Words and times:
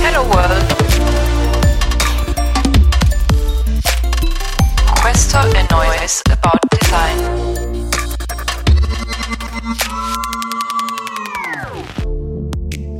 Hello 0.00 0.22
World. 0.26 0.76
Questo 5.00 5.38
è 5.38 5.66
Noise 5.68 6.22
About 6.30 6.60
Design. 6.68 7.18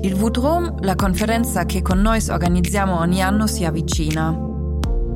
Il 0.03 0.17
VTROM, 0.17 0.83
la 0.83 0.97
conferenza 0.97 1.65
che 1.67 1.83
con 1.83 2.01
Noise 2.01 2.33
organizziamo 2.33 2.99
ogni 2.99 3.23
anno, 3.23 3.47
si 3.47 3.65
avvicina. 3.65 4.37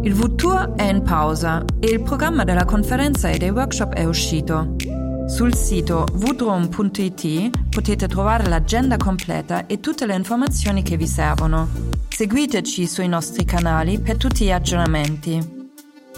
Il 0.02 0.14
VTour 0.14 0.76
è 0.76 0.84
in 0.84 1.02
pausa 1.02 1.64
e 1.80 1.88
il 1.88 2.00
programma 2.02 2.44
della 2.44 2.64
conferenza 2.64 3.28
e 3.28 3.38
dei 3.38 3.50
workshop 3.50 3.92
è 3.94 4.04
uscito. 4.04 4.76
Sul 5.30 5.54
sito 5.54 6.06
vdrom.it 6.12 7.68
potete 7.70 8.08
trovare 8.08 8.48
l'agenda 8.48 8.96
completa 8.96 9.66
e 9.66 9.78
tutte 9.78 10.04
le 10.04 10.16
informazioni 10.16 10.82
che 10.82 10.96
vi 10.96 11.06
servono. 11.06 11.68
Seguiteci 12.08 12.84
sui 12.86 13.06
nostri 13.06 13.44
canali 13.44 14.00
per 14.00 14.16
tutti 14.16 14.44
gli 14.44 14.50
aggiornamenti. 14.50 15.68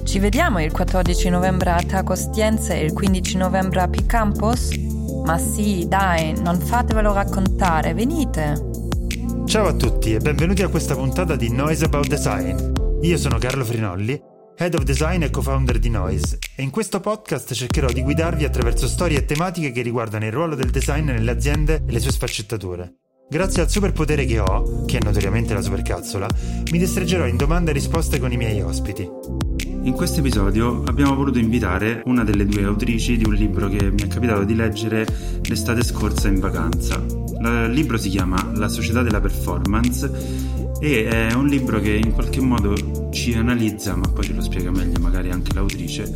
Ci 0.03 0.19
vediamo 0.19 0.63
il 0.63 0.73
14 0.73 1.29
novembre 1.29 1.71
a 1.71 1.83
Tacostiense 1.83 2.81
e 2.81 2.85
il 2.85 2.95
15 2.95 3.37
novembre 3.37 3.83
a 3.83 3.89
Picampos? 3.89 4.71
Ma 5.27 5.37
sì, 5.37 5.87
dai, 5.87 6.35
non 6.41 6.59
fatevelo 6.59 7.13
raccontare, 7.13 7.93
venite! 7.93 8.71
Ciao 9.45 9.67
a 9.67 9.75
tutti 9.75 10.15
e 10.15 10.21
benvenuti 10.21 10.63
a 10.63 10.69
questa 10.69 10.95
puntata 10.95 11.37
di 11.37 11.53
Noise 11.53 11.85
About 11.85 12.09
Design. 12.09 12.57
Io 13.03 13.19
sono 13.19 13.37
Carlo 13.37 13.65
Frinolli, 13.65 14.21
Head 14.63 14.75
of 14.75 14.85
Design 14.85 15.23
e 15.25 15.31
co-founder 15.31 15.81
di 15.81 15.89
Noise, 15.89 16.39
e 16.55 16.63
in 16.63 16.71
questo 16.71 17.01
podcast 17.01 17.53
cercherò 17.53 17.89
di 17.91 18.01
guidarvi 18.01 18.45
attraverso 18.45 18.87
storie 18.87 19.19
e 19.19 19.25
tematiche 19.25 19.73
che 19.73 19.83
riguardano 19.83 20.25
il 20.25 20.31
ruolo 20.31 20.55
del 20.55 20.71
design 20.71 21.07
nelle 21.07 21.33
aziende 21.33 21.83
e 21.85 21.91
le 21.91 21.99
sue 21.99 22.13
sfaccettature. 22.13 22.95
Grazie 23.29 23.63
al 23.63 23.69
superpotere 23.69 24.25
che 24.25 24.39
ho, 24.39 24.85
che 24.85 24.99
è 24.99 25.03
notoriamente 25.03 25.53
la 25.53 25.63
supercazzola, 25.63 26.29
mi 26.71 26.79
distreggerò 26.79 27.27
in 27.27 27.37
domande 27.37 27.73
e 27.73 27.75
risposte 27.75 28.21
con 28.21 28.31
i 28.31 28.37
miei 28.37 28.63
ospiti. 28.63 29.11
In 29.83 29.95
questo 29.95 30.21
episodio 30.21 30.85
abbiamo 30.85 31.17
voluto 31.17 31.41
invitare 31.41 32.01
una 32.05 32.23
delle 32.23 32.47
due 32.47 32.63
autrici 32.63 33.17
di 33.17 33.25
un 33.25 33.35
libro 33.35 33.67
che 33.67 33.91
mi 33.91 34.03
è 34.03 34.07
capitato 34.07 34.45
di 34.45 34.55
leggere 34.55 35.05
l'estate 35.43 35.83
scorsa 35.83 36.29
in 36.29 36.39
vacanza. 36.39 37.05
Il 37.05 37.71
libro 37.73 37.99
si 37.99 38.11
chiama 38.11 38.53
La 38.55 38.69
società 38.69 39.03
della 39.03 39.21
performance 39.21 40.62
e 40.85 41.07
è 41.07 41.33
un 41.35 41.47
libro 41.47 41.79
che 41.79 41.93
in 41.93 42.11
qualche 42.11 42.41
modo 42.41 43.09
ci 43.13 43.35
analizza, 43.35 43.95
ma 43.95 44.09
poi 44.09 44.25
ce 44.25 44.33
lo 44.33 44.41
spiega 44.43 44.73
meglio 44.73 44.99
magari 44.99 45.31
anche 45.31 45.55
l'autrice, 45.55 46.13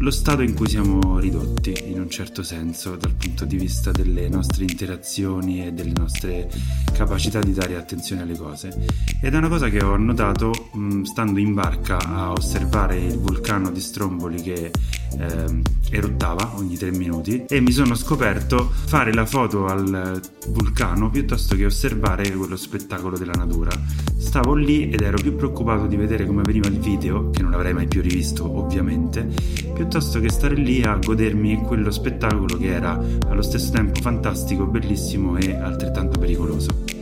lo 0.00 0.10
stato 0.10 0.42
in 0.42 0.52
cui 0.52 0.68
siamo 0.68 1.18
ridotti 1.18 1.72
in 1.86 2.00
un 2.00 2.10
certo 2.10 2.42
senso 2.42 2.96
dal 2.96 3.14
punto 3.14 3.46
di 3.46 3.56
vista 3.56 3.92
delle 3.92 4.28
nostre 4.28 4.64
interazioni 4.64 5.66
e 5.66 5.72
delle 5.72 5.92
nostre 5.96 6.50
capacità 6.92 7.38
di 7.40 7.54
dare 7.54 7.76
attenzione 7.76 8.20
alle 8.20 8.36
cose. 8.36 8.84
Ed 9.22 9.32
è 9.32 9.36
una 9.38 9.48
cosa 9.48 9.70
che 9.70 9.82
ho 9.82 9.96
notato 9.96 10.68
mh, 10.72 11.02
stando 11.04 11.40
in 11.40 11.54
barca 11.54 11.96
a 11.96 12.32
osservare 12.32 12.98
il 12.98 13.16
vulcano 13.16 13.70
di 13.70 13.80
Stromboli 13.80 14.42
che 14.42 14.72
eh, 15.18 15.62
eruttava 15.90 16.52
ogni 16.56 16.76
tre 16.76 16.90
minuti 16.90 17.44
e 17.48 17.60
mi 17.60 17.72
sono 17.72 17.94
scoperto 17.94 18.70
fare 18.86 19.12
la 19.12 19.26
foto 19.26 19.66
al 19.66 20.20
vulcano 20.48 21.10
piuttosto 21.10 21.56
che 21.56 21.64
osservare 21.64 22.30
quello 22.32 22.56
spettacolo 22.56 23.16
della 23.16 23.32
natura 23.32 23.70
stavo 24.16 24.54
lì 24.54 24.90
ed 24.90 25.00
ero 25.00 25.16
più 25.16 25.36
preoccupato 25.36 25.86
di 25.86 25.96
vedere 25.96 26.26
come 26.26 26.42
veniva 26.42 26.68
il 26.68 26.78
video 26.78 27.30
che 27.30 27.42
non 27.42 27.54
avrei 27.54 27.72
mai 27.72 27.86
più 27.86 28.02
rivisto 28.02 28.50
ovviamente 28.58 29.28
piuttosto 29.74 30.20
che 30.20 30.30
stare 30.30 30.54
lì 30.54 30.82
a 30.82 30.96
godermi 30.96 31.62
quello 31.62 31.90
spettacolo 31.90 32.56
che 32.56 32.68
era 32.68 32.98
allo 33.28 33.42
stesso 33.42 33.70
tempo 33.72 34.00
fantastico, 34.00 34.64
bellissimo 34.64 35.36
e 35.36 35.54
altrettanto 35.54 36.18
pericoloso. 36.18 36.95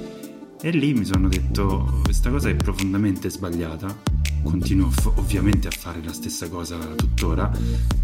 E 0.65 0.71
lì 0.71 0.95
mi 0.95 1.05
sono 1.05 1.29
detto, 1.29 2.01
questa 2.05 2.31
cosa 2.31 2.49
è 2.49 2.55
profondamente 2.55 3.29
sbagliata, 3.29 3.95
continuo 4.43 4.91
ovviamente 5.17 5.69
a 5.69 5.71
fare 5.71 6.03
la 6.03 6.15
stessa 6.15 6.49
cosa 6.49 6.79
tuttora, 6.79 7.53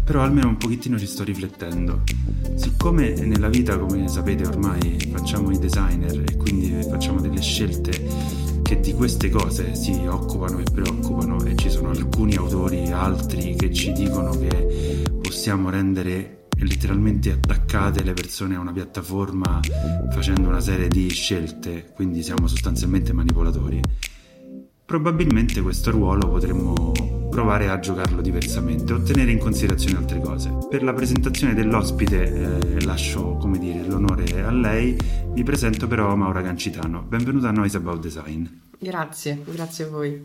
però 0.03 0.21
almeno 0.21 0.49
un 0.49 0.57
pochettino 0.57 0.99
ci 0.99 1.07
sto 1.07 1.23
riflettendo. 1.23 2.03
Siccome 2.53 3.15
nella 3.15 3.49
vita, 3.49 3.79
come 3.79 4.07
sapete 4.07 4.45
ormai, 4.45 5.09
facciamo 5.11 5.49
i 5.49 5.57
designer 5.57 6.23
e 6.23 6.37
quindi 6.37 6.87
facciamo 6.87 7.19
delle 7.19 7.41
scelte 7.41 8.07
che 8.61 8.79
di 8.79 8.93
queste 8.93 9.31
cose 9.31 9.73
si 9.73 9.93
occupano 10.05 10.59
e 10.59 10.63
preoccupano 10.71 11.43
e 11.43 11.55
ci 11.55 11.71
sono 11.71 11.89
alcuni 11.89 12.35
autori, 12.35 12.91
altri 12.91 13.55
che 13.55 13.73
ci 13.73 13.91
dicono 13.91 14.37
che 14.37 15.09
possiamo 15.19 15.71
rendere 15.71 16.40
letteralmente 16.65 17.31
attaccate 17.31 18.03
le 18.03 18.13
persone 18.13 18.55
a 18.55 18.59
una 18.59 18.71
piattaforma 18.71 19.59
facendo 20.11 20.47
una 20.47 20.61
serie 20.61 20.87
di 20.87 21.09
scelte, 21.09 21.91
quindi 21.93 22.23
siamo 22.23 22.47
sostanzialmente 22.47 23.13
manipolatori. 23.13 23.81
Probabilmente 24.85 25.61
questo 25.61 25.89
ruolo 25.89 26.27
potremmo 26.27 26.91
provare 27.29 27.69
a 27.69 27.79
giocarlo 27.79 28.21
diversamente 28.21 28.91
o 28.91 29.01
tenere 29.01 29.31
in 29.31 29.37
considerazione 29.37 29.97
altre 29.97 30.19
cose. 30.19 30.51
Per 30.69 30.83
la 30.83 30.93
presentazione 30.93 31.53
dell'ospite 31.53 32.23
eh, 32.25 32.81
lascio, 32.83 33.37
come 33.37 33.57
dire, 33.57 33.85
l'onore 33.87 34.43
a 34.43 34.51
lei, 34.51 34.97
vi 35.33 35.43
presento 35.43 35.87
però 35.87 36.13
Maura 36.17 36.41
Gancitano. 36.41 37.03
Benvenuta 37.03 37.47
a 37.47 37.51
Noise 37.51 37.77
About 37.77 38.01
Design. 38.01 38.45
Grazie, 38.77 39.41
grazie 39.45 39.85
a 39.85 39.87
voi. 39.87 40.23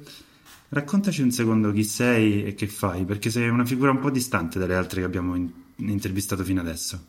Raccontaci 0.69 1.23
un 1.23 1.31
secondo 1.31 1.71
chi 1.71 1.85
sei 1.85 2.45
e 2.45 2.55
che 2.55 2.67
fai, 2.67 3.05
perché 3.05 3.31
sei 3.31 3.49
una 3.49 3.65
figura 3.65 3.93
un 3.93 4.01
po' 4.01 4.11
distante 4.11 4.59
dalle 4.59 4.75
altre 4.75 4.99
che 5.01 5.07
abbiamo 5.07 5.37
in- 5.37 5.53
intervistato 5.77 6.45
fino 6.45 6.61
adesso. 6.61 7.07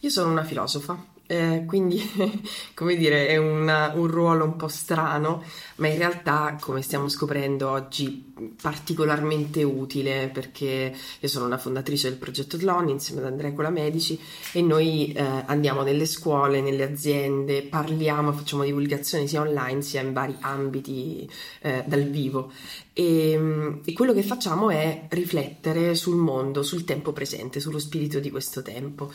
Io 0.00 0.10
sono 0.10 0.30
una 0.30 0.44
filosofa, 0.44 1.02
eh, 1.26 1.64
quindi 1.66 2.00
come 2.74 2.96
dire 2.96 3.26
è 3.26 3.36
una, 3.36 3.92
un 3.94 4.06
ruolo 4.06 4.44
un 4.44 4.56
po' 4.56 4.68
strano, 4.68 5.42
ma 5.76 5.88
in 5.88 5.98
realtà 5.98 6.56
come 6.60 6.82
stiamo 6.82 7.08
scoprendo 7.08 7.68
oggi 7.68 8.34
particolarmente 8.60 9.62
utile 9.62 10.28
perché 10.32 10.94
io 11.18 11.28
sono 11.28 11.46
una 11.46 11.58
fondatrice 11.58 12.08
del 12.08 12.18
progetto 12.18 12.58
Tlon 12.58 12.88
insieme 12.88 13.20
ad 13.22 13.26
Andrea 13.28 13.52
Colamedici 13.52 14.20
e 14.52 14.60
noi 14.60 15.12
eh, 15.12 15.22
andiamo 15.46 15.82
nelle 15.82 16.06
scuole, 16.06 16.60
nelle 16.60 16.84
aziende, 16.84 17.62
parliamo, 17.62 18.32
facciamo 18.32 18.64
divulgazione 18.64 19.26
sia 19.26 19.40
online 19.40 19.82
sia 19.82 20.02
in 20.02 20.12
vari 20.12 20.36
ambiti 20.40 21.28
eh, 21.62 21.82
dal 21.86 22.04
vivo 22.04 22.52
e, 22.92 23.80
e 23.84 23.92
quello 23.92 24.12
che 24.12 24.22
facciamo 24.22 24.70
è 24.70 25.06
riflettere 25.10 25.94
sul 25.94 26.16
mondo, 26.16 26.62
sul 26.62 26.84
tempo 26.84 27.12
presente, 27.12 27.60
sullo 27.60 27.78
spirito 27.78 28.20
di 28.20 28.30
questo 28.30 28.62
tempo. 28.62 29.12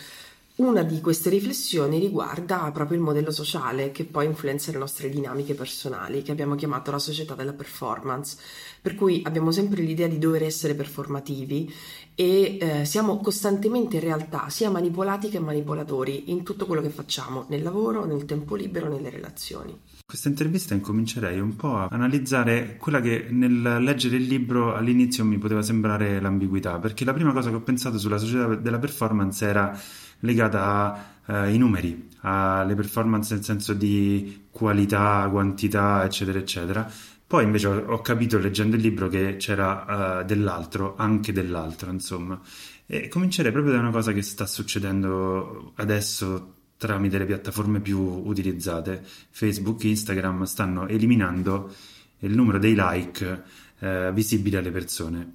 Una 0.56 0.84
di 0.84 1.00
queste 1.00 1.30
riflessioni 1.30 1.98
riguarda 1.98 2.70
proprio 2.74 2.98
il 2.98 3.04
modello 3.04 3.32
sociale 3.32 3.92
che 3.92 4.04
poi 4.04 4.26
influenza 4.26 4.72
le 4.72 4.78
nostre 4.78 5.10
dinamiche 5.10 5.54
personali, 5.56 6.22
che 6.22 6.32
abbiamo 6.32 6.56
chiamato 6.56 6.92
la 6.92 7.00
società 7.00 7.36
della 7.36 7.54
performance, 7.54 8.38
per 8.82 8.94
cui 8.96 9.22
abbiamo 9.26 9.52
sempre 9.52 9.82
l'idea 9.82 10.08
di 10.08 10.20
dover 10.20 10.44
essere 10.44 10.76
performativi 10.76 11.74
e 12.16 12.58
eh, 12.60 12.86
siamo 12.86 13.18
costantemente 13.22 13.96
in 13.96 14.04
realtà 14.04 14.50
sia 14.50 14.70
manipolati 14.70 15.30
che 15.30 15.40
manipolatori 15.40 16.32
in 16.32 16.44
tutto 16.44 16.66
quello 16.66 16.82
che 16.82 16.90
facciamo, 16.90 17.46
nel 17.48 17.64
lavoro, 17.64 18.06
nel 18.06 18.26
tempo 18.26 18.56
libero, 18.56 18.90
nelle 18.90 19.10
relazioni. 19.10 19.76
Questa 20.06 20.28
intervista 20.28 20.74
incomincerei 20.74 21.40
un 21.40 21.56
po' 21.56 21.78
a 21.78 21.88
analizzare 21.90 22.76
quella 22.78 23.00
che 23.00 23.28
nel 23.30 23.62
leggere 23.82 24.18
il 24.18 24.26
libro 24.26 24.76
all'inizio 24.76 25.24
mi 25.24 25.38
poteva 25.38 25.62
sembrare 25.62 26.20
l'ambiguità, 26.20 26.78
perché 26.80 27.06
la 27.06 27.14
prima 27.14 27.32
cosa 27.32 27.50
che 27.50 27.56
ho 27.56 27.62
pensato 27.62 27.98
sulla 27.98 28.18
società 28.18 28.54
della 28.56 28.80
performance 28.80 29.46
era 29.46 29.82
legata 30.22 31.20
ai 31.26 31.56
eh, 31.56 31.58
numeri, 31.58 32.10
alle 32.22 32.76
performance 32.76 33.34
nel 33.34 33.44
senso 33.44 33.74
di 33.74 34.46
qualità, 34.50 35.28
quantità, 35.32 36.04
eccetera, 36.04 36.40
eccetera. 36.40 36.92
Poi 37.32 37.46
invece 37.46 37.68
ho, 37.68 38.02
capito 38.02 38.38
leggendo 38.40 38.76
il 38.76 38.82
libro 38.82 39.08
che 39.08 39.38
c'era 39.38 40.20
uh, 40.20 40.26
dell'altro, 40.26 40.96
anche 40.98 41.32
dell'altro, 41.32 41.90
insomma. 41.90 42.38
E 42.86 43.08
comincerei 43.08 43.54
proprio 43.54 43.72
da 43.72 43.80
una 43.80 43.92
cosa 43.92 44.12
che 44.12 44.22
sta 44.22 44.46
succedendo 44.46 45.72
adesso 45.76 46.56
tramite 46.76 47.18
le 47.18 47.26
piattaforme 47.26 47.80
più 47.80 48.00
utilizzate. 48.00 49.02
Facebook, 49.30 49.82
Instagram 49.86 50.44
stanno 50.44 50.88
eliminando 50.88 51.74
il 52.20 52.36
numero 52.36 52.60
dei 52.60 52.74
like 52.76 53.44
uh, 53.80 54.12
visibili 54.12 54.58
alle 54.58 54.72
persone. 54.72 55.32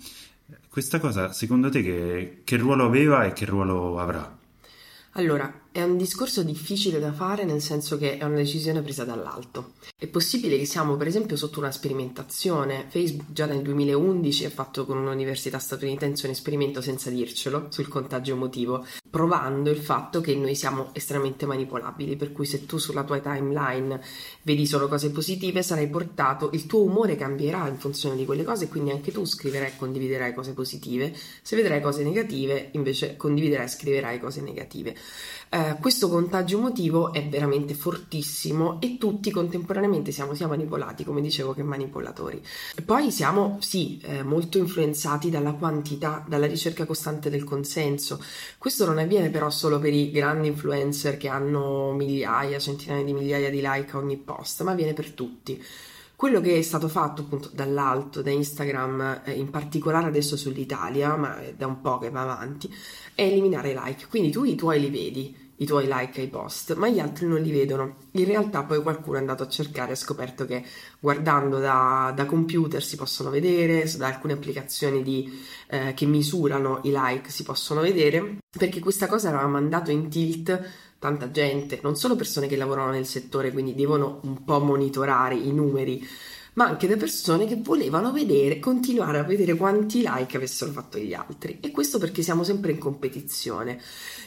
Questa 0.68 1.00
cosa, 1.00 1.32
secondo 1.32 1.70
te, 1.70 1.82
che, 1.82 2.40
che 2.44 2.56
ruolo 2.58 2.84
aveva 2.84 3.24
e 3.24 3.32
che 3.32 3.46
ruolo 3.46 3.98
avrà? 3.98 4.35
Allora, 5.16 5.65
è 5.76 5.82
un 5.82 5.98
discorso 5.98 6.42
difficile 6.42 6.98
da 6.98 7.12
fare 7.12 7.44
nel 7.44 7.60
senso 7.60 7.98
che 7.98 8.16
è 8.16 8.24
una 8.24 8.36
decisione 8.36 8.80
presa 8.80 9.04
dall'alto. 9.04 9.74
È 9.94 10.06
possibile 10.06 10.56
che 10.56 10.64
siamo 10.64 10.96
per 10.96 11.06
esempio 11.06 11.36
sotto 11.36 11.58
una 11.58 11.70
sperimentazione. 11.70 12.86
Facebook 12.88 13.30
già 13.30 13.44
nel 13.44 13.60
2011 13.60 14.46
ha 14.46 14.50
fatto 14.50 14.86
con 14.86 14.96
un'università 14.96 15.58
statunitense 15.58 16.24
un 16.24 16.32
esperimento 16.32 16.80
senza 16.80 17.10
dircelo 17.10 17.66
sul 17.68 17.88
contagio 17.88 18.32
emotivo, 18.32 18.86
provando 19.10 19.68
il 19.68 19.76
fatto 19.76 20.22
che 20.22 20.34
noi 20.34 20.54
siamo 20.54 20.94
estremamente 20.94 21.44
manipolabili, 21.44 22.16
per 22.16 22.32
cui 22.32 22.46
se 22.46 22.64
tu 22.64 22.78
sulla 22.78 23.04
tua 23.04 23.20
timeline 23.20 24.00
vedi 24.44 24.66
solo 24.66 24.88
cose 24.88 25.10
positive 25.10 25.62
sarai 25.62 25.90
portato, 25.90 26.48
il 26.54 26.64
tuo 26.64 26.84
umore 26.84 27.16
cambierà 27.16 27.68
in 27.68 27.76
funzione 27.76 28.16
di 28.16 28.24
quelle 28.24 28.44
cose 28.44 28.64
e 28.64 28.68
quindi 28.68 28.92
anche 28.92 29.12
tu 29.12 29.26
scriverai 29.26 29.68
e 29.68 29.76
condividerai 29.76 30.32
cose 30.32 30.54
positive. 30.54 31.14
Se 31.42 31.54
vedrai 31.54 31.82
cose 31.82 32.02
negative 32.02 32.70
invece 32.72 33.16
condividerai 33.16 33.66
e 33.66 33.68
scriverai 33.68 34.18
cose 34.18 34.40
negative. 34.40 34.96
Eh, 35.48 35.76
questo 35.80 36.08
contagio 36.08 36.58
emotivo 36.58 37.12
è 37.12 37.26
veramente 37.28 37.74
fortissimo 37.74 38.80
e 38.80 38.98
tutti 38.98 39.30
contemporaneamente 39.30 40.10
siamo 40.10 40.34
sia 40.34 40.48
manipolati, 40.48 41.04
come 41.04 41.20
dicevo, 41.20 41.54
che 41.54 41.62
manipolatori. 41.62 42.42
Poi 42.84 43.10
siamo, 43.10 43.58
sì, 43.60 44.00
eh, 44.02 44.22
molto 44.22 44.58
influenzati 44.58 45.30
dalla 45.30 45.52
quantità, 45.52 46.24
dalla 46.26 46.46
ricerca 46.46 46.84
costante 46.84 47.30
del 47.30 47.44
consenso. 47.44 48.20
Questo 48.58 48.84
non 48.86 48.98
avviene 48.98 49.30
però 49.30 49.48
solo 49.50 49.78
per 49.78 49.92
i 49.92 50.10
grandi 50.10 50.48
influencer 50.48 51.16
che 51.16 51.28
hanno 51.28 51.92
migliaia, 51.92 52.58
centinaia 52.58 53.04
di 53.04 53.12
migliaia 53.12 53.50
di 53.50 53.60
like 53.62 53.92
a 53.92 53.98
ogni 53.98 54.16
post, 54.16 54.62
ma 54.62 54.72
avviene 54.72 54.94
per 54.94 55.12
tutti. 55.12 55.62
Quello 56.16 56.40
che 56.40 56.56
è 56.56 56.62
stato 56.62 56.88
fatto 56.88 57.20
appunto 57.20 57.50
dall'alto, 57.52 58.22
da 58.22 58.30
Instagram, 58.30 59.20
eh, 59.26 59.32
in 59.32 59.50
particolare 59.50 60.06
adesso 60.06 60.34
sull'Italia, 60.34 61.14
ma 61.14 61.38
è 61.42 61.52
da 61.52 61.66
un 61.66 61.82
po' 61.82 61.98
che 61.98 62.08
va 62.08 62.22
avanti, 62.22 62.74
è 63.16 63.22
eliminare 63.22 63.70
i 63.70 63.78
like. 63.82 64.06
Quindi 64.08 64.30
tu 64.30 64.44
i 64.44 64.54
tuoi 64.54 64.78
li 64.78 64.90
vedi, 64.90 65.34
i 65.56 65.66
tuoi 65.66 65.88
like 65.88 66.20
ai 66.20 66.28
post, 66.28 66.74
ma 66.74 66.88
gli 66.88 67.00
altri 67.00 67.26
non 67.26 67.40
li 67.40 67.50
vedono. 67.50 67.96
In 68.12 68.26
realtà 68.26 68.62
poi 68.62 68.82
qualcuno 68.82 69.16
è 69.16 69.20
andato 69.20 69.42
a 69.42 69.48
cercare 69.48 69.88
e 69.88 69.92
ha 69.92 69.96
scoperto 69.96 70.44
che 70.44 70.62
guardando 71.00 71.58
da, 71.58 72.12
da 72.14 72.26
computer 72.26 72.82
si 72.82 72.96
possono 72.96 73.30
vedere, 73.30 73.90
da 73.96 74.06
alcune 74.06 74.34
applicazioni 74.34 75.02
di, 75.02 75.32
eh, 75.68 75.94
che 75.94 76.06
misurano 76.06 76.80
i 76.84 76.90
like 76.92 77.30
si 77.30 77.42
possono 77.42 77.80
vedere, 77.80 78.36
perché 78.56 78.80
questa 78.80 79.06
cosa 79.06 79.30
aveva 79.30 79.46
mandato 79.46 79.90
in 79.90 80.08
tilt 80.10 80.84
tanta 80.98 81.30
gente, 81.30 81.80
non 81.82 81.96
solo 81.96 82.16
persone 82.16 82.46
che 82.46 82.56
lavorano 82.56 82.90
nel 82.90 83.06
settore, 83.06 83.52
quindi 83.52 83.74
devono 83.74 84.20
un 84.24 84.44
po' 84.44 84.60
monitorare 84.60 85.36
i 85.36 85.52
numeri, 85.52 86.06
ma 86.56 86.66
anche 86.66 86.88
da 86.88 86.96
persone 86.96 87.46
che 87.46 87.56
volevano 87.56 88.12
vedere, 88.12 88.58
continuare 88.58 89.18
a 89.18 89.22
vedere 89.22 89.54
quanti 89.56 90.02
like 90.04 90.36
avessero 90.36 90.70
fatto 90.72 90.98
gli 90.98 91.12
altri. 91.12 91.58
E 91.60 91.70
questo 91.70 91.98
perché 91.98 92.22
siamo 92.22 92.44
sempre 92.44 92.72
in 92.72 92.78
competizione. 92.78 93.80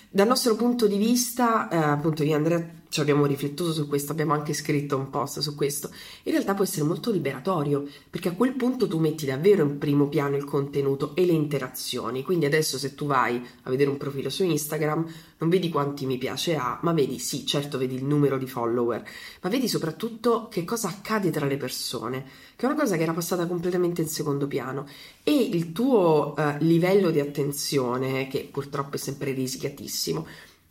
Dal 0.10 0.28
nostro 0.28 0.56
punto 0.56 0.88
di 0.88 0.98
vista, 0.98 1.70
eh, 1.70 1.78
appunto, 1.78 2.24
io 2.24 2.32
e 2.32 2.36
Andrea 2.36 2.79
ci 2.90 3.00
abbiamo 3.00 3.26
riflettuto 3.26 3.72
su 3.72 3.88
questo, 3.88 4.12
abbiamo 4.12 4.34
anche 4.34 4.54
scritto 4.54 4.98
un 4.98 5.10
post 5.10 5.40
su 5.40 5.56
questo. 5.56 5.92
In 6.24 6.32
realtà 6.32 6.56
può 6.56 6.64
essere 6.64 6.86
molto 6.86 7.12
liberatorio, 7.12 7.88
perché 8.10 8.30
a 8.30 8.34
quel 8.34 8.54
punto 8.54 8.88
tu 8.88 8.98
metti 8.98 9.26
davvero 9.26 9.64
in 9.64 9.78
primo 9.78 10.08
piano 10.08 10.36
il 10.36 10.44
contenuto 10.44 11.16
e 11.16 11.26
le 11.26 11.32
interazioni. 11.32 12.24
Quindi 12.24 12.46
adesso 12.46 12.78
se 12.78 12.96
tu 12.96 13.06
vai 13.06 13.42
a 13.64 13.70
vedere 13.70 13.92
un 13.92 13.98
profilo 13.98 14.30
su 14.30 14.44
Instagram, 14.44 15.06
non 15.38 15.50
vedi 15.50 15.70
quanti 15.70 16.06
mi 16.06 16.18
piace 16.18 16.56
ha, 16.56 16.80
ma 16.82 16.92
vedi 16.92 17.20
sì, 17.20 17.46
certo 17.46 17.78
vedi 17.78 17.96
il 17.96 18.04
numero 18.04 18.38
di 18.38 18.48
follower, 18.48 19.04
ma 19.42 19.50
vedi 19.50 19.68
soprattutto 19.68 20.48
che 20.50 20.66
cosa 20.66 20.90
accade 20.90 21.30
tra 21.30 21.46
le 21.46 21.58
persone, 21.58 22.26
che 22.56 22.66
è 22.66 22.70
una 22.70 22.78
cosa 22.78 22.98
che 22.98 23.04
era 23.04 23.14
passata 23.14 23.48
completamente 23.48 24.02
in 24.02 24.10
secondo 24.10 24.48
piano 24.48 24.88
e 25.24 25.34
il 25.34 25.72
tuo 25.72 26.34
uh, 26.36 26.56
livello 26.60 27.10
di 27.10 27.20
attenzione, 27.22 28.28
che 28.28 28.50
purtroppo 28.52 28.96
è 28.96 29.00
sempre 29.00 29.32
rischiatissimo, 29.32 30.26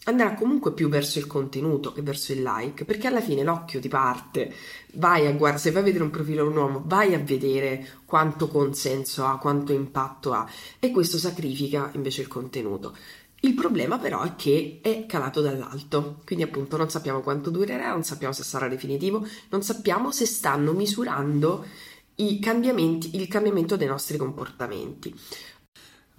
andrà 0.09 0.35
comunque 0.35 0.73
più 0.73 0.89
verso 0.89 1.19
il 1.19 1.27
contenuto 1.27 1.93
che 1.93 2.03
verso 2.03 2.33
il 2.33 2.43
like, 2.43 2.85
perché 2.85 3.07
alla 3.07 3.21
fine 3.21 3.43
l'occhio 3.43 3.81
ti 3.81 3.89
parte, 3.89 4.53
vai 4.95 5.27
a 5.27 5.33
guardare, 5.33 5.63
se 5.63 5.71
vai 5.71 5.83
a 5.83 5.85
vedere 5.85 6.05
un 6.05 6.11
profilo 6.11 6.49
nuovo, 6.49 6.83
vai 6.85 7.15
a 7.15 7.19
vedere 7.19 7.87
quanto 8.05 8.49
consenso 8.49 9.25
ha, 9.25 9.39
quanto 9.39 9.73
impatto 9.73 10.33
ha 10.33 10.49
e 10.79 10.91
questo 10.91 11.19
sacrifica 11.19 11.91
invece 11.95 12.23
il 12.23 12.29
contenuto. 12.29 12.97
Il 13.41 13.55
problema 13.55 13.99
però 13.99 14.23
è 14.23 14.35
che 14.35 14.81
è 14.83 15.07
calato 15.07 15.41
dall'alto, 15.41 16.21
quindi 16.25 16.45
appunto 16.45 16.77
non 16.77 16.91
sappiamo 16.91 17.21
quanto 17.21 17.51
durerà, 17.51 17.91
non 17.91 18.03
sappiamo 18.03 18.33
se 18.33 18.43
sarà 18.43 18.67
definitivo, 18.67 19.25
non 19.51 19.63
sappiamo 19.63 20.11
se 20.11 20.27
stanno 20.27 20.73
misurando 20.73 21.65
i 22.17 22.41
cambiamenti, 22.41 23.15
il 23.15 23.29
cambiamento 23.29 23.77
dei 23.77 23.87
nostri 23.87 24.17
comportamenti. 24.17 25.15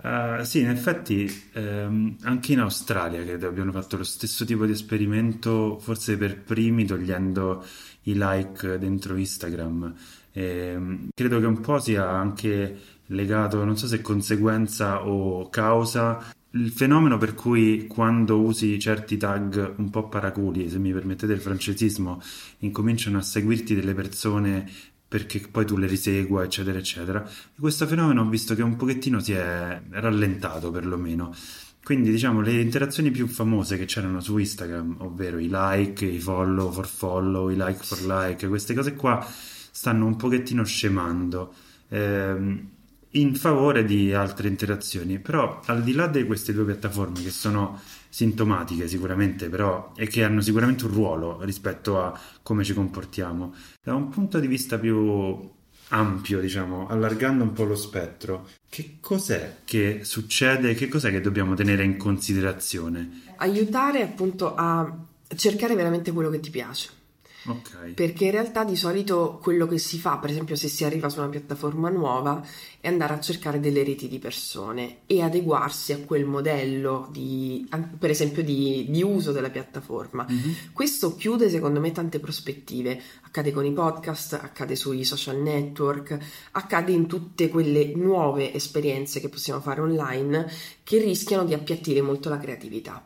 Uh, 0.01 0.44
sì, 0.44 0.62
in 0.62 0.69
effetti 0.69 1.30
ehm, 1.54 2.16
anche 2.22 2.54
in 2.54 2.60
Australia 2.60 3.22
credo 3.22 3.50
abbiano 3.50 3.74
fatto 3.74 3.98
lo 3.98 4.06
stesso 4.06 4.46
tipo 4.46 4.66
di 4.66 4.72
esperimento, 4.72 5.78
forse 5.80 6.16
per 6.18 6.42
primi 6.42 6.86
togliendo 6.86 7.66
i 8.04 8.13
like 8.16 8.78
dentro 8.78 9.18
Instagram. 9.18 9.94
E, 10.31 10.44
ehm, 10.44 11.10
credo 11.13 11.40
che 11.42 11.46
un 11.46 11.60
po' 11.60 11.80
sia 11.80 12.10
anche 12.10 12.80
legato, 13.07 13.63
non 13.66 13.78
so 13.78 13.88
se 13.88 14.00
conseguenza 14.01 15.06
o 15.06 15.50
causa, 15.50 16.24
il 16.51 16.72
fenomeno 16.72 17.18
per 17.18 17.36
cui 17.36 17.86
quando 17.86 18.40
usi 18.40 18.80
certi 18.80 19.18
tag 19.18 19.75
un 19.78 19.90
po' 19.90 20.07
paraculi, 20.07 20.69
se 20.69 20.80
mi 20.80 20.92
permettete 20.92 21.34
il 21.34 21.42
francesismo, 21.42 22.22
incominciano 22.60 23.18
a 23.18 23.22
seguirti 23.22 23.75
delle 23.75 23.94
persone 23.94 24.68
perché 25.10 25.40
poi 25.52 25.66
tu 25.66 25.76
le 25.76 25.88
risegua, 25.88 26.44
eccetera, 26.44 26.78
eccetera. 26.78 27.28
E 27.28 27.60
questo 27.60 27.88
fenomeno 27.88 28.22
ho 28.22 28.30
visto 28.30 28.54
che 28.54 28.62
un 28.62 28.76
pochettino 28.76 29.20
si 29.20 29.34
è 29.34 29.82
rallentato 29.90 30.70
perlomeno. 30.70 31.36
Quindi 31.84 32.12
diciamo 32.12 32.42
le 32.42 32.62
interazioni 32.62 33.10
più 33.10 33.26
famose 33.26 33.76
che 33.76 33.86
c'erano 33.86 34.22
su 34.22 34.38
Instagram, 34.38 34.98
ovvero 35.00 35.40
i 35.40 35.50
like, 35.52 36.06
i 36.06 36.20
follow 36.20 36.72
for 36.72 36.88
follow, 36.88 37.50
i 37.50 37.56
like 37.56 37.84
for 37.84 38.00
like, 38.04 38.48
queste 38.48 38.76
cose 38.76 38.94
qua 38.94 39.26
stanno 39.72 40.06
un 40.06 40.16
pochettino 40.16 40.64
scemando 40.64 41.52
ehm, 41.88 42.70
in 43.10 43.36
favore 43.36 43.86
di 43.86 44.14
altre 44.14 44.48
interazioni. 44.48 45.18
Però 45.18 45.60
al 45.66 45.82
di 45.82 45.94
là 45.94 46.06
di 46.06 46.24
queste 46.26 46.54
due 46.54 46.66
piattaforme 46.66 47.24
che 47.24 47.32
sono 47.32 47.82
sintomatiche 48.10 48.88
sicuramente, 48.88 49.50
però 49.50 49.94
e 49.96 50.08
che 50.08 50.24
hanno 50.24 50.42
sicuramente 50.42 50.86
un 50.86 50.92
ruolo 50.92 51.42
rispetto 51.44 52.02
a 52.02 52.20
come 52.42 52.64
ci 52.64 52.74
comportiamo. 52.74 53.54
Da 53.82 53.94
un 53.94 54.10
punto 54.10 54.40
di 54.40 54.48
vista 54.48 54.78
più 54.78 55.58
ampio, 55.90 56.40
diciamo, 56.40 56.88
allargando 56.88 57.44
un 57.44 57.54
po' 57.54 57.64
lo 57.64 57.76
spettro, 57.76 58.48
che 58.70 58.98
cos'è 59.00 59.60
che 59.64 60.02
succede, 60.04 60.74
che 60.74 60.88
cos'è 60.88 61.12
che 61.12 61.22
dobbiamo 61.22 61.56
tenere 61.56 61.84
in 61.84 61.98
considerazione? 61.98 63.24
Aiutare 63.38 64.02
appunto 64.02 64.56
a 64.56 65.06
cercare 65.36 65.76
veramente 65.76 66.12
quello 66.12 66.30
che 66.30 66.40
ti 66.40 66.50
piace. 66.50 66.98
Okay. 67.45 67.94
Perché 67.94 68.25
in 68.25 68.31
realtà 68.31 68.63
di 68.63 68.75
solito 68.75 69.39
quello 69.41 69.65
che 69.65 69.77
si 69.77 69.97
fa, 69.97 70.18
per 70.18 70.30
esempio 70.30 70.56
se 70.56 70.68
si 70.68 70.83
arriva 70.83 71.09
su 71.09 71.19
una 71.19 71.30
piattaforma 71.30 71.89
nuova, 71.89 72.45
è 72.81 72.88
andare 72.88 73.13
a 73.13 73.19
cercare 73.19 73.59
delle 73.59 73.83
reti 73.83 74.07
di 74.07 74.19
persone 74.19 75.00
e 75.06 75.21
adeguarsi 75.21 75.94
a 75.94 76.00
quel 76.00 76.25
modello 76.25 77.07
di, 77.12 77.68
per 77.97 78.09
esempio, 78.09 78.44
di, 78.44 78.88
di 78.89 79.03
uso 79.03 79.31
della 79.31 79.50
piattaforma. 79.50 80.25
Mm-hmm. 80.30 80.51
Questo 80.74 81.15
chiude 81.15 81.50
secondo 81.50 81.80
me 81.80 81.91
tante 81.91 82.19
prospettive. 82.19 83.01
Accade 83.21 83.51
con 83.51 83.65
i 83.65 83.71
podcast, 83.71 84.33
accade 84.33 84.75
sui 84.75 85.03
social 85.03 85.38
network, 85.38 86.18
accade 86.51 86.91
in 86.91 87.07
tutte 87.07 87.47
quelle 87.50 87.94
nuove 87.95 88.53
esperienze 88.53 89.19
che 89.19 89.30
possiamo 89.30 89.62
fare 89.62 89.81
online 89.81 90.51
che 90.83 91.00
rischiano 91.00 91.45
di 91.45 91.53
appiattire 91.53 92.01
molto 92.01 92.30
la 92.30 92.38
creatività. 92.38 93.06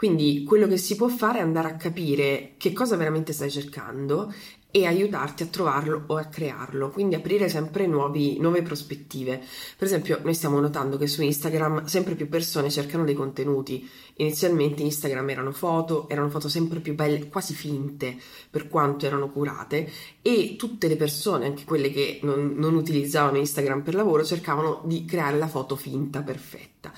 Quindi 0.00 0.44
quello 0.44 0.66
che 0.66 0.78
si 0.78 0.96
può 0.96 1.08
fare 1.08 1.40
è 1.40 1.42
andare 1.42 1.68
a 1.68 1.76
capire 1.76 2.52
che 2.56 2.72
cosa 2.72 2.96
veramente 2.96 3.34
stai 3.34 3.50
cercando 3.50 4.32
e 4.70 4.86
aiutarti 4.86 5.42
a 5.42 5.46
trovarlo 5.48 6.04
o 6.06 6.16
a 6.16 6.24
crearlo, 6.24 6.88
quindi 6.88 7.16
aprire 7.16 7.50
sempre 7.50 7.86
nuovi, 7.86 8.38
nuove 8.38 8.62
prospettive. 8.62 9.42
Per 9.76 9.86
esempio, 9.86 10.18
noi 10.22 10.32
stiamo 10.32 10.58
notando 10.58 10.96
che 10.96 11.06
su 11.06 11.20
Instagram 11.20 11.84
sempre 11.84 12.14
più 12.14 12.30
persone 12.30 12.70
cercano 12.70 13.04
dei 13.04 13.12
contenuti. 13.12 13.86
Inizialmente 14.14 14.82
Instagram 14.82 15.28
erano 15.28 15.52
foto, 15.52 16.08
erano 16.08 16.30
foto 16.30 16.48
sempre 16.48 16.80
più 16.80 16.94
belle, 16.94 17.28
quasi 17.28 17.52
finte 17.52 18.16
per 18.48 18.68
quanto 18.68 19.04
erano 19.04 19.28
curate, 19.28 19.86
e 20.22 20.56
tutte 20.56 20.88
le 20.88 20.96
persone, 20.96 21.44
anche 21.44 21.64
quelle 21.64 21.90
che 21.90 22.20
non, 22.22 22.54
non 22.56 22.74
utilizzavano 22.74 23.36
Instagram 23.36 23.82
per 23.82 23.94
lavoro, 23.94 24.24
cercavano 24.24 24.80
di 24.86 25.04
creare 25.04 25.36
la 25.36 25.46
foto 25.46 25.76
finta 25.76 26.22
perfetta. 26.22 26.90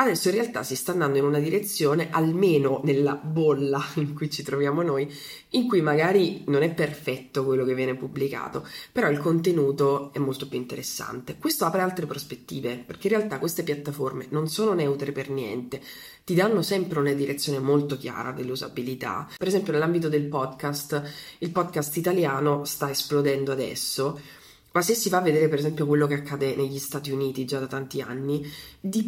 Adesso 0.00 0.28
in 0.28 0.34
realtà 0.34 0.62
si 0.62 0.76
sta 0.76 0.92
andando 0.92 1.18
in 1.18 1.24
una 1.24 1.40
direzione, 1.40 2.08
almeno 2.12 2.80
nella 2.84 3.16
bolla 3.16 3.84
in 3.96 4.14
cui 4.14 4.30
ci 4.30 4.44
troviamo 4.44 4.82
noi, 4.82 5.12
in 5.50 5.66
cui 5.66 5.80
magari 5.80 6.44
non 6.46 6.62
è 6.62 6.72
perfetto 6.72 7.44
quello 7.44 7.64
che 7.64 7.74
viene 7.74 7.96
pubblicato, 7.96 8.64
però 8.92 9.10
il 9.10 9.18
contenuto 9.18 10.12
è 10.12 10.20
molto 10.20 10.46
più 10.46 10.56
interessante. 10.56 11.36
Questo 11.36 11.64
apre 11.64 11.80
altre 11.80 12.06
prospettive, 12.06 12.76
perché 12.86 13.08
in 13.08 13.14
realtà 13.14 13.40
queste 13.40 13.64
piattaforme 13.64 14.26
non 14.30 14.48
sono 14.48 14.72
neutre 14.72 15.10
per 15.10 15.30
niente, 15.30 15.82
ti 16.22 16.36
danno 16.36 16.62
sempre 16.62 17.00
una 17.00 17.12
direzione 17.12 17.58
molto 17.58 17.96
chiara 17.96 18.30
dell'usabilità. 18.30 19.28
Per 19.36 19.48
esempio 19.48 19.72
nell'ambito 19.72 20.08
del 20.08 20.28
podcast, 20.28 21.02
il 21.38 21.50
podcast 21.50 21.96
italiano 21.96 22.64
sta 22.64 22.88
esplodendo 22.88 23.50
adesso 23.50 24.20
ma 24.78 24.84
se 24.84 24.94
si 24.94 25.08
va 25.08 25.18
a 25.18 25.22
vedere 25.22 25.48
per 25.48 25.58
esempio 25.58 25.86
quello 25.86 26.06
che 26.06 26.14
accade 26.14 26.54
negli 26.54 26.78
Stati 26.78 27.10
Uniti 27.10 27.44
già 27.44 27.58
da 27.58 27.66
tanti 27.66 28.00
anni, 28.00 28.48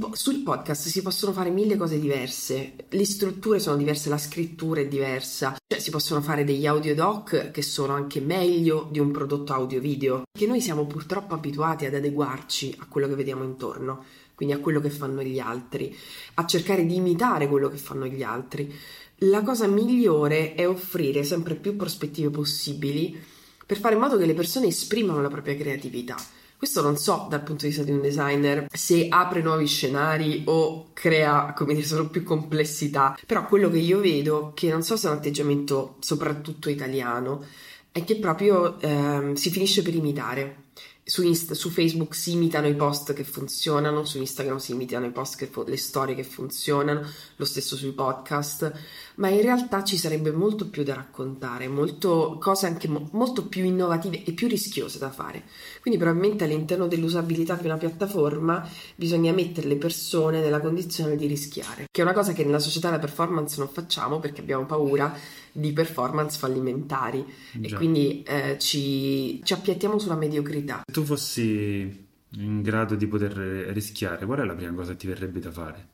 po- 0.00 0.10
sul 0.14 0.42
podcast 0.42 0.88
si 0.88 1.00
possono 1.00 1.32
fare 1.32 1.50
mille 1.50 1.76
cose 1.76 2.00
diverse, 2.00 2.72
le 2.88 3.04
strutture 3.04 3.60
sono 3.60 3.76
diverse, 3.76 4.08
la 4.08 4.18
scrittura 4.18 4.80
è 4.80 4.88
diversa, 4.88 5.54
cioè 5.64 5.78
si 5.78 5.90
possono 5.90 6.22
fare 6.22 6.42
degli 6.42 6.66
audiodoc 6.66 7.52
che 7.52 7.62
sono 7.62 7.92
anche 7.92 8.20
meglio 8.20 8.88
di 8.90 8.98
un 8.98 9.12
prodotto 9.12 9.52
audio-video, 9.52 10.24
che 10.36 10.48
noi 10.48 10.60
siamo 10.60 10.86
purtroppo 10.86 11.34
abituati 11.34 11.86
ad 11.86 11.94
adeguarci 11.94 12.74
a 12.80 12.86
quello 12.88 13.06
che 13.06 13.14
vediamo 13.14 13.44
intorno, 13.44 14.04
quindi 14.34 14.56
a 14.56 14.58
quello 14.58 14.80
che 14.80 14.90
fanno 14.90 15.22
gli 15.22 15.38
altri, 15.38 15.96
a 16.34 16.46
cercare 16.46 16.84
di 16.84 16.96
imitare 16.96 17.46
quello 17.46 17.68
che 17.68 17.76
fanno 17.76 18.06
gli 18.06 18.24
altri. 18.24 18.74
La 19.18 19.42
cosa 19.42 19.68
migliore 19.68 20.54
è 20.54 20.66
offrire 20.66 21.22
sempre 21.22 21.54
più 21.54 21.76
prospettive 21.76 22.30
possibili 22.30 23.38
per 23.70 23.78
fare 23.78 23.94
in 23.94 24.00
modo 24.00 24.18
che 24.18 24.26
le 24.26 24.34
persone 24.34 24.66
esprimano 24.66 25.22
la 25.22 25.28
propria 25.28 25.54
creatività. 25.54 26.16
Questo 26.56 26.82
non 26.82 26.96
so 26.96 27.28
dal 27.30 27.44
punto 27.44 27.62
di 27.62 27.68
vista 27.68 27.84
di 27.84 27.92
un 27.92 28.00
designer 28.00 28.66
se 28.68 29.06
apre 29.08 29.42
nuovi 29.42 29.68
scenari 29.68 30.42
o 30.46 30.88
crea, 30.92 31.52
come 31.56 31.74
dire, 31.74 31.86
solo 31.86 32.08
più 32.08 32.24
complessità, 32.24 33.16
però 33.24 33.46
quello 33.46 33.70
che 33.70 33.78
io 33.78 34.00
vedo, 34.00 34.50
che 34.56 34.70
non 34.70 34.82
so 34.82 34.96
se 34.96 35.06
è 35.06 35.12
un 35.12 35.18
atteggiamento 35.18 35.98
soprattutto 36.00 36.68
italiano, 36.68 37.46
è 37.92 38.02
che 38.02 38.16
proprio 38.16 38.80
ehm, 38.80 39.34
si 39.34 39.50
finisce 39.50 39.82
per 39.82 39.94
imitare 39.94 40.70
su, 41.10 41.24
Insta, 41.24 41.54
su, 41.54 41.70
Facebook 41.70 42.14
si 42.14 42.32
imitano 42.32 42.68
i 42.68 42.74
post 42.74 43.12
che 43.14 43.24
funzionano, 43.24 44.04
su 44.04 44.18
Instagram 44.18 44.58
si 44.58 44.72
imitano 44.72 45.06
i 45.06 45.10
post 45.10 45.36
che 45.36 45.50
le 45.66 45.76
storie 45.76 46.14
che 46.14 46.22
funzionano, 46.22 47.04
lo 47.34 47.44
stesso 47.44 47.74
sui 47.74 47.90
podcast, 47.90 48.72
ma 49.20 49.28
in 49.28 49.42
realtà 49.42 49.84
ci 49.84 49.96
sarebbe 49.96 50.32
molto 50.32 50.68
più 50.68 50.82
da 50.82 50.94
raccontare, 50.94 51.68
molto, 51.68 52.38
cose 52.40 52.66
anche 52.66 52.88
mo, 52.88 53.08
molto 53.12 53.46
più 53.46 53.64
innovative 53.64 54.24
e 54.24 54.32
più 54.32 54.48
rischiose 54.48 54.98
da 54.98 55.10
fare. 55.10 55.44
Quindi 55.80 56.00
probabilmente 56.00 56.44
all'interno 56.44 56.86
dell'usabilità 56.86 57.54
di 57.54 57.66
una 57.66 57.76
piattaforma 57.76 58.66
bisogna 58.96 59.32
mettere 59.32 59.68
le 59.68 59.76
persone 59.76 60.40
nella 60.40 60.60
condizione 60.60 61.16
di 61.16 61.26
rischiare, 61.26 61.86
che 61.90 62.00
è 62.00 62.04
una 62.04 62.14
cosa 62.14 62.32
che 62.32 62.44
nella 62.44 62.58
società 62.58 62.88
della 62.88 63.00
performance 63.00 63.58
non 63.58 63.68
facciamo 63.68 64.20
perché 64.20 64.40
abbiamo 64.40 64.64
paura 64.64 65.14
di 65.52 65.72
performance 65.72 66.38
fallimentari 66.38 67.24
Già. 67.52 67.74
e 67.74 67.78
quindi 67.78 68.22
eh, 68.22 68.56
ci, 68.58 69.40
ci 69.44 69.52
appiattiamo 69.52 69.98
sulla 69.98 70.16
mediocrità. 70.16 70.80
Se 70.86 70.92
tu 70.92 71.04
fossi 71.04 72.08
in 72.36 72.62
grado 72.62 72.94
di 72.94 73.06
poter 73.06 73.32
rischiare, 73.72 74.24
qual 74.24 74.38
è 74.38 74.44
la 74.44 74.54
prima 74.54 74.72
cosa 74.72 74.92
che 74.92 74.98
ti 74.98 75.06
verrebbe 75.08 75.40
da 75.40 75.50
fare? 75.50 75.89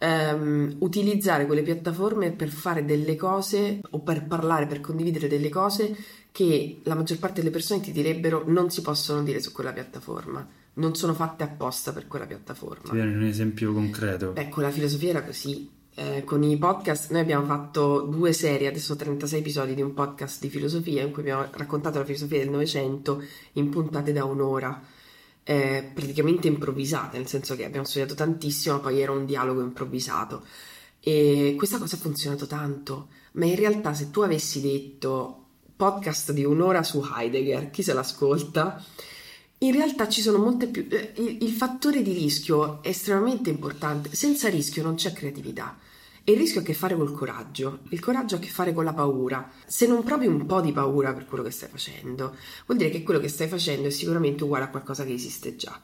Um, 0.00 0.76
utilizzare 0.78 1.44
quelle 1.44 1.62
piattaforme 1.62 2.30
per 2.30 2.50
fare 2.50 2.84
delle 2.84 3.16
cose 3.16 3.80
o 3.90 3.98
per 3.98 4.26
parlare, 4.26 4.68
per 4.68 4.80
condividere 4.80 5.26
delle 5.26 5.48
cose 5.48 5.96
che 6.30 6.80
la 6.84 6.94
maggior 6.94 7.18
parte 7.18 7.40
delle 7.40 7.52
persone 7.52 7.80
ti 7.80 7.90
direbbero 7.90 8.44
non 8.46 8.70
si 8.70 8.80
possono 8.80 9.24
dire 9.24 9.40
su 9.40 9.50
quella 9.50 9.72
piattaforma, 9.72 10.46
non 10.74 10.94
sono 10.94 11.14
fatte 11.14 11.42
apposta 11.42 11.92
per 11.92 12.06
quella 12.06 12.26
piattaforma. 12.26 12.90
Ti 12.90 12.94
viene 12.94 13.16
un 13.16 13.24
esempio 13.24 13.72
concreto? 13.72 14.36
Ecco, 14.36 14.60
la 14.60 14.70
filosofia 14.70 15.10
era 15.10 15.24
così. 15.24 15.68
Eh, 15.94 16.22
con 16.22 16.44
i 16.44 16.56
podcast 16.56 17.10
noi 17.10 17.22
abbiamo 17.22 17.44
fatto 17.44 18.02
due 18.02 18.32
serie, 18.32 18.68
adesso 18.68 18.94
36 18.94 19.40
episodi 19.40 19.74
di 19.74 19.82
un 19.82 19.94
podcast 19.94 20.40
di 20.40 20.48
filosofia 20.48 21.02
in 21.02 21.10
cui 21.10 21.22
abbiamo 21.22 21.48
raccontato 21.50 21.98
la 21.98 22.04
filosofia 22.04 22.38
del 22.38 22.50
Novecento 22.50 23.20
in 23.54 23.68
puntate 23.68 24.12
da 24.12 24.24
un'ora, 24.24 24.80
eh, 25.48 25.82
praticamente 25.94 26.46
improvvisate, 26.46 27.16
nel 27.16 27.26
senso 27.26 27.56
che 27.56 27.64
abbiamo 27.64 27.86
studiato 27.86 28.14
tantissimo, 28.14 28.80
poi 28.80 29.00
era 29.00 29.12
un 29.12 29.24
dialogo 29.24 29.62
improvvisato. 29.62 30.44
E 31.00 31.54
questa 31.56 31.78
cosa 31.78 31.96
ha 31.96 31.98
funzionato 31.98 32.46
tanto, 32.46 33.08
ma 33.32 33.46
in 33.46 33.54
realtà 33.54 33.94
se 33.94 34.10
tu 34.10 34.20
avessi 34.20 34.60
detto 34.60 35.46
podcast 35.74 36.32
di 36.32 36.44
un'ora 36.44 36.82
su 36.82 37.02
Heidegger, 37.02 37.70
chi 37.70 37.82
se 37.82 37.94
l'ascolta? 37.94 38.84
In 39.60 39.72
realtà 39.72 40.06
ci 40.06 40.20
sono 40.20 40.36
molte 40.36 40.66
più... 40.66 40.86
Eh, 40.90 41.14
il, 41.16 41.38
il 41.40 41.50
fattore 41.50 42.02
di 42.02 42.12
rischio 42.12 42.82
è 42.82 42.88
estremamente 42.88 43.48
importante, 43.48 44.14
senza 44.14 44.50
rischio 44.50 44.82
non 44.82 44.96
c'è 44.96 45.14
creatività. 45.14 45.78
Il 46.28 46.36
rischio 46.36 46.60
ha 46.60 46.62
a 46.62 46.66
che 46.66 46.74
fare 46.74 46.94
col 46.94 47.14
coraggio, 47.14 47.78
il 47.88 48.00
coraggio 48.00 48.34
ha 48.34 48.38
a 48.38 48.40
che 48.42 48.50
fare 48.50 48.74
con 48.74 48.84
la 48.84 48.92
paura. 48.92 49.50
Se 49.66 49.86
non 49.86 50.04
provi 50.04 50.26
un 50.26 50.44
po' 50.44 50.60
di 50.60 50.72
paura 50.72 51.14
per 51.14 51.24
quello 51.24 51.42
che 51.42 51.50
stai 51.50 51.70
facendo, 51.70 52.36
vuol 52.66 52.76
dire 52.76 52.90
che 52.90 53.02
quello 53.02 53.18
che 53.18 53.28
stai 53.28 53.48
facendo 53.48 53.88
è 53.88 53.90
sicuramente 53.90 54.44
uguale 54.44 54.64
a 54.64 54.68
qualcosa 54.68 55.06
che 55.06 55.14
esiste 55.14 55.56
già. 55.56 55.80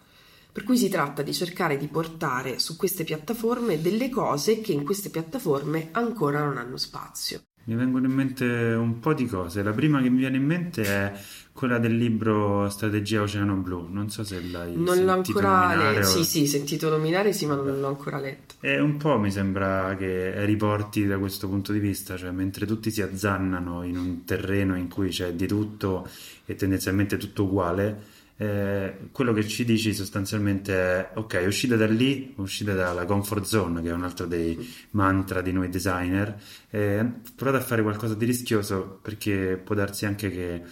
Per 0.52 0.62
cui 0.64 0.76
si 0.76 0.90
tratta 0.90 1.22
di 1.22 1.32
cercare 1.32 1.78
di 1.78 1.88
portare 1.88 2.58
su 2.58 2.76
queste 2.76 3.04
piattaforme 3.04 3.80
delle 3.80 4.10
cose 4.10 4.60
che 4.60 4.72
in 4.72 4.84
queste 4.84 5.08
piattaforme 5.08 5.88
ancora 5.92 6.44
non 6.44 6.58
hanno 6.58 6.76
spazio. 6.76 7.44
Mi 7.66 7.74
vengono 7.74 8.06
in 8.06 8.12
mente 8.12 8.44
un 8.44 9.00
po' 9.00 9.14
di 9.14 9.26
cose. 9.26 9.62
La 9.62 9.72
prima 9.72 10.02
che 10.02 10.10
mi 10.10 10.18
viene 10.18 10.36
in 10.36 10.44
mente 10.44 10.82
è 10.82 11.12
quella 11.52 11.78
del 11.78 11.96
libro 11.96 12.68
Strategia 12.68 13.22
Oceano 13.22 13.54
Blu. 13.54 13.86
Non 13.90 14.10
so 14.10 14.22
se 14.22 14.42
l'hai 14.42 14.76
non 14.76 15.02
l'ho 15.02 15.12
ancora 15.12 15.74
letto. 15.74 16.08
O... 16.08 16.10
Sì, 16.10 16.24
sì, 16.24 16.46
sentito 16.46 16.90
nominare, 16.90 17.32
sì, 17.32 17.46
ma 17.46 17.54
non 17.54 17.80
l'ho 17.80 17.86
ancora 17.86 18.18
letto. 18.18 18.56
E 18.60 18.78
un 18.80 18.98
po' 18.98 19.18
mi 19.18 19.30
sembra 19.30 19.96
che 19.96 20.44
riporti 20.44 21.06
da 21.06 21.16
questo 21.18 21.48
punto 21.48 21.72
di 21.72 21.78
vista, 21.78 22.16
cioè 22.16 22.32
mentre 22.32 22.66
tutti 22.66 22.90
si 22.90 23.00
azzannano 23.00 23.82
in 23.84 23.96
un 23.96 24.24
terreno 24.24 24.76
in 24.76 24.88
cui 24.88 25.08
c'è 25.08 25.32
di 25.32 25.46
tutto 25.46 26.06
e 26.44 26.56
tendenzialmente 26.56 27.16
tutto 27.16 27.44
uguale 27.44 28.12
eh, 28.36 29.08
quello 29.12 29.32
che 29.32 29.46
ci 29.46 29.64
dici 29.64 29.94
sostanzialmente 29.94 30.74
è 30.74 31.10
ok, 31.14 31.44
uscite 31.46 31.76
da 31.76 31.86
lì, 31.86 32.32
uscite 32.36 32.74
dalla 32.74 33.04
comfort 33.04 33.44
zone, 33.44 33.82
che 33.82 33.90
è 33.90 33.92
un 33.92 34.02
altro 34.02 34.26
dei 34.26 34.58
mantra 34.90 35.40
di 35.40 35.52
noi 35.52 35.68
designer, 35.68 36.40
eh, 36.70 37.06
provate 37.34 37.62
a 37.62 37.66
fare 37.66 37.82
qualcosa 37.82 38.14
di 38.14 38.24
rischioso 38.24 38.98
perché 39.00 39.60
può 39.62 39.74
darsi 39.74 40.06
anche 40.06 40.30
che 40.30 40.62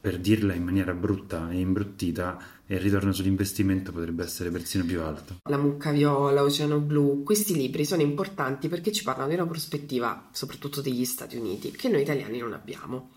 per 0.00 0.18
dirla 0.18 0.54
in 0.54 0.62
maniera 0.62 0.92
brutta 0.92 1.50
e 1.50 1.58
imbruttita 1.58 2.38
il 2.66 2.80
ritorno 2.80 3.12
sull'investimento 3.12 3.92
potrebbe 3.92 4.24
essere 4.24 4.50
persino 4.50 4.84
più 4.84 5.00
alto. 5.00 5.36
La 5.48 5.56
mucca 5.56 5.90
viola, 5.92 6.42
Oceano 6.42 6.80
Blu, 6.80 7.22
questi 7.22 7.54
libri 7.54 7.84
sono 7.84 8.02
importanti 8.02 8.68
perché 8.68 8.92
ci 8.92 9.04
parlano 9.04 9.28
di 9.28 9.34
una 9.34 9.46
prospettiva, 9.46 10.28
soprattutto 10.32 10.80
degli 10.80 11.04
Stati 11.04 11.36
Uniti, 11.36 11.70
che 11.70 11.88
noi 11.88 12.02
italiani 12.02 12.38
non 12.38 12.52
abbiamo. 12.52 13.10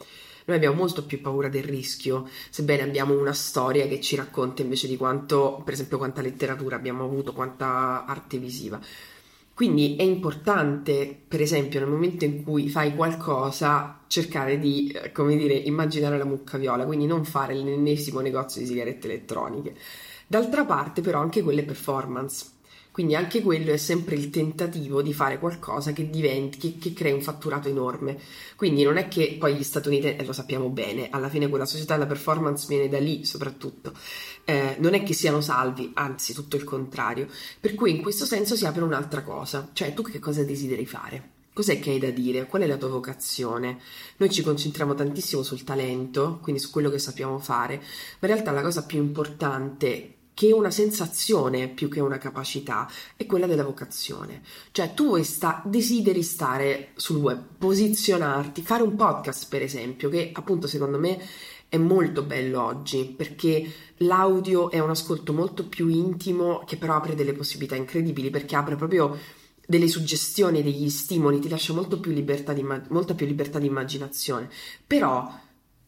Noi 0.49 0.57
abbiamo 0.57 0.77
molto 0.77 1.05
più 1.05 1.21
paura 1.21 1.47
del 1.47 1.63
rischio, 1.63 2.27
sebbene 2.49 2.81
abbiamo 2.81 3.15
una 3.15 3.33
storia 3.33 3.87
che 3.87 4.01
ci 4.01 4.15
racconta 4.15 4.63
invece 4.63 4.87
di 4.87 4.97
quanto, 4.97 5.61
per 5.63 5.75
esempio, 5.75 5.99
quanta 5.99 6.23
letteratura 6.23 6.75
abbiamo 6.75 7.03
avuto, 7.03 7.33
quanta 7.33 8.03
arte 8.03 8.39
visiva. 8.39 8.79
Quindi 9.53 9.95
è 9.95 10.01
importante, 10.01 11.15
per 11.27 11.39
esempio, 11.39 11.79
nel 11.79 11.87
momento 11.87 12.25
in 12.25 12.41
cui 12.43 12.67
fai 12.67 12.95
qualcosa, 12.95 13.99
cercare 14.07 14.57
di, 14.57 14.89
eh, 14.89 15.11
come 15.11 15.37
dire, 15.37 15.53
immaginare 15.53 16.17
la 16.17 16.25
mucca 16.25 16.57
viola, 16.57 16.85
quindi 16.85 17.05
non 17.05 17.25
fare 17.25 17.53
l'ennesimo 17.53 18.19
negozio 18.19 18.59
di 18.59 18.65
sigarette 18.65 19.05
elettroniche. 19.05 19.75
D'altra 20.25 20.65
parte, 20.65 21.01
però, 21.01 21.19
anche 21.19 21.43
quelle 21.43 21.63
performance 21.63 22.45
quindi 22.99 23.15
anche 23.15 23.41
quello 23.41 23.71
è 23.71 23.77
sempre 23.77 24.15
il 24.15 24.29
tentativo 24.29 25.01
di 25.01 25.13
fare 25.13 25.39
qualcosa 25.39 25.93
che 25.93 26.09
diventi, 26.09 26.57
che, 26.57 26.77
che 26.77 26.91
crei 26.91 27.13
un 27.13 27.21
fatturato 27.21 27.69
enorme. 27.69 28.19
Quindi 28.57 28.83
non 28.83 28.97
è 28.97 29.07
che 29.07 29.37
poi 29.39 29.55
gli 29.55 29.63
statunitensi, 29.63 30.25
lo 30.25 30.33
sappiamo 30.33 30.67
bene, 30.67 31.07
alla 31.09 31.29
fine 31.29 31.47
quella 31.47 31.63
società 31.63 31.93
della 31.93 32.07
performance 32.07 32.65
viene 32.67 32.89
da 32.89 32.99
lì 32.99 33.23
soprattutto. 33.23 33.93
Eh, 34.43 34.75
non 34.79 34.95
è 34.95 35.03
che 35.03 35.13
siano 35.13 35.39
salvi, 35.39 35.91
anzi 35.93 36.33
tutto 36.33 36.57
il 36.57 36.65
contrario. 36.65 37.29
Per 37.57 37.73
cui 37.73 37.91
in 37.91 38.01
questo 38.01 38.25
senso 38.25 38.57
si 38.57 38.65
apre 38.65 38.83
un'altra 38.83 39.23
cosa, 39.23 39.69
cioè 39.71 39.93
tu 39.93 40.03
che 40.03 40.19
cosa 40.19 40.43
desideri 40.43 40.85
fare? 40.85 41.29
Cos'è 41.53 41.79
che 41.79 41.91
hai 41.91 41.99
da 41.99 42.09
dire? 42.09 42.47
Qual 42.47 42.63
è 42.63 42.67
la 42.67 42.75
tua 42.75 42.89
vocazione? 42.89 43.79
Noi 44.17 44.29
ci 44.29 44.41
concentriamo 44.41 44.93
tantissimo 44.93 45.41
sul 45.41 45.63
talento, 45.63 46.39
quindi 46.41 46.59
su 46.59 46.69
quello 46.69 46.89
che 46.89 46.99
sappiamo 46.99 47.39
fare, 47.39 47.77
ma 47.77 48.27
in 48.27 48.33
realtà 48.33 48.51
la 48.51 48.61
cosa 48.61 48.83
più 48.83 48.97
importante 48.97 50.15
che 50.39 50.53
una 50.53 50.71
sensazione 50.71 51.67
più 51.67 51.89
che 51.89 51.99
una 51.99 52.17
capacità, 52.17 52.89
è 53.17 53.25
quella 53.25 53.45
della 53.45 53.65
vocazione. 53.65 54.41
Cioè 54.71 54.93
tu 54.93 55.21
sta, 55.21 55.61
desideri 55.65 56.23
stare 56.23 56.91
sul 56.95 57.17
web, 57.17 57.43
posizionarti, 57.57 58.61
fare 58.61 58.83
un 58.83 58.95
podcast 58.95 59.49
per 59.49 59.63
esempio, 59.63 60.07
che 60.07 60.31
appunto 60.33 60.65
secondo 60.67 60.97
me 60.97 61.19
è 61.67 61.75
molto 61.75 62.23
bello 62.23 62.63
oggi 62.63 63.13
perché 63.17 63.69
l'audio 63.97 64.71
è 64.71 64.79
un 64.79 64.91
ascolto 64.91 65.33
molto 65.33 65.67
più 65.67 65.89
intimo 65.89 66.63
che 66.65 66.77
però 66.77 66.95
apre 66.95 67.15
delle 67.15 67.33
possibilità 67.33 67.75
incredibili 67.75 68.29
perché 68.29 68.55
apre 68.55 68.77
proprio 68.77 69.17
delle 69.67 69.89
suggestioni, 69.89 70.63
degli 70.63 70.89
stimoli, 70.89 71.39
ti 71.39 71.49
lascia 71.49 71.73
molto 71.73 71.99
più 71.99 72.13
libertà 72.13 72.53
di, 72.53 72.63
molta 72.63 73.13
più 73.13 73.25
libertà 73.25 73.59
di 73.59 73.67
immaginazione. 73.67 74.49
Però 74.87 75.29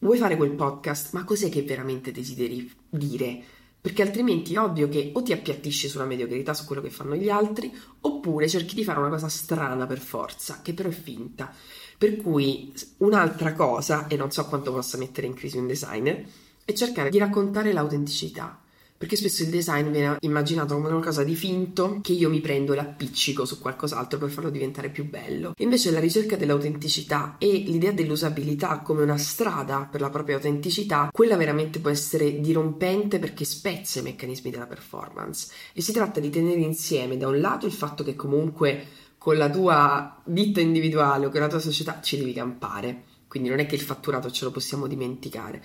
vuoi 0.00 0.18
fare 0.18 0.36
quel 0.36 0.52
podcast, 0.52 1.14
ma 1.14 1.24
cos'è 1.24 1.48
che 1.48 1.62
veramente 1.62 2.12
desideri 2.12 2.70
dire? 2.90 3.60
Perché 3.82 4.02
altrimenti 4.02 4.54
è 4.54 4.60
ovvio 4.60 4.88
che 4.88 5.10
o 5.12 5.24
ti 5.24 5.32
appiattisci 5.32 5.88
sulla 5.88 6.04
mediocrità 6.04 6.54
su 6.54 6.64
quello 6.66 6.80
che 6.80 6.90
fanno 6.90 7.16
gli 7.16 7.28
altri, 7.28 7.76
oppure 8.02 8.48
cerchi 8.48 8.76
di 8.76 8.84
fare 8.84 9.00
una 9.00 9.08
cosa 9.08 9.28
strana 9.28 9.86
per 9.88 9.98
forza, 9.98 10.60
che 10.62 10.72
però 10.72 10.88
è 10.88 10.92
finta. 10.92 11.52
Per 11.98 12.16
cui 12.16 12.72
un'altra 12.98 13.54
cosa, 13.54 14.06
e 14.06 14.14
non 14.16 14.30
so 14.30 14.46
quanto 14.46 14.72
possa 14.72 14.98
mettere 14.98 15.26
in 15.26 15.34
crisi 15.34 15.58
un 15.58 15.66
designer, 15.66 16.24
è 16.64 16.72
cercare 16.72 17.10
di 17.10 17.18
raccontare 17.18 17.72
l'autenticità 17.72 18.61
perché 19.02 19.16
spesso 19.16 19.42
il 19.42 19.48
design 19.48 19.90
viene 19.90 20.16
immaginato 20.20 20.76
come 20.76 20.86
una 20.86 21.02
cosa 21.02 21.24
di 21.24 21.34
finto 21.34 21.98
che 22.02 22.12
io 22.12 22.30
mi 22.30 22.38
prendo 22.40 22.72
e 22.72 22.76
l'appiccico 22.76 23.44
su 23.44 23.58
qualcos'altro 23.58 24.16
per 24.16 24.30
farlo 24.30 24.48
diventare 24.48 24.90
più 24.90 25.10
bello. 25.10 25.54
Invece 25.56 25.90
la 25.90 25.98
ricerca 25.98 26.36
dell'autenticità 26.36 27.34
e 27.38 27.64
l'idea 27.66 27.90
dell'usabilità 27.90 28.78
come 28.78 29.02
una 29.02 29.18
strada 29.18 29.88
per 29.90 30.00
la 30.00 30.08
propria 30.08 30.36
autenticità, 30.36 31.08
quella 31.12 31.36
veramente 31.36 31.80
può 31.80 31.90
essere 31.90 32.40
dirompente 32.40 33.18
perché 33.18 33.44
spezza 33.44 33.98
i 33.98 34.04
meccanismi 34.04 34.52
della 34.52 34.68
performance. 34.68 35.48
E 35.72 35.82
si 35.82 35.90
tratta 35.90 36.20
di 36.20 36.30
tenere 36.30 36.60
insieme 36.60 37.16
da 37.16 37.26
un 37.26 37.40
lato 37.40 37.66
il 37.66 37.72
fatto 37.72 38.04
che 38.04 38.14
comunque 38.14 38.86
con 39.18 39.36
la 39.36 39.50
tua 39.50 40.22
ditta 40.24 40.60
individuale 40.60 41.26
o 41.26 41.30
con 41.30 41.40
la 41.40 41.48
tua 41.48 41.58
società 41.58 42.00
ci 42.00 42.18
devi 42.18 42.32
campare, 42.32 43.02
quindi 43.26 43.48
non 43.48 43.58
è 43.58 43.66
che 43.66 43.74
il 43.74 43.80
fatturato 43.80 44.30
ce 44.30 44.44
lo 44.44 44.52
possiamo 44.52 44.86
dimenticare 44.86 45.60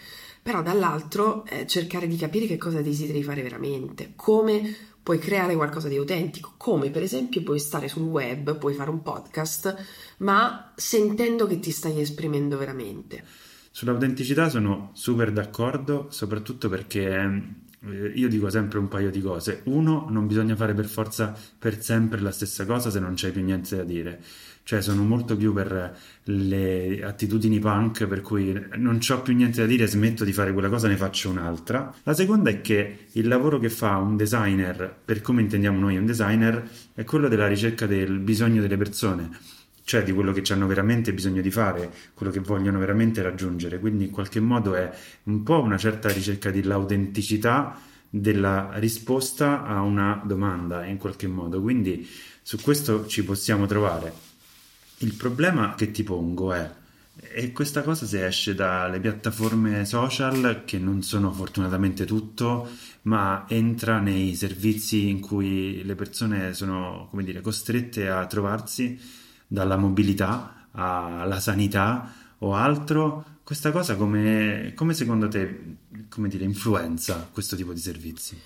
però 0.48 0.62
dall'altro 0.63 1.44
eh, 1.44 1.68
cercare 1.68 2.08
di 2.08 2.16
capire 2.16 2.46
che 2.46 2.56
cosa 2.56 2.82
desideri 2.82 3.22
fare 3.22 3.42
veramente, 3.42 4.13
come 4.16 4.74
puoi 5.04 5.20
creare 5.20 5.56
qualcosa 5.56 5.89
di 5.89 5.98
autentico, 5.98 6.54
come 6.56 6.89
per 6.89 7.04
esempio 7.04 7.44
puoi 7.44 7.60
stare 7.60 7.89
sul 7.89 8.04
web, 8.04 8.58
puoi 8.58 8.74
fare 8.74 8.89
un 8.89 9.01
podcast, 9.01 9.75
ma 10.20 10.72
sentendo 10.74 11.48
che 11.48 11.60
ti 11.60 11.72
stai 11.72 12.00
esprimendo 12.00 12.58
veramente. 12.58 13.25
Sull'autenticità 13.72 14.48
sono 14.48 14.92
super 14.94 15.34
d'accordo, 15.34 16.08
soprattutto 16.12 16.70
perché 16.70 17.58
eh, 17.82 18.08
io 18.16 18.30
dico 18.30 18.50
sempre 18.50 18.80
un 18.80 18.88
paio 18.88 19.12
di 19.12 19.20
cose. 19.20 19.63
Uno, 19.66 20.08
non 20.10 20.27
bisogna 20.27 20.56
fare 20.56 20.74
per 20.74 20.86
forza 20.86 21.38
per 21.60 21.84
sempre 21.84 22.22
la 22.22 22.32
stessa 22.32 22.66
cosa 22.66 22.89
se 22.89 23.01
non 23.01 23.16
c'è 23.16 23.32
più 23.32 23.44
niente 23.44 23.75
da 23.75 23.84
dire. 23.84 24.24
Cioè, 24.67 24.81
sono 24.81 25.01
molto 25.03 25.38
più 25.38 25.53
per 25.53 25.97
le 26.24 27.01
attitudini 27.01 27.57
punk, 27.57 28.05
per 28.05 28.19
cui 28.19 28.51
non 28.75 29.00
ho 29.09 29.21
più 29.21 29.33
niente 29.33 29.62
da 29.62 29.65
dire, 29.65 29.88
smetto 29.88 30.25
di 30.25 30.33
fare 30.33 30.51
quella 30.51 30.67
cosa, 30.67 30.89
ne 30.89 30.97
faccio 30.97 31.29
un'altra. 31.29 31.95
La 32.03 32.13
seconda 32.13 32.50
è 32.50 32.59
che 32.59 33.05
il 33.13 33.29
lavoro 33.29 33.59
che 33.59 33.69
fa 33.69 33.95
un 33.95 34.17
designer, 34.17 34.93
per 35.05 35.21
come 35.21 35.39
intendiamo 35.39 35.79
noi 35.79 35.95
un 35.95 36.05
designer, 36.05 36.69
è 36.93 37.05
quello 37.05 37.29
della 37.29 37.47
ricerca 37.47 37.86
del 37.86 38.19
bisogno 38.19 38.59
delle 38.62 38.75
persone 38.75 39.29
cioè 39.86 40.03
di 40.03 40.12
quello 40.12 40.33
che 40.33 40.43
hanno 40.51 40.67
veramente 40.67 41.13
bisogno 41.13 41.41
di 41.41 41.50
fare, 41.50 41.89
quello 42.13 42.29
che 42.29 42.41
vogliono 42.41 42.77
veramente 42.77 43.21
raggiungere. 43.21 43.79
Quindi 43.79 44.03
in 44.03 44.12
qualche 44.12 44.41
modo 44.41 44.75
è 44.75 44.91
un 45.24 45.43
po' 45.43 45.62
una 45.62 45.77
certa 45.77 46.09
ricerca 46.09 46.51
dell'autenticità 46.51 47.79
della 48.09 48.71
risposta 48.74 49.63
a 49.63 49.81
una 49.81 50.21
domanda, 50.25 50.83
in 50.83 50.97
qualche 50.97 51.27
modo. 51.27 51.62
Quindi 51.62 52.05
su 52.41 52.59
questo 52.59 53.07
ci 53.07 53.24
possiamo 53.24 53.65
trovare. 53.65 54.36
Il 55.00 55.13
problema 55.13 55.75
che 55.75 55.92
ti 55.92 56.04
pongo 56.04 56.54
è 56.54 56.72
e 57.20 57.51
questa 57.51 57.82
cosa 57.82 58.06
se 58.06 58.25
esce 58.25 58.54
dalle 58.54 59.00
piattaforme 59.00 59.86
social, 59.86 60.63
che 60.66 60.77
non 60.77 61.01
sono 61.01 61.32
fortunatamente 61.32 62.06
tutto, 62.06 62.70
ma 63.04 63.46
entra 63.48 64.00
nei 64.00 64.36
servizi 64.36 65.10
in 65.10 65.20
cui 65.20 65.84
le 65.84 65.96
persone 65.96 66.54
sono, 66.54 67.08
come 67.10 67.24
dire, 67.24 67.42
costrette 67.42 68.10
a 68.10 68.25
trovarsi 68.27 69.00
dalla 69.48 69.77
mobilità 69.77 70.68
alla 70.72 71.39
sanità 71.39 72.13
o 72.39 72.54
altro, 72.54 73.39
questa 73.44 73.72
cosa 73.72 73.96
come, 73.96 74.74
come 74.75 74.94
secondo 74.94 75.27
te 75.27 75.77
come 76.10 76.27
dire, 76.27 76.44
influenza 76.44 77.27
questo 77.32 77.56
tipo 77.56 77.74
di 77.74 77.80
servizi? 77.80 78.38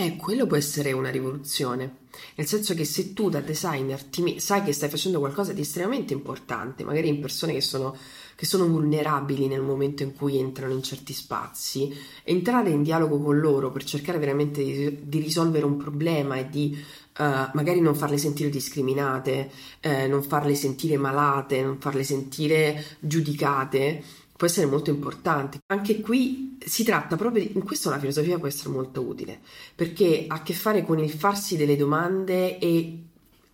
Eh, 0.00 0.14
quello 0.14 0.46
può 0.46 0.56
essere 0.56 0.92
una 0.92 1.10
rivoluzione, 1.10 1.96
nel 2.36 2.46
senso 2.46 2.72
che 2.72 2.84
se 2.84 3.14
tu 3.14 3.28
da 3.30 3.40
designer 3.40 4.00
ti, 4.04 4.38
sai 4.38 4.62
che 4.62 4.72
stai 4.72 4.88
facendo 4.88 5.18
qualcosa 5.18 5.52
di 5.52 5.62
estremamente 5.62 6.12
importante, 6.12 6.84
magari 6.84 7.08
in 7.08 7.18
persone 7.18 7.52
che 7.52 7.60
sono, 7.60 7.96
che 8.36 8.46
sono 8.46 8.68
vulnerabili 8.68 9.48
nel 9.48 9.60
momento 9.60 10.04
in 10.04 10.14
cui 10.14 10.38
entrano 10.38 10.72
in 10.72 10.84
certi 10.84 11.12
spazi, 11.12 11.92
entrare 12.22 12.70
in 12.70 12.84
dialogo 12.84 13.20
con 13.20 13.40
loro 13.40 13.72
per 13.72 13.82
cercare 13.82 14.18
veramente 14.18 14.62
di, 14.62 15.00
di 15.02 15.18
risolvere 15.18 15.64
un 15.64 15.76
problema 15.76 16.36
e 16.36 16.48
di 16.48 16.78
Uh, 17.18 17.50
magari 17.54 17.80
non 17.80 17.96
farle 17.96 18.16
sentire 18.16 18.48
discriminate, 18.48 19.50
eh, 19.80 20.06
non 20.06 20.22
farle 20.22 20.54
sentire 20.54 20.96
malate, 20.96 21.60
non 21.62 21.80
farle 21.80 22.04
sentire 22.04 22.80
giudicate, 23.00 24.04
può 24.38 24.46
essere 24.46 24.66
molto 24.66 24.90
importante. 24.90 25.58
Anche 25.66 26.00
qui 26.00 26.56
si 26.64 26.84
tratta 26.84 27.16
proprio 27.16 27.42
di, 27.42 27.56
in 27.56 27.64
questo 27.64 27.90
la 27.90 27.98
filosofia 27.98 28.38
può 28.38 28.46
essere 28.46 28.70
molto 28.70 29.02
utile, 29.02 29.40
perché 29.74 30.26
ha 30.28 30.36
a 30.36 30.42
che 30.42 30.54
fare 30.54 30.84
con 30.84 31.00
il 31.00 31.10
farsi 31.10 31.56
delle 31.56 31.76
domande 31.76 32.56
e 32.58 33.02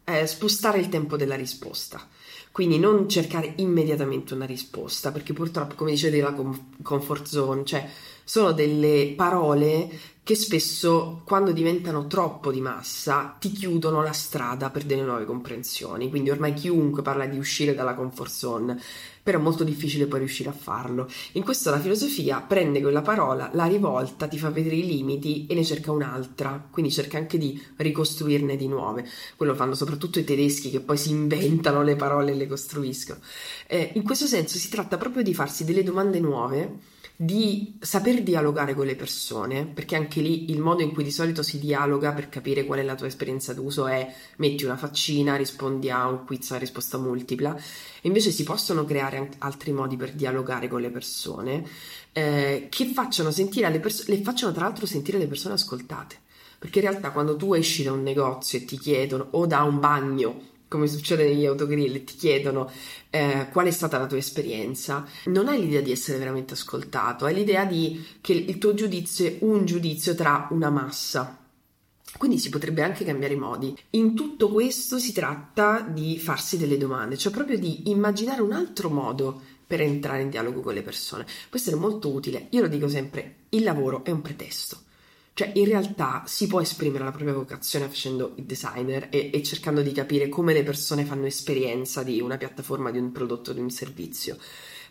eh, 0.05 0.27
spostare 0.27 0.79
il 0.79 0.91
tempo 0.91 1.17
della 1.17 1.37
risposta. 1.37 2.07
Quindi 2.53 2.79
non 2.79 3.09
cercare 3.09 3.55
immediatamente 3.57 4.35
una 4.35 4.45
risposta, 4.45 5.11
perché 5.11 5.33
purtroppo, 5.33 5.75
come 5.75 5.93
dicevi, 5.93 6.21
la 6.21 6.35
comfort 6.83 7.27
zone, 7.27 7.65
cioè 7.65 7.89
sono 8.25 8.53
delle 8.53 9.13
parole 9.17 10.13
che 10.25 10.35
spesso 10.37 11.21
quando 11.27 11.53
diventano 11.53 12.07
troppo 12.07 12.51
di 12.51 12.63
massa 12.63 13.37
ti 13.39 13.53
chiudono 13.53 14.03
la 14.03 14.15
strada 14.15 14.71
per 14.71 14.85
delle 14.85 15.03
nuove 15.03 15.27
comprensioni. 15.27 16.09
Quindi 16.09 16.31
ormai 16.31 16.55
chiunque 16.55 17.03
parla 17.03 17.27
di 17.27 17.37
uscire 17.37 17.75
dalla 17.75 17.93
comfort 17.93 18.31
zone, 18.31 18.81
però 19.23 19.39
è 19.39 19.43
molto 19.43 19.65
difficile 19.65 20.07
poi 20.07 20.21
riuscire 20.21 20.49
a 20.49 20.55
farlo. 20.55 21.11
In 21.33 21.43
questo 21.43 21.69
la 21.69 21.79
filosofia 21.79 22.41
prende 22.41 22.81
quella 22.81 23.03
parola, 23.03 23.51
la 23.53 23.67
rivolta, 23.67 24.27
ti 24.27 24.39
fa 24.39 24.49
vedere 24.49 24.77
i 24.77 24.87
limiti 24.87 25.47
e 25.47 25.55
ne 25.55 25.63
cerca 25.63 25.93
un'altra, 25.93 26.69
quindi 26.71 26.91
cerca 26.91 27.19
anche 27.19 27.37
di 27.37 27.63
ricostruirne 27.77 28.57
di 28.57 28.67
nuove. 28.67 29.07
Quello 29.37 29.55
fanno 29.55 29.75
soprattutto 29.75 30.19
i 30.21 30.25
tedeschi 30.25 30.71
che 30.71 30.81
poi 30.81 30.97
si 30.97 31.11
inventano 31.11 31.83
le 31.83 31.97
parole 31.97 32.33
e 32.33 32.35
le 32.35 32.47
costruiscono. 32.47 33.21
Eh, 33.67 33.91
in 33.93 34.03
questo 34.03 34.25
senso 34.25 34.57
si 34.57 34.71
tratta 34.71 34.97
proprio 34.97 35.23
di 35.23 35.35
farsi 35.35 35.67
delle 35.67 35.83
domande 35.83 36.19
nuove 36.19 36.93
di 37.17 37.79
saper 37.81 38.23
dialogare 38.23 38.75
con 38.75 38.87
le 38.87 38.97
persone, 38.97 39.67
perché 39.67 39.95
anche 39.95 40.21
lì 40.21 40.51
il 40.51 40.59
modo 40.59 40.83
in 40.83 40.93
cui 40.93 41.05
di 41.05 41.13
solito 41.13 41.45
si 41.45 41.61
dialoga 41.61 42.13
per 42.13 42.29
capire 42.29 42.65
qual 42.65 42.81
è 42.81 42.83
la 42.83 42.97
tua 42.97 43.07
esperienza 43.07 43.55
d'uso 43.55 43.87
è 43.87 44.13
metti 44.37 44.65
una 44.65 44.77
faccina, 44.77 45.37
rispondi 45.37 45.91
a 45.91 46.09
un 46.09 46.25
quiz 46.25 46.51
a 46.51 46.59
risposta 46.59 46.99
multipla, 46.99 47.57
invece 48.03 48.33
si 48.33 48.43
possono 48.43 48.85
creare 48.85 49.31
altri 49.39 49.73
modi 49.73 49.97
per 49.97 50.13
dialogare 50.13 50.67
con 50.67 50.81
le 50.81 50.91
persone 50.91 51.65
eh, 52.13 52.67
che 52.69 52.87
facciano 52.87 53.31
sentire 53.31 53.71
le 53.71 53.79
persone, 53.79 54.17
le 54.17 54.23
facciano 54.23 54.53
tra 54.53 54.65
l'altro 54.65 54.87
sentire 54.87 55.19
le 55.19 55.29
persone 55.29 55.55
ascoltate. 55.55 56.23
Perché 56.59 56.79
in 56.81 56.87
realtà 56.87 57.11
quando 57.11 57.37
tu 57.37 57.53
esci 57.55 57.83
da 57.83 57.93
un 57.93 58.03
negozio 58.03 58.59
e 58.59 58.65
ti 58.65 58.79
chiedono 58.79 59.29
o 59.33 59.47
da 59.47 59.63
un 59.63 59.81
bagno 59.81 60.53
come 60.75 60.89
succede 60.89 61.25
negli 61.25 61.47
autogrill, 61.47 62.03
ti 62.03 62.17
chiedono 62.17 62.69
eh, 63.11 63.47
qual 63.53 63.67
è 63.67 63.71
stata 63.71 63.97
la 63.97 64.07
tua 64.07 64.19
esperienza, 64.19 65.07
non 65.27 65.47
hai 65.47 65.61
l'idea 65.61 65.81
di 65.81 65.93
essere 65.93 66.19
veramente 66.19 66.55
ascoltato, 66.55 67.27
hai 67.27 67.35
l'idea 67.35 67.65
di, 67.65 68.05
che 68.21 68.33
il 68.33 68.59
tuo 68.59 68.75
giudizio 68.75 69.27
è 69.27 69.37
un 69.43 69.65
giudizio 69.65 70.17
tra 70.17 70.49
una 70.51 70.71
massa. 70.71 71.39
Quindi 72.19 72.39
si 72.39 72.49
potrebbe 72.49 72.83
anche 72.83 73.05
cambiare 73.05 73.35
i 73.35 73.39
modi. 73.39 73.77
In 73.91 74.15
tutto 74.15 74.49
questo 74.49 74.99
si 74.99 75.13
tratta 75.13 75.81
di 75.81 76.19
farsi 76.19 76.59
delle 76.59 76.79
domande, 76.79 77.17
cioè 77.17 77.33
proprio 77.33 77.59
di 77.59 77.89
immaginare 77.91 78.43
un 78.43 78.53
altro 78.53 78.89
modo 78.91 79.41
per 79.67 79.81
entrare 79.81 80.23
in 80.23 80.31
dialogo 80.31 80.61
con 80.61 80.75
le 80.75 80.83
persone. 80.83 81.25
Può 81.25 81.59
essere 81.59 81.77
molto 81.77 82.13
utile. 82.13 82.49
Io 82.51 82.63
lo 82.63 82.69
dico 82.69 82.89
sempre, 82.89 83.47
il 83.51 83.63
lavoro 83.63 84.05
è 84.05 84.11
un 84.11 84.23
pretesto. 84.23 84.84
Cioè, 85.37 85.51
in 85.55 85.65
realtà 85.65 86.23
si 86.27 86.47
può 86.47 86.61
esprimere 86.61 87.03
la 87.03 87.11
propria 87.11 87.35
vocazione 87.35 87.89
facendo 87.89 88.35
il 88.37 88.45
designer 88.45 89.09
e, 89.11 89.31
e, 89.35 89.43
cercando 89.43 89.83
di 89.83 89.91
capire 89.91 90.29
come 90.29 90.53
le 90.53 90.63
persone 90.63 91.05
fanno 91.05 91.27
esperienza 91.27 92.05
di 92.05 92.21
una 92.21 92.37
piattaforma, 92.37 92.93
di 92.93 92.99
un 92.99 93.11
prodotto, 93.11 93.53
di 93.53 93.59
un 93.59 93.69
servizio. 93.69 94.39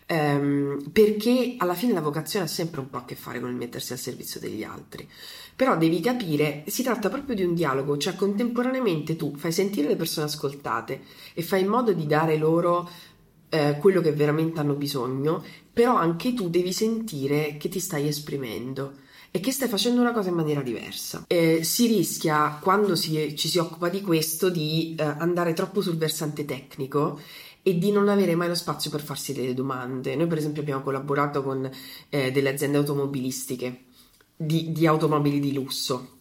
Um, 0.06 0.90
perché 0.92 1.54
alla 1.56 1.72
fine 1.72 1.94
la 1.94 2.02
vocazione 2.02 2.44
ha 2.44 2.48
sempre 2.48 2.80
un 2.80 2.90
po' 2.90 2.98
a 2.98 3.04
che 3.06 3.14
fare 3.14 3.40
con 3.40 3.48
il 3.48 3.56
mettersi 3.56 3.94
al 3.94 3.98
servizio 3.98 4.38
degli 4.38 4.62
altri. 4.62 5.08
Però 5.56 5.78
devi 5.78 5.98
capire, 6.00 6.64
si 6.66 6.82
tratta 6.82 7.08
proprio 7.08 7.34
di 7.34 7.42
un 7.42 7.54
dialogo, 7.54 7.96
cioè 7.96 8.14
contemporaneamente 8.14 9.16
tu 9.16 9.34
fai 9.36 9.50
sentire 9.50 9.88
le 9.88 9.96
persone 9.96 10.26
ascoltate 10.26 11.00
e 11.32 11.40
fai 11.40 11.62
in 11.62 11.68
modo 11.68 11.94
di 11.94 12.06
dare 12.06 12.36
loro 12.36 12.86
eh, 13.48 13.78
quello 13.80 14.02
che 14.02 14.12
veramente 14.12 14.60
hanno 14.60 14.74
bisogno, 14.74 15.42
però 15.72 15.96
anche 15.96 16.34
tu 16.34 16.50
devi 16.50 16.74
sentire 16.74 17.56
che 17.56 17.70
ti 17.70 17.80
stai 17.80 18.06
esprimendo 18.06 19.03
e 19.36 19.40
che 19.40 19.50
stai 19.50 19.66
facendo 19.66 20.00
una 20.00 20.12
cosa 20.12 20.28
in 20.28 20.36
maniera 20.36 20.62
diversa. 20.62 21.24
Eh, 21.26 21.64
si 21.64 21.88
rischia, 21.88 22.56
quando 22.62 22.94
si, 22.94 23.34
ci 23.36 23.48
si 23.48 23.58
occupa 23.58 23.88
di 23.88 24.00
questo, 24.00 24.48
di 24.48 24.94
eh, 24.96 25.02
andare 25.02 25.54
troppo 25.54 25.80
sul 25.80 25.96
versante 25.96 26.44
tecnico 26.44 27.18
e 27.60 27.76
di 27.76 27.90
non 27.90 28.08
avere 28.08 28.36
mai 28.36 28.46
lo 28.46 28.54
spazio 28.54 28.92
per 28.92 29.02
farsi 29.02 29.32
delle 29.32 29.52
domande. 29.52 30.14
Noi, 30.14 30.28
per 30.28 30.38
esempio, 30.38 30.62
abbiamo 30.62 30.82
collaborato 30.82 31.42
con 31.42 31.68
eh, 32.10 32.30
delle 32.30 32.50
aziende 32.50 32.78
automobilistiche 32.78 33.86
di, 34.36 34.70
di 34.70 34.86
automobili 34.86 35.40
di 35.40 35.52
lusso 35.52 36.13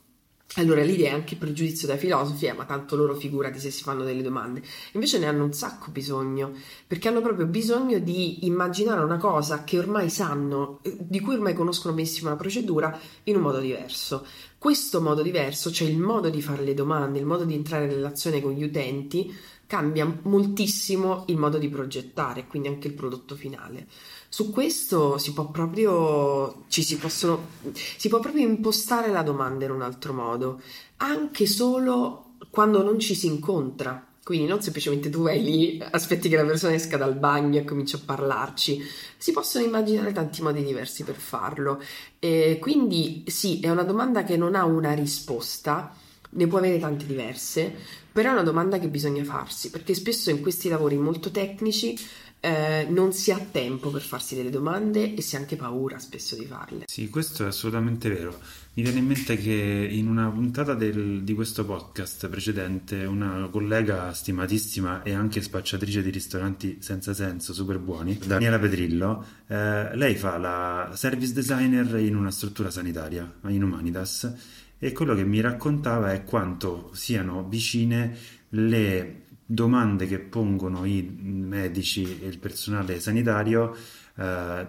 allora 0.55 0.83
l'idea 0.83 1.11
è 1.11 1.13
anche 1.13 1.35
pregiudizio 1.35 1.87
da 1.87 1.97
filosofi, 1.97 2.45
eh, 2.45 2.53
ma 2.53 2.65
tanto 2.65 2.95
loro 2.95 3.15
figurati 3.15 3.59
se 3.59 3.71
si 3.71 3.81
fanno 3.81 4.03
delle 4.03 4.21
domande. 4.21 4.61
Invece 4.91 5.17
ne 5.17 5.25
hanno 5.25 5.43
un 5.43 5.53
sacco 5.53 5.89
bisogno, 5.89 6.53
perché 6.85 7.07
hanno 7.07 7.21
proprio 7.21 7.47
bisogno 7.47 7.97
di 7.97 8.45
immaginare 8.45 9.03
una 9.03 9.17
cosa 9.17 9.63
che 9.63 9.79
ormai 9.79 10.09
sanno, 10.09 10.79
di 10.83 11.19
cui 11.19 11.33
ormai 11.33 11.55
conoscono 11.55 11.95
benissimo 11.95 12.29
la 12.29 12.35
procedura, 12.35 12.99
in 13.23 13.37
un 13.37 13.41
modo 13.41 13.59
diverso. 13.59 14.25
Questo 14.59 15.01
modo 15.01 15.23
diverso, 15.23 15.71
cioè 15.71 15.87
il 15.87 15.97
modo 15.97 16.29
di 16.29 16.41
fare 16.41 16.63
le 16.63 16.73
domande, 16.73 17.19
il 17.19 17.25
modo 17.25 17.45
di 17.45 17.55
entrare 17.55 17.85
in 17.85 17.91
relazione 17.91 18.39
con 18.39 18.51
gli 18.51 18.63
utenti, 18.63 19.35
cambia 19.65 20.19
moltissimo 20.23 21.23
il 21.27 21.37
modo 21.37 21.57
di 21.57 21.67
progettare, 21.67 22.45
quindi 22.45 22.67
anche 22.67 22.87
il 22.87 22.93
prodotto 22.93 23.35
finale. 23.35 23.87
Su 24.33 24.49
questo 24.49 25.19
si 25.19 25.31
può 25.31 25.51
proprio, 25.51 26.63
ci 26.67 26.81
si, 26.81 26.97
possono, 26.97 27.49
si 27.71 28.09
può 28.09 28.19
proprio 28.19 28.47
impostare 28.47 29.11
la 29.11 29.21
domanda 29.21 29.65
in 29.65 29.69
un 29.69 29.83
altro 29.83 30.11
modo, 30.11 30.59
anche 30.97 31.45
solo 31.45 32.31
quando 32.49 32.81
non 32.81 32.97
ci 32.97 33.13
si 33.13 33.27
incontra. 33.27 34.03
Quindi 34.23 34.47
non 34.47 34.59
semplicemente 34.59 35.11
tu 35.11 35.21
vai 35.21 35.43
lì, 35.43 35.83
aspetti 35.91 36.29
che 36.29 36.35
la 36.35 36.45
persona 36.45 36.73
esca 36.73 36.97
dal 36.97 37.13
bagno 37.13 37.59
e 37.59 37.63
cominci 37.63 37.93
a 37.93 37.99
parlarci, 38.03 38.81
si 39.17 39.31
possono 39.33 39.65
immaginare 39.65 40.11
tanti 40.13 40.41
modi 40.41 40.63
diversi 40.63 41.03
per 41.03 41.13
farlo. 41.13 41.79
E 42.17 42.57
quindi 42.59 43.25
sì, 43.27 43.59
è 43.59 43.69
una 43.69 43.83
domanda 43.83 44.23
che 44.23 44.35
non 44.35 44.55
ha 44.55 44.65
una 44.65 44.93
risposta, 44.93 45.95
ne 46.31 46.47
può 46.47 46.57
avere 46.57 46.79
tante 46.79 47.05
diverse, 47.05 47.71
però 48.11 48.29
è 48.29 48.33
una 48.33 48.41
domanda 48.41 48.79
che 48.79 48.87
bisogna 48.87 49.23
farsi, 49.23 49.69
perché 49.69 49.93
spesso 49.93 50.31
in 50.31 50.41
questi 50.41 50.69
lavori 50.69 50.97
molto 50.97 51.29
tecnici 51.29 51.95
eh, 52.45 52.85
non 52.89 53.13
si 53.13 53.31
ha 53.31 53.39
tempo 53.39 53.89
per 53.89 54.01
farsi 54.01 54.35
delle 54.35 54.49
domande 54.49 55.13
e 55.13 55.21
si 55.21 55.37
ha 55.37 55.39
anche 55.39 55.55
paura 55.55 55.97
spesso 55.97 56.35
di 56.35 56.45
farle. 56.45 56.83
Sì, 56.87 57.09
questo 57.09 57.45
è 57.45 57.47
assolutamente 57.47 58.09
vero. 58.09 58.37
Mi 58.73 58.83
viene 58.83 58.99
in 58.99 59.05
mente 59.05 59.37
che 59.37 59.87
in 59.89 60.09
una 60.09 60.29
puntata 60.29 60.73
del, 60.73 61.23
di 61.23 61.33
questo 61.33 61.63
podcast 61.63 62.27
precedente 62.27 63.05
una 63.05 63.47
collega 63.49 64.11
stimatissima 64.11 65.03
e 65.03 65.13
anche 65.13 65.41
spacciatrice 65.41 66.03
di 66.03 66.09
ristoranti 66.09 66.79
senza 66.81 67.13
senso, 67.13 67.53
super 67.53 67.79
buoni, 67.79 68.19
Daniela 68.25 68.59
Pedrillo, 68.59 69.25
eh, 69.47 69.95
lei 69.95 70.15
fa 70.15 70.37
la 70.37 70.91
service 70.95 71.31
designer 71.31 71.97
in 71.99 72.17
una 72.17 72.31
struttura 72.31 72.69
sanitaria, 72.69 73.39
in 73.47 73.63
Humanitas, 73.63 74.33
e 74.79 74.91
quello 74.91 75.15
che 75.15 75.23
mi 75.23 75.39
raccontava 75.39 76.11
è 76.11 76.25
quanto 76.25 76.89
siano 76.93 77.47
vicine 77.47 78.17
le 78.49 79.22
domande 79.53 80.07
che 80.07 80.19
pongono 80.19 80.85
i 80.85 81.01
medici 81.03 82.19
e 82.21 82.27
il 82.27 82.39
personale 82.39 82.99
sanitario 82.99 83.75
eh, 84.15 84.67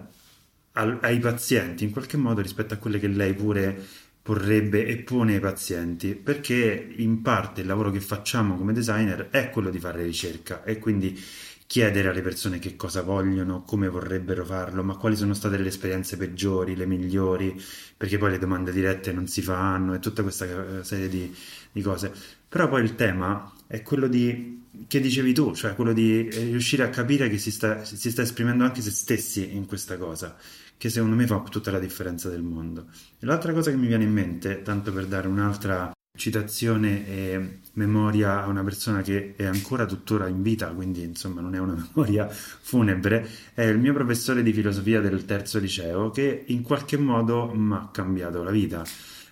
ai 0.72 1.18
pazienti 1.20 1.84
in 1.84 1.90
qualche 1.90 2.16
modo 2.16 2.40
rispetto 2.40 2.74
a 2.74 2.76
quelle 2.76 2.98
che 2.98 3.06
lei 3.06 3.32
pure 3.34 3.80
porrebbe 4.20 4.86
e 4.86 4.96
pone 4.98 5.34
ai 5.34 5.40
pazienti 5.40 6.14
perché 6.14 6.92
in 6.96 7.22
parte 7.22 7.60
il 7.60 7.66
lavoro 7.66 7.90
che 7.90 8.00
facciamo 8.00 8.56
come 8.56 8.72
designer 8.72 9.28
è 9.30 9.50
quello 9.50 9.70
di 9.70 9.78
fare 9.78 10.02
ricerca 10.02 10.64
e 10.64 10.78
quindi 10.78 11.18
chiedere 11.66 12.08
alle 12.08 12.20
persone 12.22 12.58
che 12.58 12.76
cosa 12.76 13.02
vogliono, 13.02 13.62
come 13.62 13.88
vorrebbero 13.88 14.44
farlo, 14.44 14.82
ma 14.84 14.96
quali 14.96 15.16
sono 15.16 15.34
state 15.34 15.56
le 15.56 15.68
esperienze 15.68 16.16
peggiori, 16.16 16.76
le 16.76 16.86
migliori, 16.86 17.60
perché 17.96 18.18
poi 18.18 18.32
le 18.32 18.38
domande 18.38 18.70
dirette 18.70 19.12
non 19.12 19.26
si 19.26 19.40
fanno 19.42 19.94
e 19.94 19.98
tutta 19.98 20.22
questa 20.22 20.44
eh, 20.80 20.84
serie 20.84 21.08
di, 21.08 21.34
di 21.72 21.82
cose. 21.82 22.12
Però 22.48 22.68
poi 22.68 22.82
il 22.82 22.94
tema 22.94 23.50
è 23.66 23.82
quello 23.82 24.06
di 24.08 24.63
che 24.86 25.00
dicevi 25.00 25.32
tu, 25.32 25.54
cioè 25.54 25.74
quello 25.74 25.92
di 25.92 26.26
eh, 26.28 26.44
riuscire 26.44 26.82
a 26.82 26.90
capire 26.90 27.28
che 27.28 27.38
si 27.38 27.50
sta, 27.50 27.84
si 27.84 28.10
sta 28.10 28.22
esprimendo 28.22 28.64
anche 28.64 28.80
se 28.80 28.90
stessi 28.90 29.54
in 29.54 29.66
questa 29.66 29.96
cosa, 29.96 30.36
che 30.76 30.88
secondo 30.88 31.16
me 31.16 31.26
fa 31.26 31.40
tutta 31.48 31.70
la 31.70 31.78
differenza 31.78 32.28
del 32.28 32.42
mondo. 32.42 32.86
E 33.18 33.26
l'altra 33.26 33.52
cosa 33.52 33.70
che 33.70 33.76
mi 33.76 33.86
viene 33.86 34.04
in 34.04 34.12
mente, 34.12 34.62
tanto 34.62 34.92
per 34.92 35.06
dare 35.06 35.28
un'altra 35.28 35.92
citazione 36.16 37.08
e 37.08 37.58
memoria 37.72 38.44
a 38.44 38.46
una 38.46 38.62
persona 38.62 39.02
che 39.02 39.34
è 39.36 39.44
ancora 39.44 39.84
tuttora 39.84 40.28
in 40.28 40.42
vita, 40.42 40.68
quindi 40.68 41.02
insomma 41.02 41.40
non 41.40 41.54
è 41.54 41.58
una 41.58 41.74
memoria 41.94 42.28
funebre, 42.28 43.28
è 43.52 43.62
il 43.62 43.78
mio 43.78 43.92
professore 43.92 44.42
di 44.42 44.52
filosofia 44.52 45.00
del 45.00 45.24
terzo 45.24 45.58
liceo 45.58 46.10
che 46.10 46.44
in 46.46 46.62
qualche 46.62 46.96
modo 46.96 47.52
mi 47.54 47.74
ha 47.74 47.88
cambiato 47.92 48.42
la 48.42 48.50
vita. 48.50 48.84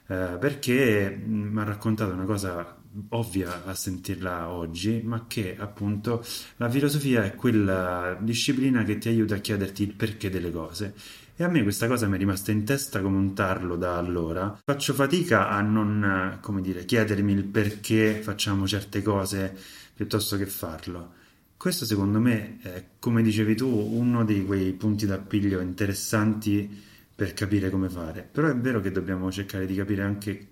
Eh, 0.09 0.37
perché 0.41 1.23
mi 1.25 1.59
ha 1.61 1.65
raccontato 1.65 2.13
una 2.13 2.25
cosa 2.25 2.82
ovvia 3.11 3.65
a 3.65 3.75
sentirla 3.75 4.49
oggi, 4.49 5.01
ma 5.05 5.25
che 5.27 5.57
appunto 5.59 6.25
la 6.57 6.69
filosofia 6.69 7.25
è 7.25 7.35
quella 7.35 8.17
disciplina 8.21 8.85
che 8.85 8.99
ti 8.99 9.09
aiuta 9.09 9.37
a 9.37 9.39
chiederti 9.39 9.83
il 9.83 9.95
perché 9.95 10.31
delle 10.31 10.51
cose. 10.51 10.95
E 11.35 11.45
a 11.45 11.49
me 11.49 11.63
questa 11.63 11.87
cosa 11.89 12.07
mi 12.07 12.17
è 12.17 12.19
rimasta 12.19 12.53
in 12.53 12.65
testa 12.65 13.01
come 13.01 13.17
un 13.17 13.35
tarlo 13.35 13.77
da 13.77 13.97
allora. 13.97 14.61
Faccio 14.65 14.93
fatica 14.93 15.49
a 15.49 15.61
non, 15.61 16.39
come 16.41 16.61
dire, 16.61 16.85
chiedermi 16.85 17.33
il 17.33 17.45
perché 17.45 18.21
facciamo 18.21 18.67
certe 18.67 19.03
cose 19.03 19.57
piuttosto 19.95 20.37
che 20.37 20.47
farlo. 20.47 21.15
Questo 21.57 21.85
secondo 21.87 22.19
me 22.19 22.59
è, 22.61 22.85
come 22.99 23.23
dicevi 23.23 23.55
tu, 23.55 23.69
uno 23.69 24.25
di 24.25 24.45
quei 24.45 24.73
punti 24.73 25.07
d'appiglio 25.07 25.61
interessanti 25.61 26.69
per 27.15 27.35
capire 27.35 27.71
come 27.71 27.89
fare. 27.89 28.29
Però 28.31 28.49
è 28.49 28.57
vero 28.57 28.81
che 28.81 28.91
dobbiamo 28.91 29.31
cercare 29.31 29.65
di 29.65 29.75
capire 29.75 30.03
anche 30.03 30.49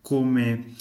come 0.00 0.74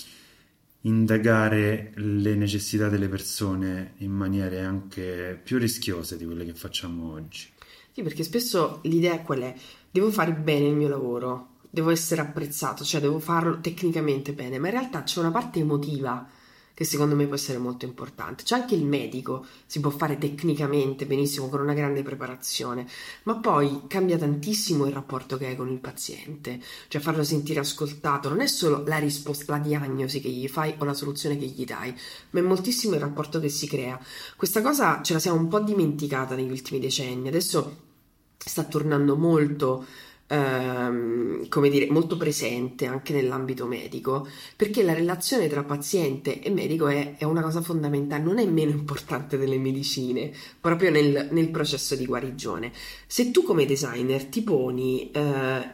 indagare 0.85 1.91
le 1.95 2.35
necessità 2.35 2.89
delle 2.89 3.07
persone 3.07 3.93
in 3.97 4.11
maniere 4.11 4.61
anche 4.61 5.39
più 5.41 5.57
rischiose 5.57 6.17
di 6.17 6.25
quelle 6.25 6.45
che 6.45 6.53
facciamo 6.53 7.13
oggi. 7.13 7.47
Sì, 7.91 8.01
perché 8.01 8.23
spesso 8.23 8.79
l'idea 8.83 9.19
qual 9.21 9.41
è? 9.41 9.55
Devo 9.89 10.11
fare 10.11 10.33
bene 10.33 10.67
il 10.67 10.75
mio 10.75 10.87
lavoro, 10.87 11.57
devo 11.69 11.91
essere 11.91 12.21
apprezzato, 12.21 12.83
cioè 12.83 12.99
devo 12.99 13.19
farlo 13.19 13.59
tecnicamente 13.59 14.33
bene, 14.33 14.57
ma 14.59 14.67
in 14.67 14.73
realtà 14.73 15.03
c'è 15.03 15.19
una 15.19 15.31
parte 15.31 15.59
emotiva 15.59 16.27
che 16.73 16.85
secondo 16.85 17.15
me 17.15 17.25
può 17.27 17.35
essere 17.35 17.57
molto 17.57 17.85
importante. 17.85 18.43
C'è 18.43 18.55
anche 18.55 18.75
il 18.75 18.85
medico, 18.85 19.45
si 19.65 19.79
può 19.79 19.89
fare 19.91 20.17
tecnicamente 20.17 21.05
benissimo 21.05 21.49
con 21.49 21.61
una 21.61 21.73
grande 21.73 22.01
preparazione, 22.01 22.87
ma 23.23 23.37
poi 23.37 23.83
cambia 23.87 24.17
tantissimo 24.17 24.85
il 24.85 24.93
rapporto 24.93 25.37
che 25.37 25.47
hai 25.47 25.55
con 25.55 25.69
il 25.69 25.79
paziente, 25.79 26.59
cioè 26.87 27.01
farlo 27.01 27.23
sentire 27.23 27.59
ascoltato, 27.59 28.29
non 28.29 28.41
è 28.41 28.47
solo 28.47 28.83
la 28.85 28.97
risposta, 28.97 29.53
la 29.53 29.63
diagnosi 29.63 30.19
che 30.19 30.29
gli 30.29 30.47
fai 30.47 30.73
o 30.79 30.85
la 30.85 30.93
soluzione 30.93 31.37
che 31.37 31.45
gli 31.45 31.63
dai, 31.63 31.95
ma 32.31 32.39
è 32.39 32.43
moltissimo 32.43 32.95
il 32.95 33.01
rapporto 33.01 33.39
che 33.39 33.49
si 33.49 33.67
crea. 33.67 33.99
Questa 34.35 34.61
cosa 34.61 35.01
ce 35.03 35.13
la 35.13 35.19
siamo 35.19 35.39
un 35.39 35.47
po' 35.47 35.59
dimenticata 35.59 36.35
negli 36.35 36.51
ultimi 36.51 36.79
decenni, 36.79 37.27
adesso 37.27 37.91
sta 38.37 38.63
tornando 38.63 39.15
molto 39.15 39.85
ehm, 40.27 41.47
come 41.49 41.69
dire, 41.69 41.89
molto 41.89 42.17
presente 42.17 42.85
anche 42.85 43.13
nell'ambito 43.13 43.65
medico, 43.65 44.27
perché 44.55 44.83
la 44.83 44.93
relazione 44.93 45.47
tra 45.47 45.63
paziente 45.63 46.41
e 46.41 46.49
medico 46.49 46.87
è, 46.87 47.15
è 47.17 47.23
una 47.23 47.41
cosa 47.41 47.61
fondamentale, 47.61 48.23
non 48.23 48.39
è 48.39 48.45
meno 48.45 48.71
importante 48.71 49.37
delle 49.37 49.57
medicine, 49.57 50.31
proprio 50.59 50.91
nel, 50.91 51.29
nel 51.31 51.49
processo 51.49 51.95
di 51.95 52.05
guarigione. 52.05 52.71
Se 53.07 53.31
tu 53.31 53.43
come 53.43 53.65
designer 53.65 54.25
ti 54.25 54.41
poni 54.41 55.11
eh, 55.11 55.21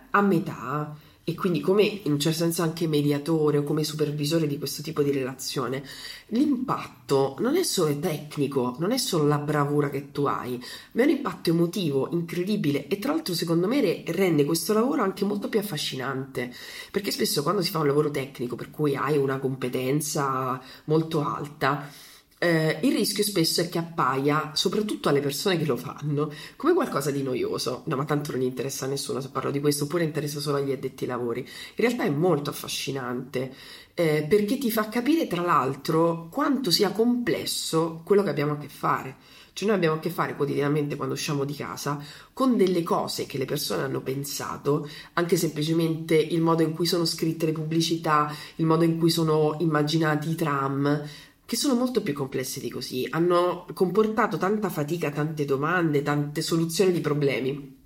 a 0.10 0.22
metà, 0.22 0.96
e 1.30 1.36
quindi 1.36 1.60
come 1.60 1.84
in 1.84 2.14
un 2.14 2.20
certo 2.20 2.40
senso 2.40 2.64
anche 2.64 2.88
mediatore 2.88 3.60
o 3.60 3.64
come 3.64 3.84
supervisore 3.84 4.48
di 4.48 4.58
questo 4.58 4.82
tipo 4.82 5.04
di 5.04 5.12
relazione, 5.12 5.84
l'impatto 6.30 7.36
non 7.40 7.56
è 7.56 7.62
solo 7.62 7.96
tecnico, 8.00 8.76
non 8.80 8.92
è 8.92 8.98
solo 8.98 9.28
la 9.28 9.38
bravura 9.38 9.92
che 9.92 10.12
tu 10.12 10.26
hai, 10.26 10.60
ma 10.94 11.04
è 11.04 11.06
un 11.06 11.12
impatto 11.12 11.52
emotivo 11.52 12.10
incredibile 12.14 12.88
e 12.88 12.98
tra 12.98 13.14
l'altro 13.14 13.36
secondo 13.36 13.68
me 13.68 14.04
rende 14.08 14.44
questo 14.44 14.74
lavoro 14.74 15.04
anche 15.04 15.24
molto 15.24 15.50
più 15.50 15.60
affascinante, 15.60 16.52
perché 16.90 17.12
spesso 17.12 17.44
quando 17.44 17.62
si 17.62 17.70
fa 17.70 17.78
un 17.78 17.88
lavoro 17.88 18.10
tecnico 18.10 18.56
per 18.56 18.72
cui 18.72 18.96
hai 18.96 19.16
una 19.16 19.38
competenza 19.38 20.60
molto 20.86 21.24
alta, 21.24 21.88
eh, 22.42 22.80
il 22.84 22.94
rischio 22.94 23.24
spesso 23.24 23.60
è 23.60 23.68
che 23.68 23.78
appaia, 23.78 24.52
soprattutto 24.54 25.10
alle 25.10 25.20
persone 25.20 25.58
che 25.58 25.66
lo 25.66 25.76
fanno, 25.76 26.32
come 26.56 26.74
qualcosa 26.74 27.12
di 27.12 27.22
noioso. 27.22 27.84
No, 27.86 27.98
ma 27.98 28.06
tanto 28.06 28.32
non 28.32 28.42
interessa 28.42 28.86
a 28.86 28.88
nessuno 28.88 29.20
se 29.20 29.30
parlo 29.30 29.52
di 29.52 29.60
questo, 29.60 29.84
oppure 29.84 30.06
interessa 30.06 30.40
solo 30.40 30.58
agli 30.58 30.72
addetti 30.72 31.04
ai 31.04 31.10
lavori. 31.10 31.42
In 31.42 31.48
realtà 31.76 32.04
è 32.04 32.10
molto 32.10 32.50
affascinante 32.50 33.54
eh, 33.94 34.26
perché 34.28 34.58
ti 34.58 34.72
fa 34.72 34.88
capire, 34.88 35.28
tra 35.28 35.42
l'altro, 35.42 36.30
quanto 36.32 36.72
sia 36.72 36.92
complesso 36.92 38.02
quello 38.06 38.24
che 38.24 38.30
abbiamo 38.30 38.54
a 38.54 38.58
che 38.58 38.70
fare. 38.70 39.18
Cioè 39.52 39.68
noi 39.68 39.76
abbiamo 39.76 39.98
a 39.98 40.00
che 40.00 40.10
fare 40.10 40.38
quotidianamente 40.38 40.96
quando 40.96 41.16
usciamo 41.16 41.44
di 41.44 41.54
casa 41.54 42.02
con 42.32 42.56
delle 42.56 42.82
cose 42.82 43.26
che 43.26 43.38
le 43.38 43.44
persone 43.44 43.84
hanno 43.84 44.00
pensato, 44.00 44.88
anche 45.14 45.36
semplicemente 45.36 46.16
il 46.16 46.40
modo 46.40 46.64
in 46.64 46.72
cui 46.72 46.86
sono 46.86 47.04
scritte 47.04 47.46
le 47.46 47.52
pubblicità, 47.52 48.34
il 48.56 48.66
modo 48.66 48.86
in 48.86 48.98
cui 48.98 49.10
sono 49.10 49.58
immaginati 49.60 50.30
i 50.30 50.36
tram, 50.36 51.04
che 51.50 51.56
sono 51.56 51.74
molto 51.74 52.04
più 52.04 52.14
complesse 52.14 52.60
di 52.60 52.70
così, 52.70 53.08
hanno 53.10 53.66
comportato 53.74 54.38
tanta 54.38 54.70
fatica, 54.70 55.10
tante 55.10 55.46
domande, 55.46 56.04
tante 56.04 56.44
soluzioni 56.44 56.92
di 56.92 57.02
problemi 57.02 57.78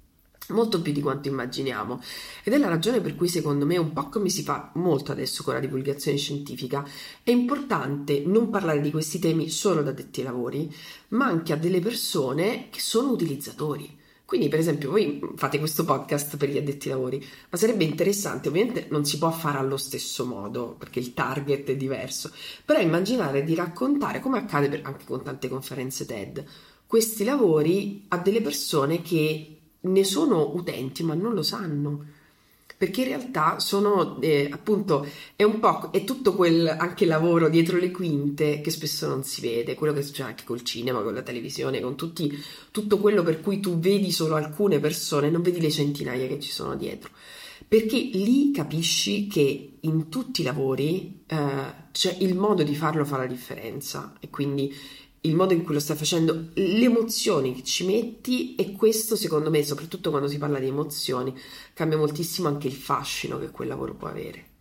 molto 0.49 0.81
più 0.81 0.91
di 0.91 0.99
quanto 0.99 1.29
immaginiamo. 1.29 2.01
Ed 2.43 2.51
è 2.51 2.57
la 2.57 2.67
ragione 2.67 2.99
per 2.99 3.15
cui 3.15 3.29
secondo 3.29 3.65
me 3.65 3.77
un 3.77 3.93
po' 3.93 4.09
come 4.09 4.27
si 4.27 4.43
fa 4.43 4.69
molto 4.73 5.13
adesso 5.13 5.43
con 5.43 5.53
la 5.53 5.61
divulgazione 5.61 6.17
scientifica 6.17 6.85
è 7.23 7.31
importante 7.31 8.21
non 8.25 8.49
parlare 8.49 8.81
di 8.81 8.91
questi 8.91 9.17
temi 9.17 9.47
solo 9.47 9.81
da 9.81 9.93
detti 9.93 10.23
lavori 10.23 10.69
ma 11.09 11.27
anche 11.27 11.53
a 11.53 11.55
delle 11.55 11.79
persone 11.79 12.67
che 12.69 12.81
sono 12.81 13.11
utilizzatori 13.11 14.01
quindi, 14.33 14.49
per 14.49 14.61
esempio, 14.61 14.89
voi 14.89 15.21
fate 15.35 15.59
questo 15.59 15.85
podcast 15.85 16.37
per 16.37 16.49
gli 16.49 16.57
addetti 16.57 16.87
ai 16.87 16.95
lavori, 16.95 17.23
ma 17.51 17.55
sarebbe 17.55 17.83
interessante, 17.83 18.47
ovviamente 18.47 18.87
non 18.89 19.05
si 19.05 19.19
può 19.19 19.29
fare 19.29 19.59
allo 19.59 19.77
stesso 19.77 20.25
modo, 20.25 20.73
perché 20.75 20.97
il 20.97 21.13
target 21.13 21.69
è 21.69 21.75
diverso, 21.75 22.31
però 22.65 22.79
immaginare 22.79 23.43
di 23.43 23.53
raccontare, 23.53 24.19
come 24.19 24.39
accade 24.39 24.69
per, 24.69 24.81
anche 24.85 25.05
con 25.05 25.21
tante 25.21 25.47
conferenze 25.49 26.07
TED, 26.07 26.43
questi 26.87 27.23
lavori 27.23 28.05
a 28.07 28.17
delle 28.17 28.41
persone 28.41 29.03
che 29.03 29.59
ne 29.79 30.03
sono 30.03 30.55
utenti 30.55 31.03
ma 31.03 31.13
non 31.13 31.35
lo 31.35 31.43
sanno 31.43 32.03
perché 32.83 33.03
in 33.03 33.07
realtà 33.07 33.59
sono 33.59 34.19
eh, 34.19 34.49
appunto 34.51 35.07
è 35.37 35.43
un 35.43 35.61
po' 35.61 35.89
è 35.93 36.03
tutto 36.03 36.35
quel 36.35 36.67
anche 36.67 37.05
lavoro 37.05 37.47
dietro 37.47 37.77
le 37.77 37.91
quinte 37.91 38.59
che 38.59 38.71
spesso 38.71 39.07
non 39.07 39.23
si 39.23 39.39
vede, 39.39 39.75
quello 39.75 39.93
che 39.93 40.01
succede 40.01 40.27
anche 40.27 40.43
col 40.43 40.63
cinema, 40.63 41.01
con 41.01 41.13
la 41.13 41.21
televisione, 41.21 41.79
con 41.79 41.95
tutti, 41.95 42.37
tutto 42.71 42.97
quello 42.97 43.23
per 43.23 43.39
cui 43.39 43.61
tu 43.61 43.79
vedi 43.79 44.11
solo 44.11 44.35
alcune 44.35 44.81
persone, 44.81 45.29
non 45.29 45.41
vedi 45.41 45.61
le 45.61 45.71
centinaia 45.71 46.27
che 46.27 46.41
ci 46.41 46.51
sono 46.51 46.75
dietro. 46.75 47.11
Perché 47.65 47.95
lì 47.95 48.51
capisci 48.51 49.27
che 49.27 49.77
in 49.79 50.09
tutti 50.09 50.41
i 50.41 50.43
lavori 50.43 51.21
eh, 51.25 51.37
cioè 51.93 52.17
il 52.19 52.35
modo 52.35 52.63
di 52.63 52.75
farlo 52.75 53.05
fa 53.05 53.15
la 53.15 53.27
differenza 53.27 54.15
e 54.19 54.29
quindi 54.29 54.75
il 55.25 55.35
modo 55.35 55.53
in 55.53 55.63
cui 55.63 55.73
lo 55.73 55.79
stai 55.79 55.95
facendo, 55.95 56.49
le 56.53 56.83
emozioni 56.83 57.53
che 57.53 57.63
ci 57.63 57.85
metti 57.85 58.55
e 58.55 58.73
questo 58.73 59.15
secondo 59.15 59.49
me, 59.49 59.63
soprattutto 59.63 60.09
quando 60.09 60.27
si 60.27 60.37
parla 60.37 60.59
di 60.59 60.67
emozioni, 60.67 61.33
cambia 61.73 61.97
moltissimo 61.97 62.47
anche 62.47 62.67
il 62.67 62.73
fascino 62.73 63.39
che 63.39 63.49
quel 63.49 63.67
lavoro 63.69 63.93
può 63.93 64.07
avere. 64.07 64.51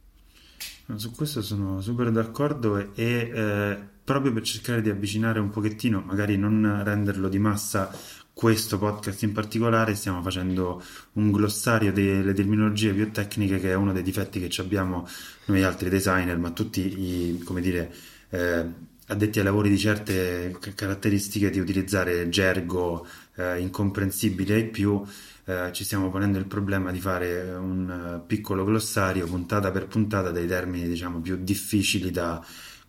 Su 0.97 1.13
questo 1.13 1.43
sono 1.43 1.81
super 1.81 2.11
d'accordo 2.11 2.77
e 2.77 2.93
eh, 2.95 3.79
proprio 4.05 4.33
per 4.33 4.43
cercare 4.43 4.83
di 4.83 4.91
avvicinare 4.91 5.41
un 5.41 5.51
pochettino, 5.51 6.03
magari 6.05 6.37
non 6.37 6.83
renderlo 6.85 7.29
di 7.29 7.39
massa 7.39 7.91
questo 8.35 8.79
podcast 8.79 9.23
in 9.23 9.33
particolare 9.33 9.95
stiamo 9.95 10.23
facendo 10.23 10.83
un 11.13 11.31
glossario 11.31 11.93
delle 11.93 12.33
terminologie 12.33 12.93
più 12.93 13.11
tecniche 13.11 13.59
che 13.61 13.71
è 13.71 13.75
uno 13.75 13.93
dei 13.93 14.03
difetti 14.03 14.41
che 14.41 14.61
abbiamo 14.61 15.07
noi 15.47 15.63
altri 15.63 15.89
designer, 15.89 16.39
ma 16.39 16.51
tutti 16.51 16.81
i, 16.81 17.39
come 17.43 17.61
dire, 17.61 17.95
eh, 18.31 18.91
addetti 19.09 19.39
ai 19.39 19.45
lavori 19.45 19.69
di 19.69 19.79
certe 19.79 20.57
caratteristiche 20.75 21.51
di 21.51 21.59
utilizzare 21.59 22.29
gergo 22.29 23.07
eh, 23.37 23.59
incomprensibile 23.59 24.55
ai 24.55 24.69
più. 24.69 25.03
Eh, 25.45 25.71
ci 25.73 25.85
stiamo 25.85 26.11
ponendo 26.11 26.39
il 26.39 26.47
problema 26.47 26.93
di 26.93 27.01
fare 27.01 27.43
un 27.55 28.21
uh, 28.21 28.27
piccolo 28.27 28.65
glossario 28.65 29.27
puntata 29.27 29.73
per 29.73 29.89
puntata 29.89 30.31
dei 30.31 30.47
termini 30.47 30.87
diciamo 30.87 31.19
più 31.19 31.37
difficili 31.37 32.13
da, 32.13 32.41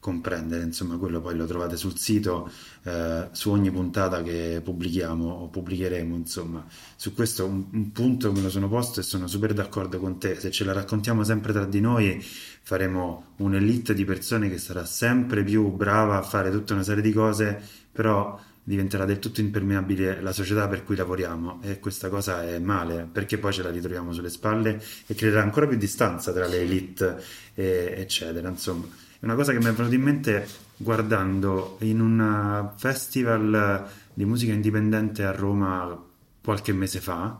comprendere, 0.03 0.63
insomma 0.63 0.97
quello 0.97 1.21
poi 1.21 1.37
lo 1.37 1.45
trovate 1.45 1.77
sul 1.77 1.97
sito 1.97 2.51
eh, 2.83 3.29
su 3.31 3.49
ogni 3.51 3.71
puntata 3.71 4.21
che 4.21 4.59
pubblichiamo 4.61 5.25
o 5.25 5.47
pubblicheremo, 5.47 6.13
insomma. 6.13 6.65
Su 6.97 7.13
questo 7.13 7.45
un, 7.45 7.67
un, 7.71 7.91
punto 7.93 8.33
me 8.33 8.41
lo 8.41 8.49
sono 8.49 8.67
posto 8.67 8.99
e 8.99 9.03
sono 9.03 9.27
super 9.27 9.53
d'accordo 9.53 9.99
con 9.99 10.19
te, 10.19 10.37
se 10.37 10.51
ce 10.51 10.65
la 10.65 10.73
raccontiamo 10.73 11.23
sempre 11.23 11.53
tra 11.53 11.63
di 11.63 11.79
noi 11.79 12.21
faremo 12.21 13.27
un'elite 13.37 13.93
di 13.93 14.03
persone 14.03 14.49
che 14.49 14.57
sarà 14.57 14.83
sempre 14.83 15.41
più 15.41 15.71
brava 15.71 16.17
a 16.17 16.21
fare 16.21 16.51
tutta 16.51 16.73
una 16.73 16.83
serie 16.83 17.01
di 17.01 17.13
cose, 17.13 17.61
però 17.89 18.37
diventerà 18.61 19.05
del 19.05 19.19
tutto 19.19 19.39
impermeabile 19.39 20.21
la 20.21 20.33
società 20.33 20.67
per 20.67 20.83
cui 20.83 20.97
lavoriamo. 20.97 21.61
E 21.63 21.79
questa 21.79 22.09
cosa 22.09 22.43
è 22.45 22.59
male 22.59 23.07
perché 23.09 23.37
poi 23.37 23.53
ce 23.53 23.63
la 23.63 23.69
ritroviamo 23.71 24.11
sulle 24.11 24.29
spalle 24.29 24.83
e 25.07 25.15
creerà 25.15 25.41
ancora 25.41 25.65
più 25.65 25.77
distanza 25.77 26.33
tra 26.33 26.45
le 26.45 26.59
elite 26.59 27.23
e, 27.53 27.93
eccetera 27.97 28.49
insomma 28.49 29.03
una 29.23 29.35
cosa 29.35 29.53
che 29.53 29.59
mi 29.59 29.65
è 29.65 29.71
venuta 29.71 29.95
in 29.95 30.01
mente 30.01 30.47
guardando 30.75 31.77
in 31.81 32.01
un 32.01 32.71
festival 32.75 33.87
di 34.13 34.25
musica 34.25 34.51
indipendente 34.51 35.23
a 35.23 35.31
Roma 35.31 35.97
qualche 36.41 36.73
mese 36.73 36.99
fa, 36.99 37.39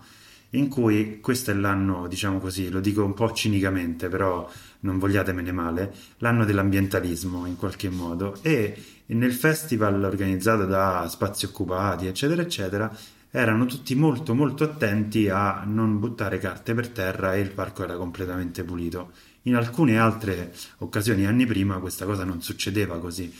in 0.52 0.70
cui 0.70 1.20
questo 1.20 1.52
è 1.52 1.54
l'anno, 1.54 2.08
diciamo 2.08 2.40
così, 2.40 2.70
lo 2.70 2.80
dico 2.80 3.04
un 3.04 3.14
po' 3.14 3.34
cinicamente, 3.34 4.08
però 4.08 4.50
non 4.82 4.98
vogliatemene 4.98 5.52
male, 5.52 5.94
l'anno 6.20 6.46
dell'ambientalismo 6.46 7.46
in 7.48 7.58
qualche 7.58 7.90
modo 7.90 8.38
e 8.42 8.82
nel 9.08 9.34
festival 9.34 10.02
organizzato 10.04 10.66
da 10.66 11.06
spazi 11.10 11.46
occupati, 11.46 12.08
eccetera, 12.08 12.42
eccetera, 12.42 12.96
erano 13.30 13.66
tutti 13.66 13.94
molto 13.96 14.34
molto 14.34 14.64
attenti 14.64 15.28
a 15.28 15.64
non 15.66 16.00
buttare 16.00 16.38
carte 16.38 16.74
per 16.74 16.90
terra 16.90 17.36
e 17.36 17.42
il 17.42 17.52
parco 17.52 17.84
era 17.84 17.98
completamente 17.98 18.64
pulito. 18.64 19.12
In 19.44 19.56
alcune 19.56 19.98
altre 19.98 20.54
occasioni, 20.78 21.26
anni 21.26 21.46
prima, 21.46 21.80
questa 21.80 22.06
cosa 22.06 22.24
non 22.24 22.42
succedeva 22.42 23.00
così. 23.00 23.34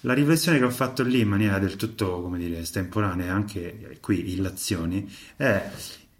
La 0.00 0.12
riflessione 0.12 0.58
che 0.58 0.64
ho 0.64 0.70
fatto 0.70 1.02
lì 1.02 1.20
in 1.20 1.28
maniera 1.28 1.58
del 1.58 1.76
tutto, 1.76 2.20
come 2.20 2.38
dire, 2.38 2.58
estemporanea, 2.58 3.32
anche 3.32 3.98
qui 4.00 4.32
illazioni, 4.32 5.10
è 5.36 5.70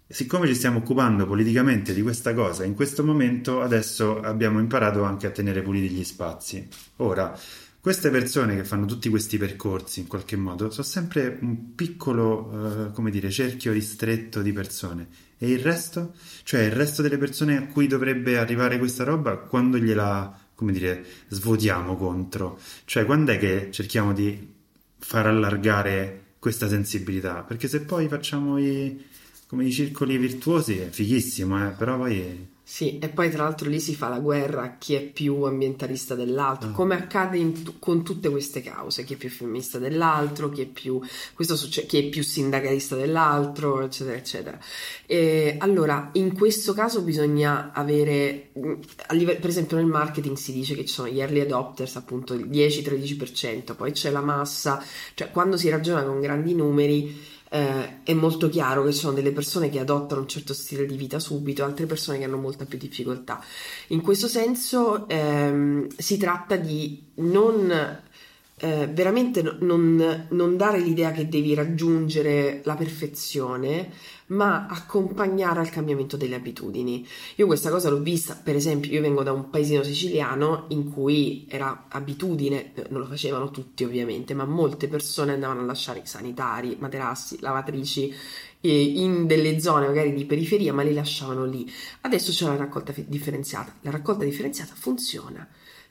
siccome 0.09 0.47
ci 0.47 0.55
stiamo 0.55 0.79
occupando 0.79 1.27
politicamente 1.27 1.93
di 1.93 2.01
questa 2.01 2.33
cosa, 2.33 2.63
in 2.63 2.73
questo 2.73 3.03
momento 3.03 3.61
adesso 3.61 4.21
abbiamo 4.21 4.59
imparato 4.59 5.03
anche 5.03 5.27
a 5.27 5.31
tenere 5.31 5.61
puliti 5.61 5.93
gli 5.93 6.03
spazi. 6.03 6.67
Ora, 6.97 7.37
queste 7.79 8.09
persone 8.09 8.55
che 8.55 8.63
fanno 8.63 8.85
tutti 8.85 9.07
questi 9.09 9.37
percorsi 9.37 9.99
in 9.99 10.07
qualche 10.07 10.35
modo 10.35 10.71
sono 10.71 10.85
sempre 10.85 11.37
un 11.41 11.75
piccolo, 11.75 12.39
uh, 12.39 12.91
come 12.91 13.11
dire, 13.11 13.29
cerchio 13.29 13.71
ristretto 13.71 14.41
di 14.41 14.51
persone 14.51 15.26
e 15.37 15.49
il 15.51 15.59
resto? 15.59 16.13
Cioè 16.43 16.61
il 16.61 16.71
resto 16.71 17.01
delle 17.01 17.17
persone 17.17 17.57
a 17.57 17.67
cui 17.67 17.87
dovrebbe 17.87 18.37
arrivare 18.37 18.77
questa 18.79 19.03
roba, 19.03 19.37
quando 19.37 19.77
gliela, 19.77 20.37
come 20.55 20.71
dire, 20.71 21.05
svuotiamo 21.27 21.95
contro? 21.95 22.59
Cioè 22.85 23.05
quando 23.05 23.31
è 23.31 23.37
che 23.37 23.69
cerchiamo 23.71 24.13
di 24.13 24.53
far 24.97 25.27
allargare 25.27 26.23
questa 26.39 26.67
sensibilità? 26.67 27.43
Perché 27.43 27.67
se 27.67 27.81
poi 27.81 28.07
facciamo 28.07 28.57
i, 28.57 29.05
come 29.47 29.65
i 29.65 29.71
circoli 29.71 30.17
virtuosi 30.17 30.77
è 30.77 30.89
fighissimo, 30.89 31.67
eh? 31.67 31.71
però 31.71 31.97
poi 31.97 32.47
sì, 32.69 32.99
e 32.99 33.07
poi 33.07 33.29
tra 33.29 33.43
l'altro 33.43 33.69
lì 33.69 33.79
si 33.79 33.95
fa 33.95 34.09
la 34.09 34.19
guerra 34.19 34.63
a 34.63 34.77
chi 34.77 34.95
è 34.95 35.01
più 35.01 35.43
ambientalista 35.43 36.15
dell'altro, 36.15 36.67
ah. 36.67 36.71
come 36.73 36.95
accade 36.95 37.53
t- 37.53 37.75
con 37.79 38.03
tutte 38.03 38.29
queste 38.29 38.61
cause, 38.61 39.05
chi 39.05 39.13
è 39.13 39.17
più 39.17 39.29
femminista 39.29 39.77
dell'altro, 39.77 40.49
chi 40.49 40.63
è 40.63 40.65
più, 40.65 40.99
succe- 41.37 41.85
chi 41.85 41.97
è 41.97 42.09
più 42.09 42.23
sindacalista 42.23 42.97
dell'altro, 42.97 43.79
eccetera, 43.79 44.17
eccetera. 44.17 44.59
E, 45.05 45.55
allora, 45.59 46.09
in 46.15 46.33
questo 46.33 46.73
caso 46.73 47.03
bisogna 47.03 47.71
avere, 47.71 48.49
live- 49.11 49.37
per 49.37 49.49
esempio 49.49 49.77
nel 49.77 49.85
marketing 49.85 50.35
si 50.35 50.51
dice 50.51 50.75
che 50.75 50.83
ci 50.83 50.93
sono 50.93 51.07
gli 51.07 51.21
early 51.21 51.39
adopters, 51.39 51.95
appunto 51.95 52.33
il 52.33 52.49
10-13%, 52.49 53.77
poi 53.77 53.93
c'è 53.93 54.09
la 54.09 54.19
massa, 54.19 54.83
cioè 55.13 55.31
quando 55.31 55.55
si 55.55 55.69
ragiona 55.69 56.03
con 56.03 56.19
grandi 56.19 56.53
numeri 56.53 57.35
eh, 57.49 58.03
è 58.03 58.13
molto 58.13 58.49
chiaro 58.49 58.83
che 58.83 58.93
ci 58.93 58.99
sono 58.99 59.13
delle 59.13 59.31
persone 59.31 59.69
che 59.69 59.79
adottano 59.79 60.21
un 60.21 60.27
certo 60.27 60.53
stile 60.53 60.85
di 60.85 60.97
vita 60.97 61.19
subito, 61.19 61.63
altre 61.63 61.85
persone 61.85 62.17
che 62.17 62.25
hanno 62.25 62.37
molta 62.37 62.65
più 62.65 62.77
difficoltà. 62.77 63.41
In 63.87 64.01
questo 64.01 64.27
senso 64.27 65.07
ehm, 65.07 65.87
si 65.95 66.17
tratta 66.17 66.55
di 66.55 67.03
non 67.15 68.01
eh, 68.59 68.87
veramente 68.87 69.43
non, 69.43 70.27
non, 70.29 70.57
dare 70.57 70.79
l'idea 70.79 71.11
che 71.11 71.29
devi 71.29 71.53
raggiungere 71.53 72.61
la 72.63 72.73
perfezione, 72.73 73.91
ma 74.27 74.65
accompagnare 74.65 75.59
al 75.59 75.69
cambiamento 75.69 76.17
delle 76.17 76.35
abitudini. 76.35 77.05
Io 77.35 77.45
questa 77.45 77.69
cosa 77.69 77.89
l'ho 77.89 77.99
vista, 77.99 78.39
per 78.41 78.55
esempio, 78.55 78.91
io 78.91 79.01
vengo 79.01 79.21
da 79.21 79.31
un 79.31 79.51
paesino 79.51 79.83
siciliano 79.83 80.65
in 80.69 80.91
cui 80.91 81.45
era 81.47 81.85
abitudine, 81.87 82.73
eh, 82.73 82.85
non 82.89 83.01
lo 83.01 83.05
facevano 83.05 83.51
tutti 83.51 83.83
ovviamente, 83.83 84.33
ma 84.33 84.45
molte 84.45 84.87
persone 84.87 85.33
andavano 85.33 85.61
a 85.61 85.65
lasciare 85.65 85.99
i 85.99 86.07
sanitari, 86.07 86.77
materassi, 86.79 87.39
lavatrici 87.39 88.13
in 88.61 89.27
delle 89.27 89.59
zone 89.59 89.85
magari 89.85 90.13
di 90.13 90.25
periferia, 90.25 90.73
ma 90.73 90.81
li 90.81 90.93
lasciavano 90.93 91.45
lì. 91.45 91.71
Adesso 92.01 92.31
c'è 92.31 92.45
la 92.45 92.55
raccolta 92.55 92.91
differenziata. 93.05 93.75
La 93.81 93.91
raccolta 93.91 94.23
differenziata 94.23 94.73
funziona 94.75 95.47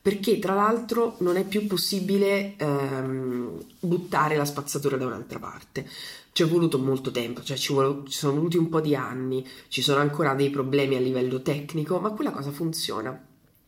perché 0.07 0.39
tra 0.39 0.55
l'altro 0.55 1.17
non 1.19 1.37
è 1.37 1.45
più 1.45 1.67
possibile 1.67 2.55
ehm, 2.59 3.61
buttare 3.81 4.37
la 4.37 4.45
spazzatura 4.45 4.97
da 4.97 5.05
un'altra 5.05 5.41
parte. 5.41 5.85
Ci 6.31 6.45
è 6.45 6.47
voluto 6.47 6.79
molto 6.79 7.11
tempo, 7.11 7.43
cioè 7.43 7.57
ci, 7.57 7.73
vuole, 7.73 8.03
ci 8.07 8.17
sono 8.17 8.35
voluti 8.35 8.57
un 8.57 8.69
po' 8.69 8.81
di 8.81 8.95
anni, 8.95 9.45
ci 9.67 9.83
sono 9.83 9.99
ancora 9.99 10.35
dei 10.35 10.51
problemi 10.51 10.95
a 10.95 11.01
livello 11.01 11.43
tecnico, 11.43 11.99
ma 11.99 12.11
quella 12.11 12.31
cosa 12.31 12.53
funziona. 12.53 13.21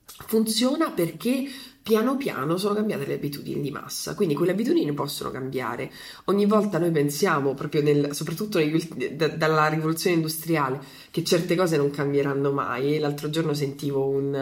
Funziona 0.05 0.93
perché 0.93 1.51
piano 1.83 2.17
piano 2.17 2.57
sono 2.57 2.75
cambiate 2.75 3.07
le 3.07 3.15
abitudini 3.15 3.61
di 3.61 3.71
massa, 3.71 4.15
quindi 4.15 4.35
quelle 4.35 4.53
abitudini 4.53 4.93
possono 4.93 5.31
cambiare. 5.31 5.91
Ogni 6.27 6.47
volta 6.47 6.79
noi 6.79 6.91
pensiamo, 6.91 7.55
proprio 7.55 7.83
nel, 7.83 8.15
soprattutto 8.15 8.59
negli, 8.59 8.79
da, 9.13 9.27
dalla 9.27 9.67
rivoluzione 9.67 10.17
industriale, 10.17 10.81
che 11.19 11.25
certe 11.25 11.57
cose 11.57 11.77
non 11.77 11.91
cambieranno 11.91 12.53
mai. 12.53 12.99
L'altro 12.99 13.29
giorno 13.29 13.53
sentivo 13.53 14.07
un, 14.07 14.35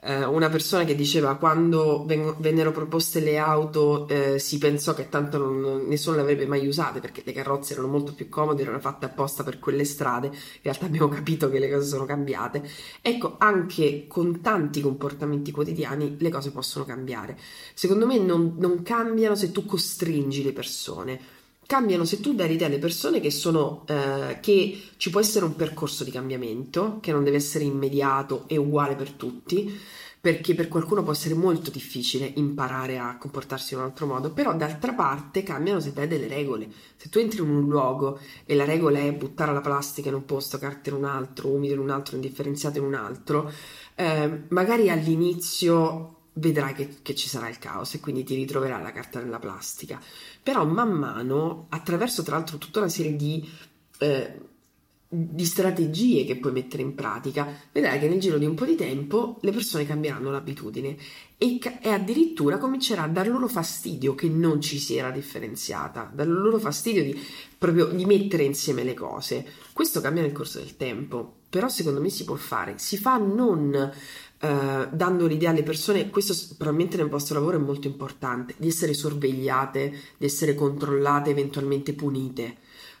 eh, 0.00 0.24
una 0.24 0.48
persona 0.48 0.84
che 0.84 0.94
diceva 0.94 1.36
quando 1.36 2.04
ven- 2.06 2.34
vennero 2.38 2.72
proposte 2.72 3.20
le 3.20 3.36
auto 3.36 4.08
eh, 4.08 4.38
si 4.38 4.56
pensò 4.56 4.94
che 4.94 5.08
tanto 5.10 5.36
non, 5.36 5.84
nessuno 5.86 6.16
le 6.16 6.22
avrebbe 6.22 6.46
mai 6.46 6.66
usate 6.66 7.00
perché 7.00 7.22
le 7.24 7.32
carrozze 7.32 7.74
erano 7.74 7.88
molto 7.88 8.14
più 8.14 8.28
comode, 8.28 8.62
erano 8.62 8.80
fatte 8.80 9.04
apposta 9.04 9.44
per 9.44 9.58
quelle 9.58 9.84
strade. 9.84 10.28
In 10.28 10.60
realtà 10.62 10.86
abbiamo 10.86 11.08
capito 11.08 11.50
che 11.50 11.58
le 11.58 11.70
cose 11.70 11.86
sono 11.86 12.06
cambiate. 12.06 12.66
Ecco, 13.02 13.36
anche 13.38 14.06
con 14.08 14.40
tanti 14.40 14.80
comportamenti 14.80 15.50
quotidiani 15.50 16.16
le 16.18 16.30
cose 16.30 16.50
possono 16.50 16.86
cambiare. 16.86 17.36
Secondo 17.74 18.06
me 18.06 18.18
non, 18.18 18.54
non 18.58 18.82
cambiano 18.82 19.34
se 19.34 19.52
tu 19.52 19.66
costringi 19.66 20.42
le 20.42 20.52
persone 20.52 21.20
cambiano 21.66 22.04
se 22.04 22.20
tu 22.20 22.34
dai 22.34 22.48
l'idea 22.48 22.68
alle 22.68 22.78
persone 22.78 23.20
che, 23.20 23.30
sono, 23.30 23.84
eh, 23.88 24.38
che 24.40 24.80
ci 24.96 25.10
può 25.10 25.20
essere 25.20 25.44
un 25.44 25.56
percorso 25.56 26.04
di 26.04 26.10
cambiamento, 26.10 26.98
che 27.00 27.12
non 27.12 27.24
deve 27.24 27.36
essere 27.36 27.64
immediato 27.64 28.44
e 28.46 28.56
uguale 28.56 28.94
per 28.94 29.10
tutti, 29.10 29.78
perché 30.26 30.54
per 30.54 30.66
qualcuno 30.66 31.04
può 31.04 31.12
essere 31.12 31.34
molto 31.34 31.70
difficile 31.70 32.32
imparare 32.34 32.98
a 32.98 33.16
comportarsi 33.16 33.74
in 33.74 33.80
un 33.80 33.86
altro 33.86 34.06
modo, 34.06 34.32
però 34.32 34.56
d'altra 34.56 34.92
parte 34.92 35.44
cambiano 35.44 35.78
se 35.78 35.92
dai 35.92 36.08
delle 36.08 36.26
regole. 36.26 36.68
Se 36.96 37.08
tu 37.08 37.18
entri 37.18 37.40
in 37.42 37.48
un 37.48 37.68
luogo 37.68 38.18
e 38.44 38.56
la 38.56 38.64
regola 38.64 38.98
è 38.98 39.12
buttare 39.12 39.52
la 39.52 39.60
plastica 39.60 40.08
in 40.08 40.16
un 40.16 40.24
posto, 40.24 40.58
carta 40.58 40.90
in 40.90 40.96
un 40.96 41.04
altro, 41.04 41.48
umido 41.48 41.74
in 41.74 41.80
un 41.80 41.90
altro, 41.90 42.16
indifferenziato 42.16 42.78
in 42.78 42.84
un 42.84 42.94
altro, 42.94 43.52
eh, 43.94 44.42
magari 44.48 44.90
all'inizio 44.90 46.15
vedrai 46.38 46.74
che, 46.74 46.96
che, 47.02 47.14
ci 47.14 47.28
sarà 47.28 47.48
il 47.48 47.58
caos 47.58 47.94
e 47.94 48.00
quindi 48.00 48.24
ti 48.24 48.34
ritroverai 48.34 48.82
la 48.82 48.92
carta 48.92 49.20
nella 49.20 49.38
plastica. 49.38 50.00
Però 50.42 50.64
man 50.64 50.92
mano, 50.92 51.66
attraverso 51.70 52.22
tra 52.22 52.36
l'altro 52.36 52.58
tutta 52.58 52.80
una 52.80 52.88
serie 52.88 53.16
di, 53.16 53.48
eh, 53.98 54.40
di 55.08 55.44
strategie 55.44 56.24
che 56.24 56.36
puoi 56.36 56.52
mettere 56.52 56.82
in 56.82 56.94
pratica, 56.94 57.48
vedrai 57.72 57.98
che 57.98 58.08
nel 58.08 58.20
giro 58.20 58.38
di 58.38 58.44
un 58.44 58.54
po' 58.54 58.66
di 58.66 58.74
tempo 58.74 59.38
le 59.40 59.52
persone 59.52 59.86
cambieranno 59.86 60.30
l'abitudine 60.30 60.96
e, 61.38 61.58
e 61.80 61.90
addirittura 61.90 62.58
comincerà 62.58 63.04
a 63.04 63.08
dar 63.08 63.28
loro 63.28 63.48
fastidio 63.48 64.14
che 64.14 64.28
non 64.28 64.60
ci 64.60 64.78
si 64.78 64.96
era 64.96 65.10
differenziata, 65.10 66.10
dar 66.12 66.26
loro 66.26 66.58
fastidio 66.58 67.02
di, 67.02 67.18
proprio 67.56 67.86
di 67.86 68.04
mettere 68.04 68.44
insieme 68.44 68.84
le 68.84 68.94
cose. 68.94 69.46
Questo 69.72 70.00
cambia 70.00 70.22
nel 70.22 70.32
corso 70.32 70.58
del 70.58 70.76
tempo, 70.76 71.36
però 71.48 71.68
secondo 71.68 72.00
me 72.00 72.10
si 72.10 72.24
può 72.24 72.34
fare. 72.34 72.74
Si 72.76 72.98
fa 72.98 73.16
non 73.16 73.92
eh, 74.38 74.88
dando 74.90 75.26
l'idea 75.26 75.50
alle 75.50 75.62
persone, 75.62 76.10
questo 76.10 76.34
probabilmente 76.56 76.96
nel 76.96 77.08
vostro 77.08 77.34
lavoro 77.34 77.56
è 77.56 77.60
molto 77.60 77.86
importante, 77.86 78.54
di 78.58 78.68
essere 78.68 78.94
sorvegliate, 78.94 79.94
di 80.18 80.26
essere 80.26 80.54
controllate, 80.54 81.30
eventualmente 81.30 81.94
punite. 81.94 82.56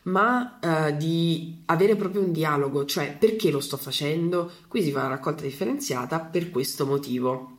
ma 0.06 0.58
eh, 0.60 0.96
di 0.96 1.62
avere 1.66 1.96
proprio 1.96 2.22
un 2.22 2.32
dialogo, 2.32 2.84
cioè 2.84 3.16
perché 3.18 3.50
lo 3.50 3.60
sto 3.60 3.76
facendo? 3.76 4.50
Qui 4.68 4.82
si 4.82 4.92
fa 4.92 5.00
una 5.00 5.08
raccolta 5.08 5.42
differenziata 5.42 6.20
per 6.20 6.50
questo 6.50 6.86
motivo. 6.86 7.54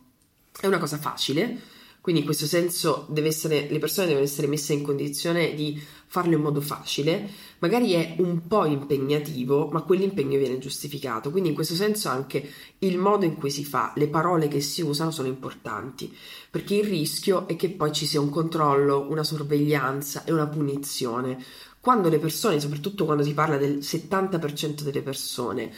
È 0.59 0.65
una 0.65 0.79
cosa 0.79 0.97
facile, 0.97 1.59
quindi 2.01 2.21
in 2.21 2.27
questo 2.27 2.45
senso 2.47 3.07
essere, 3.15 3.67
le 3.69 3.79
persone 3.79 4.07
devono 4.07 4.25
essere 4.25 4.47
messe 4.47 4.73
in 4.73 4.81
condizione 4.81 5.53
di 5.53 5.79
farlo 6.09 6.35
in 6.35 6.41
modo 6.41 6.61
facile, 6.61 7.29
magari 7.59 7.91
è 7.91 8.15
un 8.19 8.47
po' 8.47 8.65
impegnativo, 8.65 9.67
ma 9.67 9.81
quell'impegno 9.81 10.37
viene 10.37 10.57
giustificato. 10.57 11.29
Quindi 11.29 11.49
in 11.49 11.55
questo 11.55 11.75
senso 11.75 12.09
anche 12.09 12.49
il 12.79 12.97
modo 12.97 13.25
in 13.25 13.35
cui 13.35 13.51
si 13.51 13.65
fa, 13.65 13.91
le 13.95 14.07
parole 14.07 14.47
che 14.47 14.61
si 14.61 14.81
usano 14.81 15.11
sono 15.11 15.27
importanti, 15.27 16.15
perché 16.49 16.75
il 16.75 16.85
rischio 16.85 17.47
è 17.47 17.55
che 17.55 17.69
poi 17.69 17.91
ci 17.91 18.05
sia 18.05 18.21
un 18.21 18.29
controllo, 18.29 19.05
una 19.09 19.23
sorveglianza 19.23 20.23
e 20.23 20.31
una 20.31 20.47
punizione. 20.47 21.43
Quando 21.79 22.09
le 22.09 22.19
persone, 22.19 22.59
soprattutto 22.59 23.05
quando 23.05 23.23
si 23.23 23.33
parla 23.33 23.57
del 23.57 23.77
70% 23.77 24.81
delle 24.81 25.01
persone, 25.01 25.71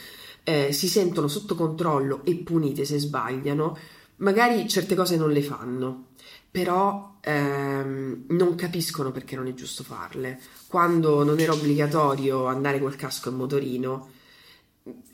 eh, 0.44 0.72
si 0.72 0.88
sentono 0.88 1.28
sotto 1.28 1.54
controllo 1.54 2.22
e 2.24 2.36
punite 2.36 2.84
se 2.84 2.98
sbagliano, 2.98 3.76
magari 4.20 4.66
certe 4.68 4.94
cose 4.94 5.16
non 5.16 5.30
le 5.30 5.42
fanno 5.42 6.08
però 6.50 7.18
ehm, 7.20 8.24
non 8.28 8.54
capiscono 8.56 9.12
perché 9.12 9.36
non 9.36 9.46
è 9.46 9.54
giusto 9.54 9.84
farle. 9.84 10.40
Quando 10.66 11.22
non 11.22 11.38
era 11.38 11.52
obbligatorio 11.52 12.46
andare 12.46 12.80
col 12.80 12.96
casco 12.96 13.28
e 13.28 13.32
motorino, 13.32 14.10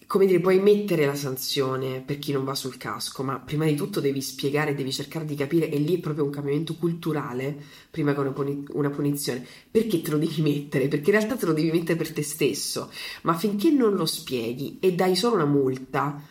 come 0.06 0.24
dire, 0.24 0.40
puoi 0.40 0.60
mettere 0.60 1.04
la 1.04 1.14
sanzione 1.14 2.00
per 2.00 2.18
chi 2.18 2.32
non 2.32 2.44
va 2.44 2.54
sul 2.54 2.78
casco, 2.78 3.22
ma 3.22 3.38
prima 3.38 3.66
di 3.66 3.74
tutto 3.74 4.00
devi 4.00 4.22
spiegare, 4.22 4.74
devi 4.74 4.92
cercare 4.92 5.26
di 5.26 5.34
capire, 5.34 5.68
e 5.68 5.78
lì 5.78 5.96
è 5.96 6.00
proprio 6.00 6.24
un 6.24 6.30
cambiamento 6.30 6.74
culturale, 6.76 7.54
prima 7.90 8.14
che 8.14 8.20
una, 8.20 8.32
una 8.68 8.90
punizione. 8.90 9.44
Perché 9.70 10.00
te 10.00 10.12
lo 10.12 10.18
devi 10.18 10.40
mettere? 10.40 10.88
Perché 10.88 11.10
in 11.10 11.16
realtà 11.18 11.36
te 11.36 11.44
lo 11.44 11.52
devi 11.52 11.70
mettere 11.70 11.98
per 11.98 12.12
te 12.12 12.22
stesso, 12.22 12.90
ma 13.22 13.34
finché 13.34 13.70
non 13.70 13.94
lo 13.94 14.06
spieghi 14.06 14.78
e 14.80 14.94
dai 14.94 15.16
solo 15.16 15.34
una 15.34 15.44
multa, 15.44 16.22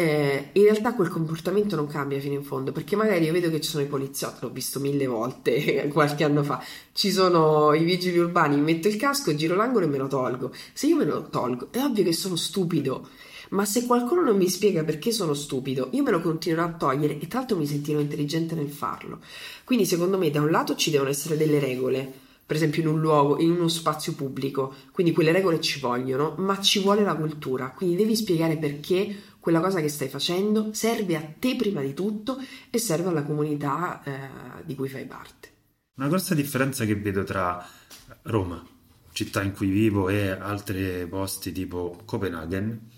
eh, 0.00 0.48
in 0.52 0.62
realtà 0.62 0.94
quel 0.94 1.10
comportamento 1.10 1.76
non 1.76 1.86
cambia 1.86 2.18
fino 2.20 2.32
in 2.32 2.42
fondo 2.42 2.72
perché 2.72 2.96
magari 2.96 3.26
io 3.26 3.32
vedo 3.32 3.50
che 3.50 3.60
ci 3.60 3.68
sono 3.68 3.84
i 3.84 3.86
poliziotti, 3.86 4.38
l'ho 4.40 4.50
visto 4.50 4.80
mille 4.80 5.06
volte 5.06 5.88
qualche 5.92 6.24
anno 6.24 6.42
fa, 6.42 6.62
ci 6.92 7.10
sono 7.10 7.74
i 7.74 7.84
vigili 7.84 8.16
urbani, 8.16 8.58
metto 8.58 8.88
il 8.88 8.96
casco, 8.96 9.34
giro 9.34 9.54
l'angolo 9.54 9.84
e 9.84 9.88
me 9.88 9.98
lo 9.98 10.06
tolgo. 10.06 10.52
Se 10.72 10.86
io 10.86 10.96
me 10.96 11.04
lo 11.04 11.28
tolgo, 11.28 11.68
è 11.70 11.82
ovvio 11.82 12.02
che 12.02 12.14
sono 12.14 12.36
stupido, 12.36 13.08
ma 13.50 13.66
se 13.66 13.84
qualcuno 13.84 14.22
non 14.22 14.38
mi 14.38 14.48
spiega 14.48 14.84
perché 14.84 15.12
sono 15.12 15.34
stupido, 15.34 15.88
io 15.92 16.02
me 16.02 16.10
lo 16.10 16.22
continuerò 16.22 16.64
a 16.64 16.72
togliere 16.72 17.18
e 17.18 17.26
tra 17.26 17.40
l'altro 17.40 17.58
mi 17.58 17.66
sentirò 17.66 18.00
intelligente 18.00 18.54
nel 18.54 18.70
farlo. 18.70 19.18
Quindi 19.64 19.84
secondo 19.84 20.16
me 20.16 20.30
da 20.30 20.40
un 20.40 20.50
lato 20.50 20.76
ci 20.76 20.90
devono 20.90 21.10
essere 21.10 21.36
delle 21.36 21.58
regole 21.58 22.28
per 22.50 22.58
esempio 22.58 22.82
in 22.82 22.88
un 22.88 23.00
luogo, 23.00 23.38
in 23.38 23.52
uno 23.52 23.68
spazio 23.68 24.12
pubblico, 24.14 24.74
quindi 24.90 25.12
quelle 25.12 25.30
regole 25.30 25.60
ci 25.60 25.78
vogliono, 25.78 26.34
ma 26.38 26.60
ci 26.60 26.80
vuole 26.80 27.04
la 27.04 27.14
cultura, 27.14 27.70
quindi 27.70 27.94
devi 27.94 28.16
spiegare 28.16 28.56
perché 28.56 29.14
quella 29.40 29.60
cosa 29.60 29.80
che 29.80 29.88
stai 29.88 30.08
facendo 30.08 30.72
serve 30.72 31.16
a 31.16 31.34
te 31.38 31.56
prima 31.56 31.80
di 31.80 31.94
tutto 31.94 32.38
e 32.70 32.78
serve 32.78 33.08
alla 33.08 33.24
comunità 33.24 34.02
eh, 34.04 34.64
di 34.64 34.74
cui 34.74 34.88
fai 34.88 35.06
parte. 35.06 35.48
Una 35.96 36.08
grossa 36.08 36.34
differenza 36.34 36.84
che 36.84 36.94
vedo 36.94 37.24
tra 37.24 37.66
Roma, 38.22 38.64
città 39.12 39.42
in 39.42 39.52
cui 39.52 39.68
vivo, 39.68 40.08
e 40.08 40.30
altri 40.30 41.06
posti 41.06 41.52
tipo 41.52 42.00
Copenaghen 42.04 42.88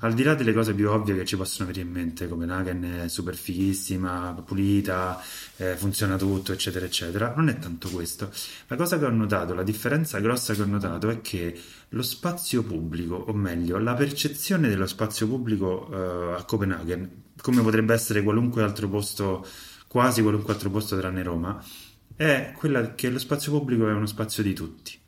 al 0.00 0.14
di 0.14 0.22
là 0.22 0.34
delle 0.34 0.52
cose 0.52 0.74
più 0.74 0.90
ovvie 0.90 1.16
che 1.16 1.24
ci 1.24 1.36
possono 1.36 1.68
venire 1.68 1.86
in 1.86 1.92
mente, 1.92 2.28
Copenaghen 2.28 3.02
è 3.04 3.08
super 3.08 3.34
fighissima, 3.34 4.40
pulita, 4.44 5.20
eh, 5.56 5.76
funziona 5.76 6.16
tutto, 6.16 6.52
eccetera, 6.52 6.84
eccetera, 6.84 7.32
non 7.34 7.48
è 7.48 7.58
tanto 7.58 7.88
questo. 7.88 8.30
La 8.68 8.76
cosa 8.76 8.98
che 8.98 9.06
ho 9.06 9.10
notato, 9.10 9.54
la 9.54 9.64
differenza 9.64 10.20
grossa 10.20 10.54
che 10.54 10.62
ho 10.62 10.66
notato 10.66 11.08
è 11.08 11.20
che 11.20 11.58
lo 11.88 12.02
spazio 12.02 12.62
pubblico, 12.62 13.14
o 13.14 13.32
meglio, 13.32 13.78
la 13.78 13.94
percezione 13.94 14.68
dello 14.68 14.86
spazio 14.86 15.26
pubblico 15.26 15.88
eh, 15.90 16.34
a 16.38 16.44
Copenaghen, 16.44 17.22
come 17.40 17.62
potrebbe 17.62 17.92
essere 17.92 18.22
qualunque 18.22 18.62
altro 18.62 18.88
posto, 18.88 19.44
quasi 19.88 20.22
qualunque 20.22 20.52
altro 20.52 20.70
posto 20.70 20.96
tranne 20.96 21.22
Roma, 21.24 21.60
è 22.14 22.52
quella 22.56 22.94
che 22.94 23.10
lo 23.10 23.18
spazio 23.18 23.50
pubblico 23.52 23.88
è 23.88 23.92
uno 23.92 24.06
spazio 24.06 24.42
di 24.44 24.52
tutti 24.54 24.98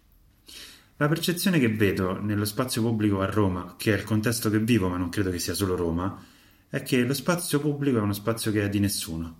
la 1.00 1.08
percezione 1.08 1.58
che 1.58 1.70
vedo 1.70 2.20
nello 2.20 2.44
spazio 2.44 2.82
pubblico 2.82 3.22
a 3.22 3.24
Roma, 3.24 3.74
che 3.78 3.94
è 3.94 3.96
il 3.96 4.04
contesto 4.04 4.50
che 4.50 4.58
vivo, 4.58 4.86
ma 4.90 4.98
non 4.98 5.08
credo 5.08 5.30
che 5.30 5.38
sia 5.38 5.54
solo 5.54 5.74
Roma, 5.74 6.22
è 6.68 6.82
che 6.82 7.02
lo 7.04 7.14
spazio 7.14 7.58
pubblico 7.58 7.96
è 7.96 8.02
uno 8.02 8.12
spazio 8.12 8.52
che 8.52 8.64
è 8.64 8.68
di 8.68 8.80
nessuno. 8.80 9.36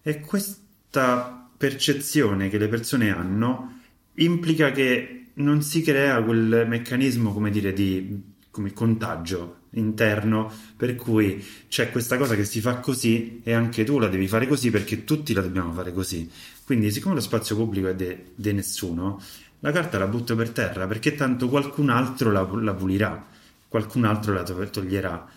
E 0.00 0.20
questa 0.20 1.50
percezione 1.56 2.48
che 2.48 2.56
le 2.56 2.68
persone 2.68 3.10
hanno 3.10 3.80
implica 4.14 4.70
che 4.70 5.30
non 5.34 5.60
si 5.60 5.82
crea 5.82 6.22
quel 6.22 6.64
meccanismo, 6.68 7.32
come 7.32 7.50
dire, 7.50 7.72
di 7.72 8.22
come 8.52 8.72
contagio 8.72 9.62
interno 9.70 10.52
per 10.76 10.94
cui 10.94 11.44
c'è 11.68 11.90
questa 11.90 12.16
cosa 12.16 12.36
che 12.36 12.44
si 12.44 12.60
fa 12.60 12.78
così 12.78 13.40
e 13.42 13.52
anche 13.52 13.82
tu 13.82 13.98
la 13.98 14.08
devi 14.08 14.28
fare 14.28 14.46
così 14.46 14.70
perché 14.70 15.02
tutti 15.02 15.32
la 15.32 15.42
dobbiamo 15.42 15.72
fare 15.72 15.92
così. 15.92 16.30
Quindi, 16.64 16.92
siccome 16.92 17.16
lo 17.16 17.20
spazio 17.20 17.56
pubblico 17.56 17.88
è 17.88 17.96
di 18.32 18.52
nessuno, 18.52 19.20
la 19.60 19.72
carta 19.72 19.98
la 19.98 20.06
butto 20.06 20.34
per 20.34 20.50
terra 20.50 20.86
perché 20.86 21.14
tanto 21.14 21.48
qualcun 21.48 21.90
altro 21.90 22.30
la, 22.32 22.48
la 22.60 22.74
pulirà, 22.74 23.24
qualcun 23.68 24.04
altro 24.04 24.32
la 24.32 24.42
toglierà. 24.42 25.28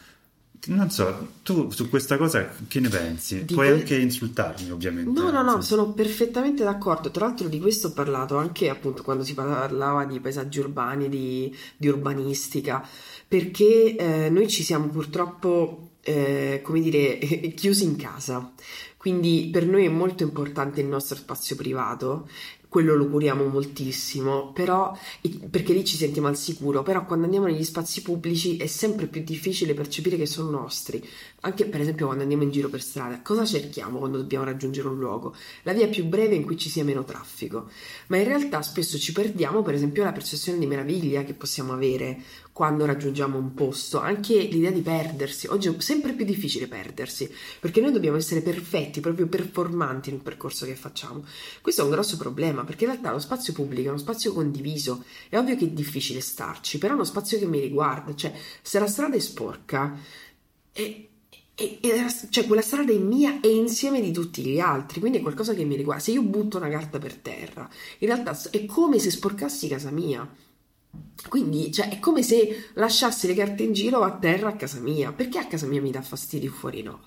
Non 0.65 0.89
so, 0.89 1.27
tu 1.43 1.69
su 1.71 1.89
questa 1.89 2.15
cosa 2.15 2.49
che 2.69 2.79
ne 2.79 2.87
pensi? 2.87 3.43
Di 3.43 3.53
Puoi 3.53 3.67
que... 3.67 3.75
anche 3.75 3.97
insultarmi, 3.97 4.71
ovviamente. 4.71 5.19
No, 5.19 5.29
no, 5.29 5.41
no, 5.41 5.59
sono 5.59 5.91
perfettamente 5.91 6.63
d'accordo. 6.63 7.11
Tra 7.11 7.25
l'altro 7.25 7.49
di 7.49 7.59
questo 7.59 7.87
ho 7.87 7.91
parlato 7.91 8.37
anche 8.37 8.69
appunto 8.69 9.03
quando 9.03 9.25
si 9.25 9.33
parlava 9.33 10.05
di 10.05 10.21
paesaggi 10.21 10.59
urbani, 10.59 11.09
di, 11.09 11.53
di 11.75 11.89
urbanistica, 11.89 12.87
perché 13.27 13.97
eh, 13.97 14.29
noi 14.29 14.47
ci 14.47 14.63
siamo 14.63 14.87
purtroppo, 14.87 15.95
eh, 16.01 16.61
come 16.63 16.79
dire, 16.79 17.17
chiusi 17.55 17.83
in 17.83 17.97
casa. 17.97 18.53
Quindi 18.95 19.49
per 19.51 19.67
noi 19.67 19.83
è 19.83 19.89
molto 19.89 20.23
importante 20.23 20.79
il 20.79 20.87
nostro 20.87 21.17
spazio 21.17 21.57
privato 21.57 22.25
quello 22.73 22.95
lo 22.95 23.07
curiamo 23.07 23.45
moltissimo, 23.45 24.51
però, 24.51 24.97
perché 25.51 25.73
lì 25.73 25.85
ci 25.85 25.95
sentiamo 25.95 26.27
al 26.27 26.35
sicuro, 26.35 26.81
però 26.81 27.05
quando 27.05 27.25
andiamo 27.25 27.45
negli 27.45 27.63
spazi 27.63 28.01
pubblici 28.01 28.57
è 28.57 28.65
sempre 28.65 29.05
più 29.05 29.21
difficile 29.21 29.75
percepire 29.75 30.17
che 30.17 30.25
sono 30.25 30.49
nostri, 30.49 31.07
anche 31.41 31.65
per 31.65 31.81
esempio 31.81 32.07
quando 32.07 32.23
andiamo 32.23 32.41
in 32.41 32.49
giro 32.49 32.69
per 32.69 32.81
strada, 32.81 33.21
cosa 33.21 33.45
cerchiamo 33.45 33.99
quando 33.99 34.17
dobbiamo 34.17 34.45
raggiungere 34.45 34.87
un 34.87 34.97
luogo? 34.97 35.35
La 35.61 35.73
via 35.73 35.87
più 35.87 36.05
breve 36.05 36.33
in 36.33 36.45
cui 36.45 36.57
ci 36.57 36.67
sia 36.67 36.83
meno 36.83 37.03
traffico, 37.03 37.69
ma 38.07 38.17
in 38.17 38.23
realtà 38.23 38.63
spesso 38.63 38.97
ci 38.97 39.11
perdiamo 39.11 39.61
per 39.61 39.75
esempio 39.75 40.03
la 40.03 40.11
percezione 40.11 40.57
di 40.57 40.65
meraviglia 40.65 41.23
che 41.23 41.35
possiamo 41.35 41.73
avere 41.73 42.23
quando 42.53 42.85
raggiungiamo 42.85 43.37
un 43.37 43.55
posto, 43.55 43.99
anche 43.99 44.39
l'idea 44.43 44.69
di 44.69 44.81
perdersi. 44.81 45.47
Oggi 45.47 45.67
è 45.67 45.75
sempre 45.79 46.13
più 46.13 46.23
difficile 46.23 46.67
perdersi, 46.67 47.29
perché 47.59 47.81
noi 47.81 47.91
dobbiamo 47.91 48.17
essere 48.17 48.41
perfetti, 48.41 48.99
proprio 48.99 49.27
performanti 49.27 50.11
nel 50.11 50.21
percorso 50.21 50.65
che 50.67 50.75
facciamo. 50.75 51.25
Questo 51.61 51.81
è 51.81 51.83
un 51.83 51.89
grosso 51.89 52.15
problema, 52.15 52.63
perché 52.63 52.85
in 52.85 52.91
realtà 52.91 53.11
lo 53.11 53.19
spazio 53.19 53.53
pubblico 53.53 53.87
è 53.87 53.91
uno 53.91 53.97
spazio 53.97 54.33
condiviso. 54.33 55.03
È 55.27 55.37
ovvio 55.37 55.57
che 55.57 55.65
è 55.65 55.69
difficile 55.69 56.21
starci, 56.21 56.77
però 56.77 56.93
è 56.93 56.95
uno 56.95 57.05
spazio 57.05 57.39
che 57.39 57.47
mi 57.47 57.59
riguarda, 57.59 58.15
cioè 58.15 58.31
se 58.61 58.77
la 58.79 58.87
strada 58.87 59.15
è 59.15 59.19
sporca 59.19 59.97
e 60.71 61.07
e, 61.55 61.77
e, 61.81 62.05
cioè 62.31 62.47
quella 62.47 62.63
strada 62.63 62.91
è 62.91 62.97
mia 62.97 63.39
e 63.39 63.55
insieme 63.55 64.01
di 64.01 64.11
tutti 64.11 64.43
gli 64.43 64.59
altri, 64.59 64.99
quindi 64.99 65.19
è 65.19 65.21
qualcosa 65.21 65.53
che 65.53 65.63
mi 65.63 65.75
riguarda. 65.75 66.01
Se 66.01 66.11
io 66.11 66.23
butto 66.23 66.57
una 66.57 66.69
carta 66.69 66.97
per 66.97 67.15
terra, 67.15 67.69
in 67.99 68.07
realtà 68.07 68.35
è 68.49 68.65
come 68.65 68.97
se 68.99 69.11
sporcassi 69.11 69.67
casa 69.67 69.91
mia. 69.91 70.27
Quindi 71.29 71.71
cioè, 71.71 71.89
è 71.89 71.99
come 71.99 72.21
se 72.21 72.69
lasciassi 72.73 73.27
le 73.27 73.33
carte 73.33 73.63
in 73.63 73.73
giro 73.73 74.01
a 74.01 74.17
terra 74.17 74.49
a 74.49 74.55
casa 74.55 74.79
mia. 74.79 75.11
Perché 75.11 75.39
a 75.39 75.47
casa 75.47 75.65
mia 75.65 75.81
mi 75.81 75.91
dà 75.91 76.01
fastidio 76.01 76.51
fuori 76.51 76.81
no? 76.81 77.01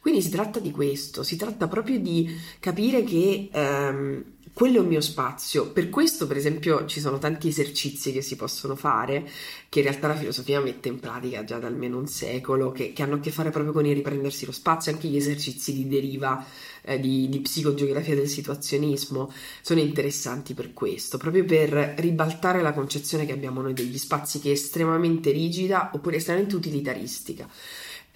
Quindi 0.00 0.20
si 0.20 0.28
tratta 0.28 0.60
di 0.60 0.70
questo, 0.70 1.22
si 1.22 1.36
tratta 1.36 1.66
proprio 1.66 1.98
di 1.98 2.30
capire 2.60 3.04
che 3.04 3.48
ehm, 3.50 4.24
quello 4.52 4.76
è 4.76 4.80
un 4.80 4.86
mio 4.86 5.00
spazio. 5.00 5.72
Per 5.72 5.88
questo, 5.88 6.26
per 6.26 6.36
esempio, 6.36 6.84
ci 6.84 7.00
sono 7.00 7.18
tanti 7.18 7.48
esercizi 7.48 8.12
che 8.12 8.20
si 8.20 8.36
possono 8.36 8.76
fare, 8.76 9.26
che 9.68 9.78
in 9.78 9.86
realtà 9.86 10.08
la 10.08 10.14
filosofia 10.14 10.60
mette 10.60 10.88
in 10.88 11.00
pratica 11.00 11.42
già 11.42 11.58
da 11.58 11.66
almeno 11.66 11.96
un 11.96 12.06
secolo, 12.06 12.70
che, 12.70 12.92
che 12.92 13.02
hanno 13.02 13.14
a 13.14 13.20
che 13.20 13.30
fare 13.30 13.48
proprio 13.48 13.72
con 13.72 13.86
il 13.86 13.94
riprendersi 13.94 14.44
lo 14.44 14.52
spazio, 14.52 14.92
anche 14.92 15.08
gli 15.08 15.16
esercizi 15.16 15.72
di 15.72 15.88
deriva 15.88 16.44
eh, 16.84 17.00
di, 17.00 17.28
di 17.28 17.40
psicogeografia 17.40 18.14
del 18.14 18.28
situazionismo 18.28 19.32
sono 19.62 19.80
interessanti 19.80 20.54
per 20.54 20.72
questo, 20.72 21.18
proprio 21.18 21.44
per 21.44 21.94
ribaltare 21.98 22.62
la 22.62 22.72
concezione 22.72 23.26
che 23.26 23.32
abbiamo 23.32 23.62
noi 23.62 23.72
degli 23.74 23.98
spazi 23.98 24.38
che 24.38 24.50
è 24.50 24.52
estremamente 24.52 25.30
rigida 25.30 25.90
oppure 25.92 26.16
estremamente 26.16 26.56
utilitaristica. 26.56 27.48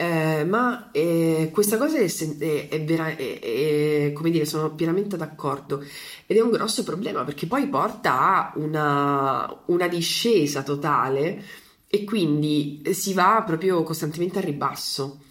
Eh, 0.01 0.45
ma 0.45 0.91
eh, 0.93 1.51
questa 1.53 1.77
cosa 1.77 1.99
è, 1.99 2.05
è, 2.05 2.69
è, 2.69 2.85
vera, 2.85 3.09
è, 3.09 4.13
come 4.15 4.31
dire, 4.31 4.45
sono 4.45 4.73
pienamente 4.73 5.17
d'accordo 5.17 5.85
ed 6.25 6.37
è 6.37 6.41
un 6.41 6.51
grosso 6.51 6.85
problema 6.85 7.25
perché 7.25 7.49
poi 7.49 7.67
porta 7.67 8.21
a 8.21 8.53
una, 8.55 9.63
una 9.67 9.89
discesa 9.89 10.63
totale 10.63 11.43
e 11.89 12.05
quindi 12.05 12.83
si 12.93 13.13
va 13.13 13.43
proprio 13.45 13.83
costantemente 13.83 14.39
a 14.39 14.43
ribasso. 14.43 15.23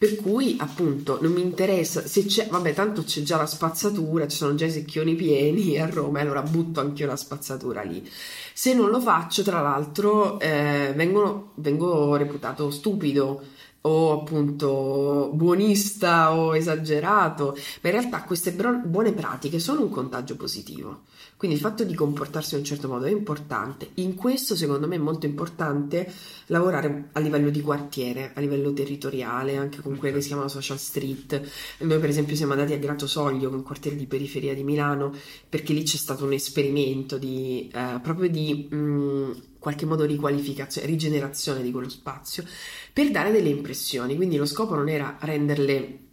Per 0.00 0.16
cui, 0.16 0.56
appunto, 0.58 1.18
non 1.20 1.32
mi 1.32 1.42
interessa 1.42 2.06
se 2.06 2.24
c'è, 2.24 2.48
vabbè, 2.48 2.72
tanto 2.72 3.02
c'è 3.02 3.20
già 3.20 3.36
la 3.36 3.44
spazzatura, 3.44 4.26
ci 4.26 4.38
sono 4.38 4.54
già 4.54 4.64
i 4.64 4.70
secchioni 4.70 5.14
pieni 5.14 5.78
a 5.78 5.90
Roma, 5.90 6.20
allora 6.20 6.40
butto 6.40 6.80
anche 6.80 7.02
io 7.02 7.08
la 7.08 7.16
spazzatura 7.16 7.82
lì. 7.82 8.10
Se 8.54 8.72
non 8.72 8.88
lo 8.88 8.98
faccio, 8.98 9.42
tra 9.42 9.60
l'altro, 9.60 10.40
eh, 10.40 10.94
vengono, 10.96 11.52
vengo 11.56 12.16
reputato 12.16 12.70
stupido 12.70 13.42
o 13.82 14.12
appunto 14.20 15.32
buonista 15.34 16.34
o 16.34 16.56
esagerato, 16.56 17.54
ma 17.82 17.90
in 17.90 17.96
realtà 17.96 18.22
queste 18.22 18.52
buone 18.52 19.12
pratiche 19.12 19.58
sono 19.58 19.82
un 19.82 19.90
contagio 19.90 20.34
positivo. 20.34 21.02
Quindi 21.40 21.56
il 21.56 21.62
fatto 21.62 21.84
di 21.84 21.94
comportarsi 21.94 22.52
in 22.52 22.60
un 22.60 22.66
certo 22.66 22.86
modo 22.86 23.06
è 23.06 23.10
importante. 23.10 23.92
In 23.94 24.14
questo, 24.14 24.54
secondo 24.54 24.86
me, 24.86 24.96
è 24.96 24.98
molto 24.98 25.24
importante 25.24 26.12
lavorare 26.48 27.08
a 27.12 27.20
livello 27.20 27.48
di 27.48 27.62
quartiere, 27.62 28.32
a 28.34 28.40
livello 28.40 28.74
territoriale, 28.74 29.56
anche 29.56 29.80
con 29.80 29.96
quelle 29.96 30.16
che 30.16 30.20
si 30.20 30.26
chiamano 30.26 30.50
social 30.50 30.78
street. 30.78 31.40
Noi, 31.78 31.98
per 31.98 32.10
esempio, 32.10 32.36
siamo 32.36 32.52
andati 32.52 32.74
a 32.74 32.76
Gratosoglio, 32.76 33.48
un 33.48 33.62
quartiere 33.62 33.96
di 33.96 34.04
periferia 34.04 34.52
di 34.52 34.62
Milano, 34.62 35.14
perché 35.48 35.72
lì 35.72 35.82
c'è 35.82 35.96
stato 35.96 36.26
un 36.26 36.34
esperimento 36.34 37.16
di, 37.16 37.70
eh, 37.72 38.00
proprio 38.02 38.28
di 38.28 38.68
mh, 38.70 39.42
qualche 39.58 39.86
modo 39.86 40.04
riqualificazione, 40.04 40.86
rigenerazione 40.86 41.62
di 41.62 41.70
quello 41.70 41.88
spazio, 41.88 42.44
per 42.92 43.10
dare 43.10 43.32
delle 43.32 43.48
impressioni. 43.48 44.14
Quindi 44.14 44.36
lo 44.36 44.44
scopo 44.44 44.74
non 44.74 44.90
era 44.90 45.16
renderle 45.18 46.08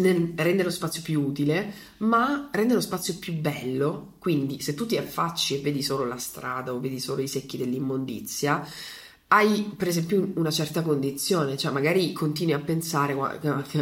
rendere 0.00 0.62
lo 0.64 0.70
spazio 0.70 1.02
più 1.02 1.20
utile, 1.20 1.72
ma 1.98 2.48
rendere 2.52 2.76
lo 2.76 2.84
spazio 2.84 3.16
più 3.18 3.34
bello. 3.34 4.14
Quindi, 4.18 4.60
se 4.60 4.74
tu 4.74 4.86
ti 4.86 4.96
affacci 4.96 5.56
e 5.56 5.60
vedi 5.60 5.82
solo 5.82 6.04
la 6.04 6.18
strada 6.18 6.72
o 6.72 6.80
vedi 6.80 7.00
solo 7.00 7.22
i 7.22 7.28
secchi 7.28 7.56
dell'immondizia, 7.56 8.66
hai 9.34 9.72
per 9.74 9.88
esempio 9.88 10.30
una 10.34 10.50
certa 10.50 10.82
condizione, 10.82 11.56
cioè 11.56 11.72
magari 11.72 12.12
continui 12.12 12.52
a 12.52 12.58
pensare 12.58 13.16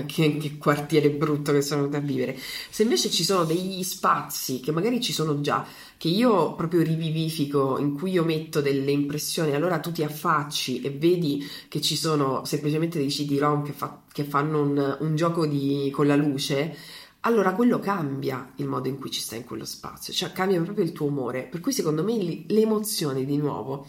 che, 0.06 0.36
che, 0.36 0.56
quartiere 0.58 1.10
brutto 1.10 1.50
che 1.50 1.60
sono 1.60 1.80
venuto 1.80 1.96
a 1.96 2.00
vivere. 2.00 2.38
Se 2.70 2.84
invece 2.84 3.10
ci 3.10 3.24
sono 3.24 3.42
degli 3.42 3.82
spazi 3.82 4.60
che 4.60 4.70
magari 4.70 5.00
ci 5.00 5.12
sono 5.12 5.40
già, 5.40 5.66
che 5.96 6.06
io 6.06 6.54
proprio 6.54 6.82
rivivifico, 6.82 7.78
in 7.80 7.94
cui 7.94 8.12
io 8.12 8.22
metto 8.22 8.60
delle 8.60 8.92
impressioni, 8.92 9.52
allora 9.52 9.80
tu 9.80 9.90
ti 9.90 10.04
affacci 10.04 10.82
e 10.82 10.90
vedi 10.90 11.44
che 11.66 11.80
ci 11.80 11.96
sono 11.96 12.44
semplicemente 12.44 12.98
dei 12.98 13.08
CD-ROM 13.08 13.64
che, 13.64 13.72
fa, 13.72 14.02
che 14.12 14.22
fanno 14.22 14.62
un, 14.62 14.98
un 15.00 15.16
gioco 15.16 15.46
di, 15.46 15.90
con 15.92 16.06
la 16.06 16.14
luce, 16.14 16.76
allora 17.24 17.52
quello 17.52 17.80
cambia 17.80 18.52
il 18.56 18.66
modo 18.66 18.88
in 18.88 18.98
cui 18.98 19.10
ci 19.10 19.20
stai 19.20 19.40
in 19.40 19.44
quello 19.44 19.66
spazio, 19.66 20.12
cioè 20.12 20.32
cambia 20.32 20.60
proprio 20.62 20.84
il 20.84 20.92
tuo 20.92 21.06
umore. 21.06 21.42
Per 21.42 21.60
cui 21.60 21.72
secondo 21.72 22.02
me 22.02 22.44
le 22.46 22.60
emozioni 22.60 23.26
di 23.26 23.36
nuovo 23.36 23.88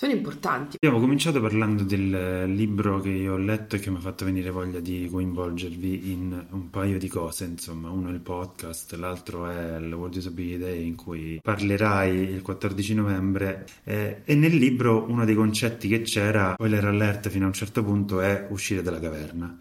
sono 0.00 0.12
importanti. 0.12 0.76
Abbiamo 0.80 0.98
cominciato 0.98 1.42
parlando 1.42 1.82
del 1.82 2.54
libro 2.54 3.00
che 3.00 3.10
io 3.10 3.34
ho 3.34 3.36
letto 3.36 3.76
e 3.76 3.80
che 3.80 3.90
mi 3.90 3.98
ha 3.98 4.00
fatto 4.00 4.24
venire 4.24 4.48
voglia 4.48 4.80
di 4.80 5.06
coinvolgervi 5.10 6.10
in 6.10 6.42
un 6.52 6.70
paio 6.70 6.96
di 6.96 7.06
cose, 7.06 7.44
insomma, 7.44 7.90
uno 7.90 8.08
è 8.08 8.12
il 8.12 8.20
podcast, 8.20 8.94
l'altro 8.94 9.46
è 9.46 9.76
il 9.76 9.92
World 9.92 10.14
Disability 10.14 10.56
Day 10.56 10.86
in 10.86 10.94
cui 10.94 11.38
parlerai 11.42 12.16
il 12.16 12.40
14 12.40 12.94
novembre 12.94 13.66
eh, 13.84 14.22
e 14.24 14.34
nel 14.36 14.54
libro 14.56 15.04
uno 15.06 15.26
dei 15.26 15.34
concetti 15.34 15.86
che 15.86 16.00
c'era, 16.00 16.54
spoiler 16.54 16.86
alert 16.86 17.28
fino 17.28 17.44
a 17.44 17.48
un 17.48 17.52
certo 17.52 17.84
punto, 17.84 18.22
è 18.22 18.46
uscire 18.48 18.80
dalla 18.80 19.00
caverna. 19.00 19.54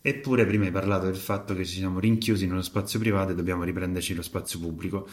Eppure 0.00 0.44
prima 0.44 0.64
hai 0.64 0.72
parlato 0.72 1.06
del 1.06 1.16
fatto 1.16 1.54
che 1.54 1.64
ci 1.64 1.76
siamo 1.76 2.00
rinchiusi 2.00 2.48
nello 2.48 2.62
spazio 2.62 2.98
privato 2.98 3.30
e 3.30 3.34
dobbiamo 3.36 3.62
riprenderci 3.62 4.12
lo 4.14 4.22
spazio 4.22 4.58
pubblico. 4.58 5.06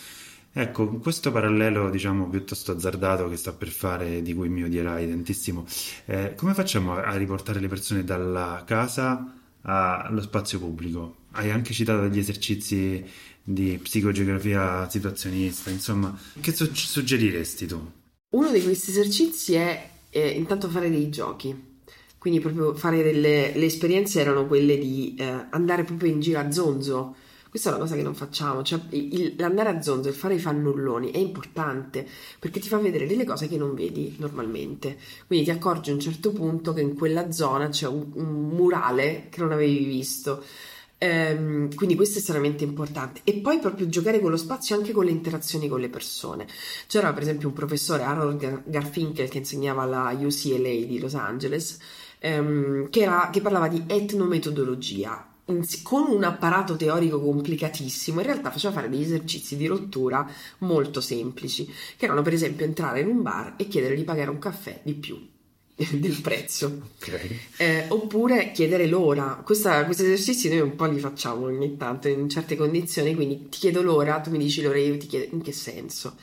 Ecco, 0.58 0.88
questo 1.00 1.34
parallelo, 1.34 1.90
diciamo, 1.90 2.30
piuttosto 2.30 2.72
azzardato 2.72 3.28
che 3.28 3.36
sta 3.36 3.52
per 3.52 3.68
fare, 3.68 4.22
di 4.22 4.34
cui 4.34 4.48
mi 4.48 4.64
odierai 4.64 5.06
tantissimo, 5.06 5.66
eh, 6.06 6.34
come 6.34 6.54
facciamo 6.54 6.96
a 6.96 7.14
riportare 7.18 7.60
le 7.60 7.68
persone 7.68 8.06
dalla 8.06 8.64
casa 8.66 9.34
allo 9.64 10.22
spazio 10.22 10.60
pubblico? 10.60 11.16
Hai 11.32 11.52
anche 11.52 11.74
citato 11.74 12.08
degli 12.08 12.20
esercizi 12.20 13.04
di 13.44 13.78
psicogeografia 13.84 14.90
situazionista, 14.90 15.72
insomma, 15.72 16.18
che 16.40 16.54
su- 16.54 16.74
suggeriresti 16.74 17.66
tu? 17.66 17.92
Uno 18.30 18.50
di 18.50 18.64
questi 18.64 18.92
esercizi 18.92 19.56
è 19.56 19.90
eh, 20.10 20.30
intanto 20.30 20.70
fare 20.70 20.90
dei 20.90 21.10
giochi, 21.10 21.82
quindi 22.18 22.40
proprio 22.40 22.74
fare 22.74 23.04
delle 23.04 23.52
le 23.54 23.66
esperienze 23.66 24.22
erano 24.22 24.48
quelle 24.48 24.78
di 24.78 25.16
eh, 25.20 25.48
andare 25.50 25.84
proprio 25.84 26.10
in 26.10 26.22
giro 26.22 26.40
a 26.40 26.50
zonzo 26.50 27.24
questa 27.56 27.72
è 27.72 27.78
una 27.78 27.84
cosa 27.84 27.96
che 27.96 28.04
non 28.04 28.16
facciamo, 28.16 28.64
cioè 28.64 28.82
il, 28.90 29.36
l'andare 29.38 29.70
a 29.70 29.82
zonzo 29.82 30.10
e 30.10 30.12
fare 30.12 30.34
i 30.34 30.40
fannulloni 30.40 31.12
è 31.12 31.20
importante 31.20 32.06
perché 32.38 32.60
ti 32.60 32.68
fa 32.68 32.80
vedere 32.80 33.08
delle 33.08 33.24
cose 33.24 33.48
che 33.48 33.56
non 33.56 33.74
vedi 33.74 34.14
normalmente. 34.20 34.98
Quindi 35.26 35.46
ti 35.46 35.52
accorgi 35.52 35.90
a 35.90 35.94
un 35.94 36.02
certo 36.02 36.34
punto 36.34 36.74
che 36.74 36.82
in 36.82 36.98
quella 36.98 37.32
zona 37.32 37.70
c'è 37.70 37.88
un, 37.88 38.12
un 38.16 38.50
murale 38.50 39.28
che 39.30 39.40
non 39.40 39.54
avevi 39.54 39.86
visto. 39.86 40.44
Ehm, 40.98 41.74
quindi 41.76 41.96
questo 41.96 42.16
è 42.18 42.20
estremamente 42.20 42.66
importante. 42.66 43.22
E 43.24 43.36
poi 43.36 43.58
proprio 43.60 43.88
giocare 43.88 44.20
con 44.20 44.32
lo 44.32 44.38
spazio 44.38 44.76
anche 44.76 44.92
con 44.92 45.06
le 45.06 45.12
interazioni 45.12 45.70
con 45.70 45.80
le 45.80 45.88
persone. 45.88 46.48
C'era 46.88 47.14
per 47.14 47.24
esempio 47.24 47.48
un 47.48 47.54
professore, 47.54 48.04
Harold 48.04 48.64
Garfinkel, 48.66 49.30
che 49.30 49.38
insegnava 49.38 49.84
alla 49.84 50.12
UCLA 50.12 50.86
di 50.86 51.00
Los 51.00 51.14
Angeles, 51.16 51.78
ehm, 52.20 52.90
che, 52.90 53.00
era, 53.00 53.30
che 53.32 53.40
parlava 53.40 53.70
di 53.70 53.82
etnometodologia 53.88 55.30
con 55.84 56.10
un 56.10 56.24
apparato 56.24 56.76
teorico 56.76 57.22
complicatissimo, 57.22 58.20
in 58.20 58.26
realtà 58.26 58.50
faceva 58.50 58.74
fare 58.74 58.90
degli 58.90 59.04
esercizi 59.04 59.56
di 59.56 59.68
rottura 59.68 60.28
molto 60.60 61.02
semplici, 61.02 61.72
che 61.98 62.06
erano 62.06 62.24
per 62.24 62.34
esempio 62.34 62.66
entrare 62.66 63.02
in 63.02 63.08
un 63.08 63.22
bar 63.22 63.54
e 63.58 63.68
chiedere 63.68 63.96
di 63.96 64.04
pagare 64.04 64.32
un 64.32 64.40
caffè 64.40 64.82
di 64.84 64.94
più 64.94 65.34
del 65.76 66.20
prezzo. 66.22 66.90
Okay. 66.98 67.40
eh, 67.58 67.86
oppure 67.90 68.52
chiedere 68.54 68.88
l'ora. 68.88 69.42
Questa, 69.46 69.86
questi 69.86 70.04
esercizi 70.04 70.50
noi 70.50 70.62
un 70.62 70.76
po' 70.76 70.86
li 70.86 71.00
facciamo 71.00 71.46
ogni 71.46 71.78
tanto 71.78 72.08
in 72.08 72.28
certe 72.30 72.56
condizioni 72.56 73.14
quindi 73.14 73.50
ti 73.50 73.60
chiedo 73.60 73.82
l'ora 73.82 74.22
tu 74.22 74.32
mi 74.32 74.40
dici 74.40 74.62
l'ora 74.62 74.80
io 74.80 74.98
ti 74.98 75.06
chiedo 75.06 75.36
in 75.36 75.42
che 75.42 75.52
senso 75.52 76.16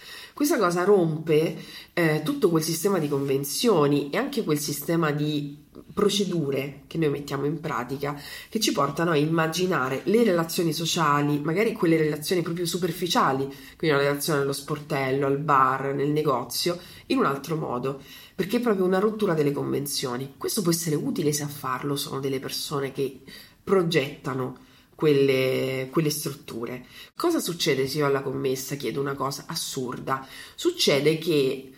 questa 0.42 0.58
cosa 0.58 0.82
rompe 0.82 1.56
eh, 1.92 2.22
tutto 2.24 2.50
quel 2.50 2.64
sistema 2.64 2.98
di 2.98 3.06
convenzioni 3.06 4.10
e 4.10 4.16
anche 4.16 4.42
quel 4.42 4.58
sistema 4.58 5.12
di 5.12 5.56
procedure 5.94 6.82
che 6.88 6.98
noi 6.98 7.10
mettiamo 7.10 7.44
in 7.44 7.60
pratica 7.60 8.20
che 8.48 8.58
ci 8.58 8.72
portano 8.72 9.12
a 9.12 9.16
immaginare 9.16 10.00
le 10.04 10.24
relazioni 10.24 10.72
sociali, 10.72 11.38
magari 11.38 11.74
quelle 11.74 11.96
relazioni 11.96 12.42
proprio 12.42 12.66
superficiali, 12.66 13.44
quindi 13.76 13.96
la 13.96 14.02
relazione 14.02 14.40
allo 14.40 14.52
sportello, 14.52 15.26
al 15.26 15.38
bar, 15.38 15.94
nel 15.94 16.10
negozio, 16.10 16.76
in 17.06 17.18
un 17.18 17.26
altro 17.26 17.54
modo, 17.54 18.00
perché 18.34 18.56
è 18.56 18.60
proprio 18.60 18.84
una 18.84 18.98
rottura 18.98 19.34
delle 19.34 19.52
convenzioni. 19.52 20.34
Questo 20.36 20.62
può 20.62 20.72
essere 20.72 20.96
utile 20.96 21.32
se 21.32 21.44
a 21.44 21.48
farlo 21.48 21.94
sono 21.94 22.18
delle 22.18 22.40
persone 22.40 22.90
che 22.90 23.20
progettano 23.62 24.70
quelle, 25.02 25.88
quelle, 25.90 26.10
strutture. 26.10 26.86
Cosa 27.16 27.40
succede 27.40 27.88
se 27.88 27.98
io 27.98 28.06
alla 28.06 28.22
commessa 28.22 28.76
chiedo 28.76 29.00
una 29.00 29.14
cosa 29.14 29.46
assurda? 29.48 30.24
Succede 30.54 31.18
che 31.18 31.72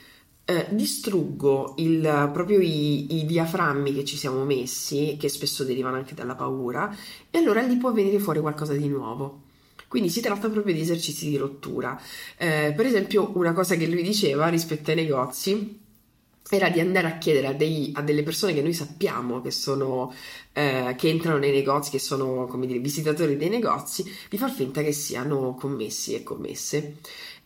eh, 0.44 0.66
distruggo 0.68 1.72
il, 1.78 2.30
proprio 2.34 2.60
i, 2.60 3.20
i, 3.20 3.24
diaframmi 3.24 3.94
che 3.94 4.04
ci 4.04 4.18
siamo 4.18 4.44
messi, 4.44 5.16
che 5.18 5.30
spesso 5.30 5.64
derivano 5.64 5.96
anche 5.96 6.12
dalla 6.12 6.34
paura, 6.34 6.94
e 7.30 7.38
allora 7.38 7.62
lì 7.62 7.78
può 7.78 7.94
venire 7.94 8.18
fuori 8.18 8.40
qualcosa 8.40 8.74
di 8.74 8.88
nuovo. 8.88 9.44
Quindi 9.88 10.10
si 10.10 10.20
tratta 10.20 10.50
proprio 10.50 10.74
di 10.74 10.80
esercizi 10.80 11.30
di 11.30 11.38
rottura. 11.38 11.98
Eh, 12.36 12.74
per 12.76 12.84
esempio, 12.84 13.30
una 13.36 13.54
cosa 13.54 13.74
che 13.74 13.86
lui 13.86 14.02
diceva 14.02 14.48
rispetto 14.48 14.90
ai 14.90 14.96
negozi 14.96 15.83
era 16.50 16.68
di 16.68 16.78
andare 16.80 17.06
a 17.06 17.18
chiedere 17.18 17.46
a, 17.46 17.52
dei, 17.52 17.90
a 17.94 18.02
delle 18.02 18.22
persone 18.22 18.52
che 18.52 18.60
noi 18.60 18.74
sappiamo 18.74 19.40
che 19.40 19.50
sono 19.50 20.12
eh, 20.52 20.94
che 20.96 21.08
entrano 21.08 21.38
nei 21.38 21.52
negozi, 21.52 21.90
che 21.90 21.98
sono 21.98 22.46
come 22.46 22.66
dire 22.66 22.78
visitatori 22.80 23.36
dei 23.36 23.48
negozi, 23.48 24.04
di 24.28 24.36
far 24.36 24.50
finta 24.50 24.82
che 24.82 24.92
siano 24.92 25.54
commessi 25.54 26.14
e 26.14 26.22
commesse 26.22 26.98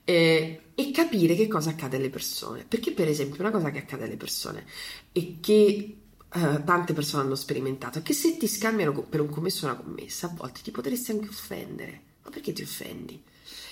eh, 0.05 0.61
e 0.75 0.91
capire 0.91 1.35
che 1.37 1.47
cosa 1.49 1.71
accade 1.71 1.97
alle 1.97 2.11
persone. 2.11 2.65
Perché, 2.67 2.93
per 2.93 3.09
esempio, 3.09 3.41
una 3.41 3.53
cosa 3.53 3.71
che 3.71 3.79
accade 3.79 4.05
alle 4.05 4.17
persone 4.17 4.65
e 5.13 5.37
che 5.41 5.95
Uh, 6.31 6.63
tante 6.63 6.93
persone 6.93 7.23
hanno 7.23 7.35
sperimentato, 7.35 8.01
è 8.01 8.03
che 8.03 8.13
se 8.13 8.37
ti 8.37 8.47
scambiano 8.47 8.93
per 8.93 9.23
un 9.23 9.31
commesso 9.31 9.65
o 9.65 9.71
una 9.71 9.79
commessa, 9.79 10.27
a 10.27 10.35
volte 10.37 10.61
ti 10.63 10.71
potresti 10.71 11.11
anche 11.11 11.29
offendere. 11.29 12.03
Ma 12.23 12.29
perché 12.29 12.53
ti 12.53 12.61
offendi? 12.61 13.23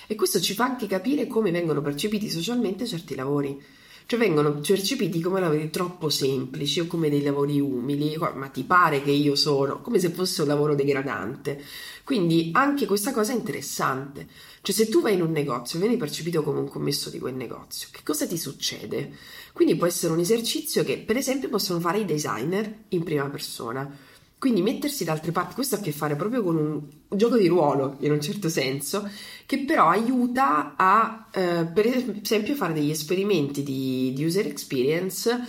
E 0.07 0.15
questo 0.15 0.41
ci 0.41 0.55
fa 0.55 0.65
anche 0.65 0.87
capire 0.87 1.27
come 1.27 1.51
vengono 1.51 1.83
percepiti 1.83 2.31
socialmente 2.31 2.87
certi 2.87 3.15
lavori. 3.15 3.63
Cioè 4.09 4.21
vengono 4.21 4.55
percepiti 4.55 5.21
come 5.21 5.41
lavori 5.41 5.69
troppo 5.69 6.11
semplici 6.11 6.79
o 6.79 6.87
come 6.87 7.11
dei 7.11 7.23
lavori 7.23 7.59
umili, 7.59 8.17
ma 8.17 8.47
ti 8.47 8.63
pare 8.63 9.03
che 9.03 9.11
io 9.11 9.35
sono, 9.35 9.81
come 9.81 9.99
se 9.99 10.11
fosse 10.11 10.43
un 10.43 10.49
lavoro 10.49 10.77
degradante. 10.77 11.61
Quindi 12.05 12.51
anche 12.53 12.87
questa 12.87 13.11
cosa 13.13 13.33
è 13.33 13.35
interessante. 13.35 14.29
Cioè 14.63 14.73
se 14.73 14.89
tu 14.89 15.01
vai 15.01 15.15
in 15.15 15.23
un 15.23 15.33
negozio, 15.33 15.81
vieni 15.81 15.97
percepito 15.97 16.45
come 16.45 16.61
un 16.61 16.69
commesso 16.69 17.11
di 17.11 17.19
quel 17.19 17.35
negozio, 17.35 17.89
che 17.91 18.03
cosa 18.05 18.29
ti 18.29 18.39
succede? 18.39 19.13
Quindi 19.53 19.75
può 19.75 19.89
essere 19.89 20.13
un 20.13 20.21
esercizio 20.21 20.85
che 20.85 20.99
per 20.99 21.17
esempio 21.17 21.49
possono 21.49 21.81
fare 21.81 21.99
i 21.99 22.05
designer 22.05 22.85
in 22.91 23.03
prima 23.03 23.29
persona 23.29 23.93
quindi 24.39 24.61
mettersi 24.61 25.05
da 25.05 25.13
altre 25.13 25.33
parti, 25.33 25.55
questo 25.55 25.77
ha 25.77 25.79
a 25.79 25.81
che 25.81 25.93
fare 25.93 26.15
proprio 26.15 26.43
con 26.43 26.57
un, 26.57 27.17
gioco 27.17 27.37
di 27.37 27.47
ruolo, 27.47 27.97
in 28.01 28.13
un 28.13 28.21
certo 28.21 28.49
senso, 28.49 29.09
che 29.47 29.61
però 29.61 29.89
aiuta 29.89 30.75
a, 30.77 31.29
eh, 31.33 31.65
per 31.67 31.87
esempio, 31.87 32.55
fare 32.55 32.75
degli 32.75 32.91
esperimenti 32.91 33.63
di, 33.63 34.13
di 34.15 34.25
user 34.25 34.47
experience 34.47 35.43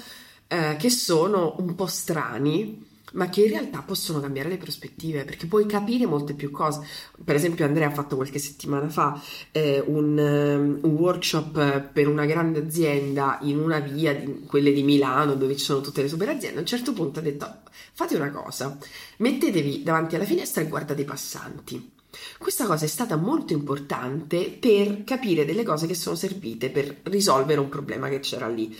eh, 0.47 0.77
che 0.79 0.89
sono 0.89 1.55
un 1.59 1.75
po' 1.75 1.88
strani, 1.88 2.86
ma 3.18 3.30
che 3.30 3.41
in 3.41 3.49
realtà 3.49 3.82
possono 3.82 4.20
cambiare 4.20 4.47
le 4.47 4.57
prospettive 4.57 5.26
perché 5.26 5.47
puoi 5.47 5.65
capire 5.65 6.05
molte 6.05 6.34
più 6.34 6.51
cose. 6.51 6.82
Per 7.24 7.36
esempio, 7.36 7.65
Andrea 7.65 7.88
ha 7.88 7.91
fatto 7.91 8.15
qualche 8.15 8.39
settimana 8.39 8.89
fa 8.89 9.20
eh, 9.51 9.84
un, 9.86 10.18
um, 10.18 10.80
un, 10.82 10.95
workshop 10.95 11.89
per 11.91 12.07
una 12.07 12.26
grande 12.26 12.59
azienda 12.59 13.39
in 13.41 13.57
una 13.59 13.80
via, 13.80 14.13
di, 14.15 14.43
quelle 14.45 14.72
di 14.72 14.84
Milano, 14.84 15.34
dove 15.36 15.57
ci 15.57 15.65
sono 15.65 15.82
tutte 15.82 16.03
le 16.03 16.07
super 16.07 16.30
aziende. 16.30 16.57
A 16.57 16.61
un 16.61 16.68
certo 16.68 16.93
punto 16.93 17.20
ha 17.20 17.24
detto: 17.24 17.61
Fate 17.93 18.15
una 18.15 18.32
cosa, 18.32 18.78
mettetevi 19.18 19.82
davanti 19.84 20.15
alla 20.15 20.26
finestra 20.26 20.61
e 20.61 20.68
guardate 20.68 21.01
i 21.01 21.05
passanti. 21.05 21.91
Questa 22.38 22.65
cosa 22.65 22.86
è 22.86 22.88
stata 22.88 23.15
molto 23.15 23.53
importante 23.53 24.49
per 24.49 25.03
capire 25.03 25.43
delle 25.43 25.63
cose 25.63 25.88
che 25.88 25.95
sono 25.95 26.15
servite 26.15 26.70
per 26.70 26.99
risolvere 27.03 27.59
un 27.59 27.70
problema 27.70 28.09
che 28.09 28.20
c'era 28.20 28.47
lì. 28.47 28.76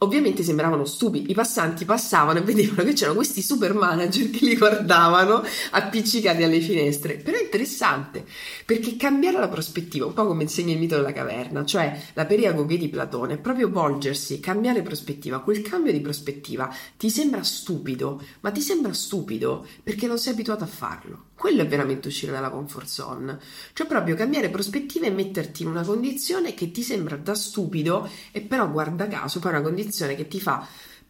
Ovviamente 0.00 0.42
sembravano 0.42 0.84
stupidi, 0.84 1.30
i 1.30 1.34
passanti 1.34 1.86
passavano 1.86 2.38
e 2.38 2.42
vedevano 2.42 2.84
che 2.84 2.92
c'erano 2.92 3.16
questi 3.16 3.40
super 3.40 3.72
manager 3.72 4.28
che 4.28 4.44
li 4.44 4.54
guardavano 4.54 5.42
appiccicati 5.70 6.42
alle 6.42 6.60
finestre. 6.60 7.14
Però 7.14 7.34
è 7.34 7.42
interessante 7.42 8.26
perché 8.66 8.96
cambiare 8.96 9.38
la 9.38 9.48
prospettiva, 9.48 10.04
un 10.04 10.12
po' 10.12 10.26
come 10.26 10.42
insegna 10.42 10.74
il 10.74 10.78
mito 10.78 10.96
della 10.96 11.14
caverna, 11.14 11.64
cioè 11.64 11.98
la 12.12 12.26
periagoge 12.26 12.76
di 12.76 12.90
Platone, 12.90 13.34
è 13.34 13.38
proprio 13.38 13.70
volgersi, 13.70 14.38
cambiare 14.38 14.82
prospettiva. 14.82 15.40
Quel 15.40 15.62
cambio 15.62 15.92
di 15.92 16.02
prospettiva 16.02 16.70
ti 16.98 17.08
sembra 17.08 17.42
stupido, 17.42 18.22
ma 18.40 18.50
ti 18.50 18.60
sembra 18.60 18.92
stupido 18.92 19.66
perché 19.82 20.06
non 20.06 20.18
sei 20.18 20.34
abituato 20.34 20.62
a 20.62 20.66
farlo. 20.66 21.24
Quello 21.34 21.62
è 21.62 21.66
veramente 21.66 22.08
uscire 22.08 22.32
dalla 22.32 22.50
comfort 22.50 22.86
zone, 22.86 23.38
cioè 23.72 23.86
proprio 23.86 24.14
cambiare 24.14 24.50
prospettiva 24.50 25.06
e 25.06 25.10
metterti 25.10 25.62
in 25.62 25.68
una 25.68 25.84
condizione 25.84 26.52
che 26.52 26.70
ti 26.70 26.82
sembra 26.82 27.16
da 27.16 27.34
stupido 27.34 28.08
e 28.32 28.42
però 28.42 28.70
guarda 28.70 29.06
caso 29.06 29.38
poi 29.38 29.52
è 29.52 29.54
una 29.54 29.62
condizione 29.62 29.84
che 30.16 30.28
ti 30.28 30.40
fa 30.40 30.66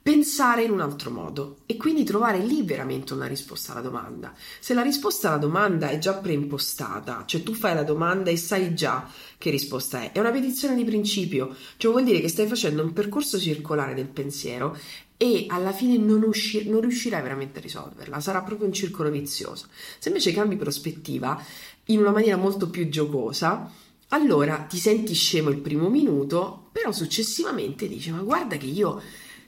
pensare 0.06 0.62
in 0.62 0.70
un 0.70 0.80
altro 0.80 1.10
modo 1.10 1.62
e 1.66 1.76
quindi 1.76 2.04
trovare 2.04 2.38
lì 2.38 2.62
veramente 2.62 3.12
una 3.12 3.26
risposta 3.26 3.72
alla 3.72 3.80
domanda. 3.80 4.32
Se 4.60 4.72
la 4.72 4.82
risposta 4.82 5.26
alla 5.26 5.38
domanda 5.38 5.88
è 5.88 5.98
già 5.98 6.14
preimpostata, 6.14 7.24
cioè 7.26 7.42
tu 7.42 7.52
fai 7.52 7.74
la 7.74 7.82
domanda 7.82 8.30
e 8.30 8.36
sai 8.36 8.72
già 8.72 9.10
che 9.36 9.50
risposta 9.50 10.02
è, 10.02 10.12
è 10.12 10.20
una 10.20 10.30
petizione 10.30 10.76
di 10.76 10.84
principio, 10.84 11.56
cioè 11.76 11.90
vuol 11.90 12.04
dire 12.04 12.20
che 12.20 12.28
stai 12.28 12.46
facendo 12.46 12.84
un 12.84 12.92
percorso 12.92 13.36
circolare 13.36 13.94
del 13.94 14.06
pensiero 14.06 14.78
e 15.16 15.46
alla 15.48 15.72
fine 15.72 15.96
non, 15.96 16.22
usci- 16.22 16.68
non 16.68 16.82
riuscirai 16.82 17.20
veramente 17.20 17.58
a 17.58 17.62
risolverla, 17.62 18.20
sarà 18.20 18.42
proprio 18.42 18.68
un 18.68 18.72
circolo 18.72 19.10
vizioso. 19.10 19.66
Se 19.98 20.08
invece 20.08 20.32
cambi 20.32 20.54
prospettiva 20.54 21.42
in 21.86 21.98
una 21.98 22.12
maniera 22.12 22.36
molto 22.36 22.70
più 22.70 22.88
giocosa, 22.88 23.68
allora 24.08 24.58
ti 24.68 24.78
senti 24.78 25.14
scemo 25.14 25.50
il 25.50 25.58
primo 25.58 25.88
minuto, 25.88 26.68
però 26.72 26.92
successivamente 26.92 27.88
dici: 27.88 28.10
Ma 28.10 28.20
guarda 28.20 28.56
che 28.56 28.66
io, 28.66 29.02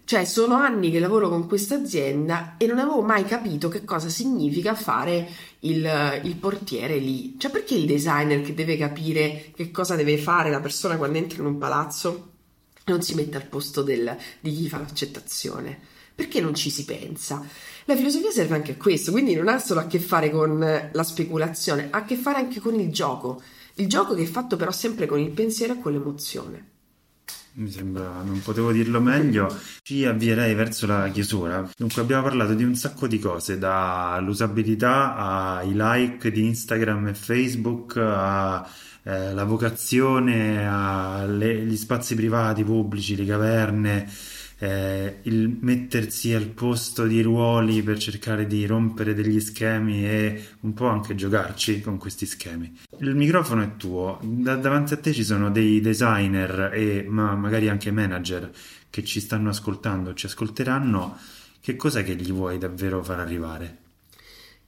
cioè, 0.05 0.25
sono 0.25 0.55
anni 0.55 0.91
che 0.91 0.99
lavoro 0.99 1.29
con 1.29 1.47
questa 1.47 1.77
azienda 1.77 2.57
e 2.57 2.67
non 2.67 2.79
avevo 2.79 3.03
mai 3.03 3.25
capito 3.25 3.69
che 3.69 3.85
cosa 3.85 4.09
significa 4.09 4.75
fare 4.75 5.29
il, 5.61 6.21
il, 6.25 6.37
portiere 6.37 6.99
lì. 6.99 7.37
Cioè, 7.39 7.51
perché 7.51 7.75
il 7.75 7.87
designer 7.87 8.43
che 8.43 8.55
deve 8.55 8.77
capire 8.77 9.53
che 9.55 9.71
cosa 9.71 9.97
deve 9.97 10.19
fare 10.19 10.51
la 10.51 10.61
persona 10.61 10.97
quando 10.97 11.19
entra 11.19 11.41
in 11.41 11.47
un 11.47 11.59
palazzo? 11.59 12.37
non 12.89 13.03
si 13.03 13.15
mette 13.15 13.37
al 13.37 13.47
posto 13.47 13.83
del, 13.83 14.17
di 14.41 14.55
chi 14.55 14.69
fa 14.69 14.79
l'accettazione. 14.79 15.79
Perché 16.15 16.41
non 16.41 16.55
ci 16.55 16.71
si 16.71 16.85
pensa? 16.85 17.45
La 17.85 17.95
filosofia 17.95 18.31
serve 18.31 18.57
anche 18.57 18.73
a 18.73 18.77
questo, 18.77 19.13
quindi 19.13 19.35
non 19.35 19.47
ha 19.47 19.59
solo 19.61 19.81
a 19.81 19.87
che 19.87 20.01
fare 20.01 20.31
con 20.31 20.59
la 20.93 21.03
speculazione, 21.05 21.89
ha 21.91 21.99
a 21.99 22.05
che 22.05 22.17
fare 22.17 22.39
anche 22.39 22.59
con 22.61 22.75
il 22.75 22.91
gioco. 22.93 23.41
Il 23.79 23.89
gioco 23.89 24.15
che 24.15 24.23
è 24.23 24.27
fatto 24.27 24.57
però 24.57 24.73
sempre 24.73 25.07
con 25.07 25.21
il 25.21 25.31
pensiero 25.31 25.75
e 25.75 25.81
con 25.81 25.93
l'emozione. 25.93 26.67
Mi 27.53 27.71
sembra, 27.71 28.23
non 28.23 28.41
potevo 28.43 28.73
dirlo 28.73 29.01
meglio. 29.01 29.53
Ci 29.83 30.05
avvierei 30.05 30.55
verso 30.55 30.87
la 30.87 31.09
chiusura. 31.11 31.69
Dunque, 31.77 32.03
abbiamo 32.03 32.23
parlato 32.25 32.55
di 32.55 32.65
un 32.65 32.75
sacco 32.75 33.07
di 33.07 33.19
cose, 33.19 33.59
dall'usabilità 33.59 35.15
ai 35.17 35.71
like 35.75 36.31
di 36.31 36.45
Instagram 36.47 37.09
e 37.09 37.15
Facebook, 37.15 37.97
a 37.97 38.69
eh, 39.03 39.45
vocazione 39.45 40.69
agli 40.69 41.77
spazi 41.77 42.15
privati 42.15 42.65
pubblici, 42.65 43.17
le 43.17 43.25
caverne, 43.25 44.09
eh, 44.59 45.19
il 45.23 45.57
mettersi 45.61 46.33
al 46.33 46.47
posto 46.47 47.07
di 47.07 47.23
ruoli 47.23 47.83
per 47.83 47.99
cercare 47.99 48.47
di 48.47 48.67
rompere 48.67 49.15
degli 49.15 49.41
schemi 49.41 50.05
e 50.05 50.45
un 50.61 50.75
po' 50.75 50.87
anche 50.87 51.15
giocarci 51.15 51.81
con 51.81 51.99
questi 51.99 52.27
schemi. 52.27 52.77
Il 52.99 53.15
microfono 53.15 53.63
è 53.63 53.77
tuo, 53.77 54.19
da- 54.23 54.57
davanti 54.57 54.95
a 54.95 54.99
te 54.99 55.13
ci 55.13 55.25
sono 55.25 55.51
dei 55.51 55.81
designer 55.81 56.71
e 56.75 57.07
ma 57.09 57.35
magari 57.35 57.69
anche 57.69 57.91
manager 57.91 58.51
che 58.91 59.05
ci 59.05 59.21
stanno 59.21 59.51
ascoltando, 59.51 60.15
ci 60.15 60.27
ascolteranno. 60.27 61.17
Che 61.61 61.77
cos'è 61.77 62.03
che 62.03 62.17
gli 62.17 62.33
vuoi 62.33 62.59
davvero 62.59 63.03
far 63.03 63.21
arrivare? 63.21 63.88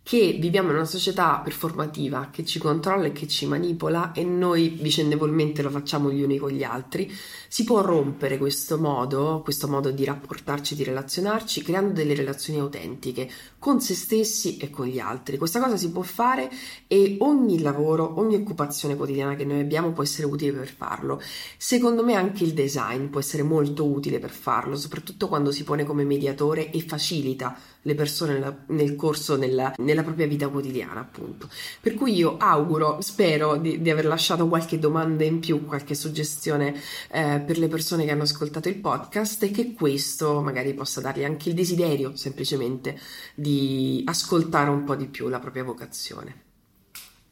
Che 0.03 0.39
viviamo 0.41 0.71
in 0.71 0.77
una 0.77 0.85
società 0.85 1.41
performativa 1.43 2.29
che 2.33 2.45
ci 2.45 2.59
controlla 2.59 3.07
e 3.07 3.13
che 3.13 3.29
ci 3.29 3.47
manipola 3.47 4.13
e 4.13 4.25
noi 4.25 4.79
vicendevolmente 4.81 5.63
lo 5.63 5.71
facciamo 5.71 6.11
gli 6.11 6.23
uni 6.23 6.39
con 6.39 6.51
gli 6.51 6.65
altri, 6.65 7.13
si 7.49 7.65
può 7.65 7.81
rompere 7.81 8.39
questo 8.39 8.79
modo, 8.79 9.41
questo 9.43 9.69
modo 9.69 9.91
di 9.91 10.05
rapportarci, 10.05 10.75
di 10.75 10.85
relazionarci, 10.85 11.63
creando 11.63 11.93
delle 11.93 12.15
relazioni 12.15 12.59
autentiche 12.59 13.31
con 13.59 13.81
se 13.81 13.95
stessi 13.95 14.57
e 14.57 14.71
con 14.71 14.87
gli 14.87 14.99
altri. 14.99 15.37
Questa 15.37 15.61
cosa 15.61 15.77
si 15.77 15.91
può 15.91 16.03
fare 16.03 16.51
e 16.87 17.17
ogni 17.21 17.61
lavoro, 17.61 18.19
ogni 18.19 18.37
occupazione 18.37 18.97
quotidiana 18.97 19.37
che 19.37 19.45
noi 19.45 19.61
abbiamo 19.61 19.93
può 19.93 20.03
essere 20.03 20.27
utile 20.27 20.53
per 20.53 20.69
farlo. 20.69 21.21
Secondo 21.57 22.03
me 22.05 22.15
anche 22.15 22.45
il 22.45 22.55
design 22.55 23.07
può 23.07 23.21
essere 23.21 23.43
molto 23.43 23.85
utile 23.85 24.19
per 24.19 24.31
farlo, 24.31 24.77
soprattutto 24.77 25.29
quando 25.29 25.53
si 25.53 25.63
pone 25.63 25.85
come 25.85 26.05
mediatore 26.05 26.71
e 26.71 26.81
facilita 26.81 27.57
le 27.83 27.95
persone 27.95 28.65
nel 28.67 28.95
corso, 28.95 29.37
nella, 29.37 29.73
nella, 29.91 30.03
propria 30.03 30.27
vita 30.27 30.49
quotidiana, 30.49 31.01
appunto. 31.01 31.49
Per 31.81 31.95
cui 31.95 32.15
io 32.15 32.37
auguro, 32.39 33.01
spero 33.01 33.57
di, 33.57 33.81
di 33.81 33.91
aver 33.91 34.07
lasciato 34.07 34.49
qualche 34.49 34.79
domanda 34.79 35.25
in 35.25 35.41
più, 35.41 35.65
qualche 35.67 35.95
suggestione 35.95 36.75
eh, 37.11 37.43
per 37.45 37.59
le 37.59 37.69
persone 37.69 38.05
che 38.05 38.11
hanno 38.11 38.23
ascoltato 38.23 38.69
il 38.69 38.77
podcast 38.77 39.43
e 39.43 39.51
che 39.51 39.75
questo 39.75 40.41
magari 40.41 40.75
possa 40.75 41.01
dargli 41.01 41.25
anche 41.25 41.49
il 41.49 41.55
desiderio 41.55 42.17
semplicemente 42.17 42.99
di 43.35 44.03
ascoltare 44.07 44.71
un 44.71 44.85
po' 44.85 44.95
di 44.95 45.07
più 45.07 45.29
la 45.29 45.39
propria 45.39 45.65
vocazione. 45.65 46.49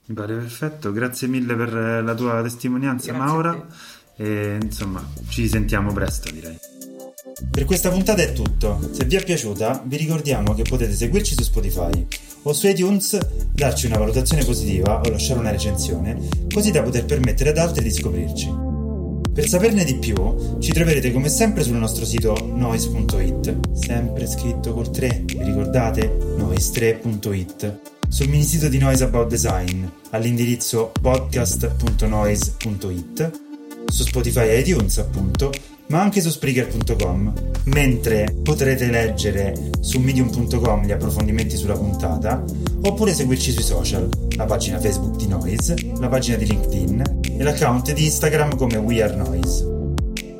Mi 0.06 0.14
pare 0.14 0.34
perfetto, 0.34 0.90
grazie 0.90 1.28
mille 1.28 1.54
per 1.54 2.02
la 2.02 2.14
tua 2.14 2.42
testimonianza 2.42 3.12
grazie 3.12 3.26
Maura 3.26 3.66
e 4.16 4.58
insomma 4.60 5.06
ci 5.28 5.46
sentiamo 5.46 5.92
presto 5.92 6.30
direi. 6.30 6.77
Per 7.50 7.64
questa 7.64 7.90
puntata 7.90 8.22
è 8.22 8.32
tutto. 8.32 8.80
Se 8.90 9.04
vi 9.04 9.16
è 9.16 9.22
piaciuta, 9.22 9.82
vi 9.86 9.96
ricordiamo 9.96 10.54
che 10.54 10.62
potete 10.62 10.92
seguirci 10.92 11.34
su 11.34 11.42
Spotify 11.42 12.06
o 12.42 12.52
su 12.52 12.66
iTunes, 12.66 13.18
darci 13.52 13.86
una 13.86 13.98
valutazione 13.98 14.44
positiva 14.44 15.00
o 15.00 15.10
lasciare 15.10 15.38
una 15.38 15.50
recensione, 15.50 16.18
così 16.52 16.70
da 16.70 16.82
poter 16.82 17.04
permettere 17.04 17.50
ad 17.50 17.58
altri 17.58 17.84
di 17.84 17.92
scoprirci. 17.92 18.66
Per 19.32 19.46
saperne 19.46 19.84
di 19.84 19.98
più, 19.98 20.56
ci 20.58 20.72
troverete 20.72 21.12
come 21.12 21.28
sempre 21.28 21.62
sul 21.62 21.76
nostro 21.76 22.04
sito 22.04 22.36
noise.it, 22.44 23.72
sempre 23.72 24.26
scritto 24.26 24.74
col 24.74 24.90
3, 24.90 25.22
vi 25.26 25.44
ricordate? 25.44 26.12
noise3.it. 26.38 27.78
Sul 28.08 28.28
mini 28.28 28.42
sito 28.42 28.68
di 28.68 28.78
Noise 28.78 29.04
About 29.04 29.28
Design, 29.28 29.84
all'indirizzo 30.10 30.90
podcast.noise.it, 31.00 33.40
su 33.86 34.02
Spotify 34.02 34.48
e 34.48 34.58
iTunes 34.58 34.98
appunto, 34.98 35.52
ma 35.88 36.00
anche 36.00 36.20
su 36.20 36.30
Spreaker.com, 36.30 37.32
mentre 37.64 38.34
potrete 38.42 38.90
leggere 38.90 39.70
su 39.80 39.98
medium.com 39.98 40.84
gli 40.84 40.92
approfondimenti 40.92 41.56
sulla 41.56 41.76
puntata, 41.76 42.44
oppure 42.82 43.14
seguirci 43.14 43.52
sui 43.52 43.62
social, 43.62 44.08
la 44.36 44.44
pagina 44.44 44.78
Facebook 44.78 45.16
di 45.16 45.26
Noise, 45.26 45.74
la 45.98 46.08
pagina 46.08 46.36
di 46.36 46.46
LinkedIn 46.46 47.02
e 47.38 47.42
l'account 47.42 47.92
di 47.92 48.04
Instagram 48.04 48.56
come 48.56 48.76
We 48.76 49.02
Are 49.02 49.16
Noise. 49.16 49.76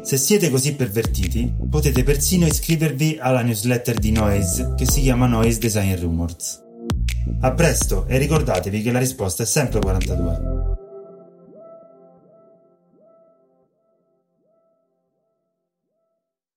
Se 0.02 0.16
siete 0.16 0.48
così 0.48 0.74
pervertiti, 0.74 1.52
potete 1.68 2.02
persino 2.02 2.46
iscrivervi 2.46 3.18
alla 3.20 3.42
newsletter 3.42 3.98
di 3.98 4.10
Noise 4.10 4.74
che 4.76 4.86
si 4.86 5.02
chiama 5.02 5.26
Noise 5.26 5.58
Design 5.58 5.94
Rumors. 5.96 6.62
A 7.40 7.52
presto 7.52 8.06
e 8.06 8.16
ricordatevi 8.16 8.80
che 8.80 8.90
la 8.90 8.98
risposta 8.98 9.42
è 9.42 9.46
sempre 9.46 9.80
42. 9.80 10.57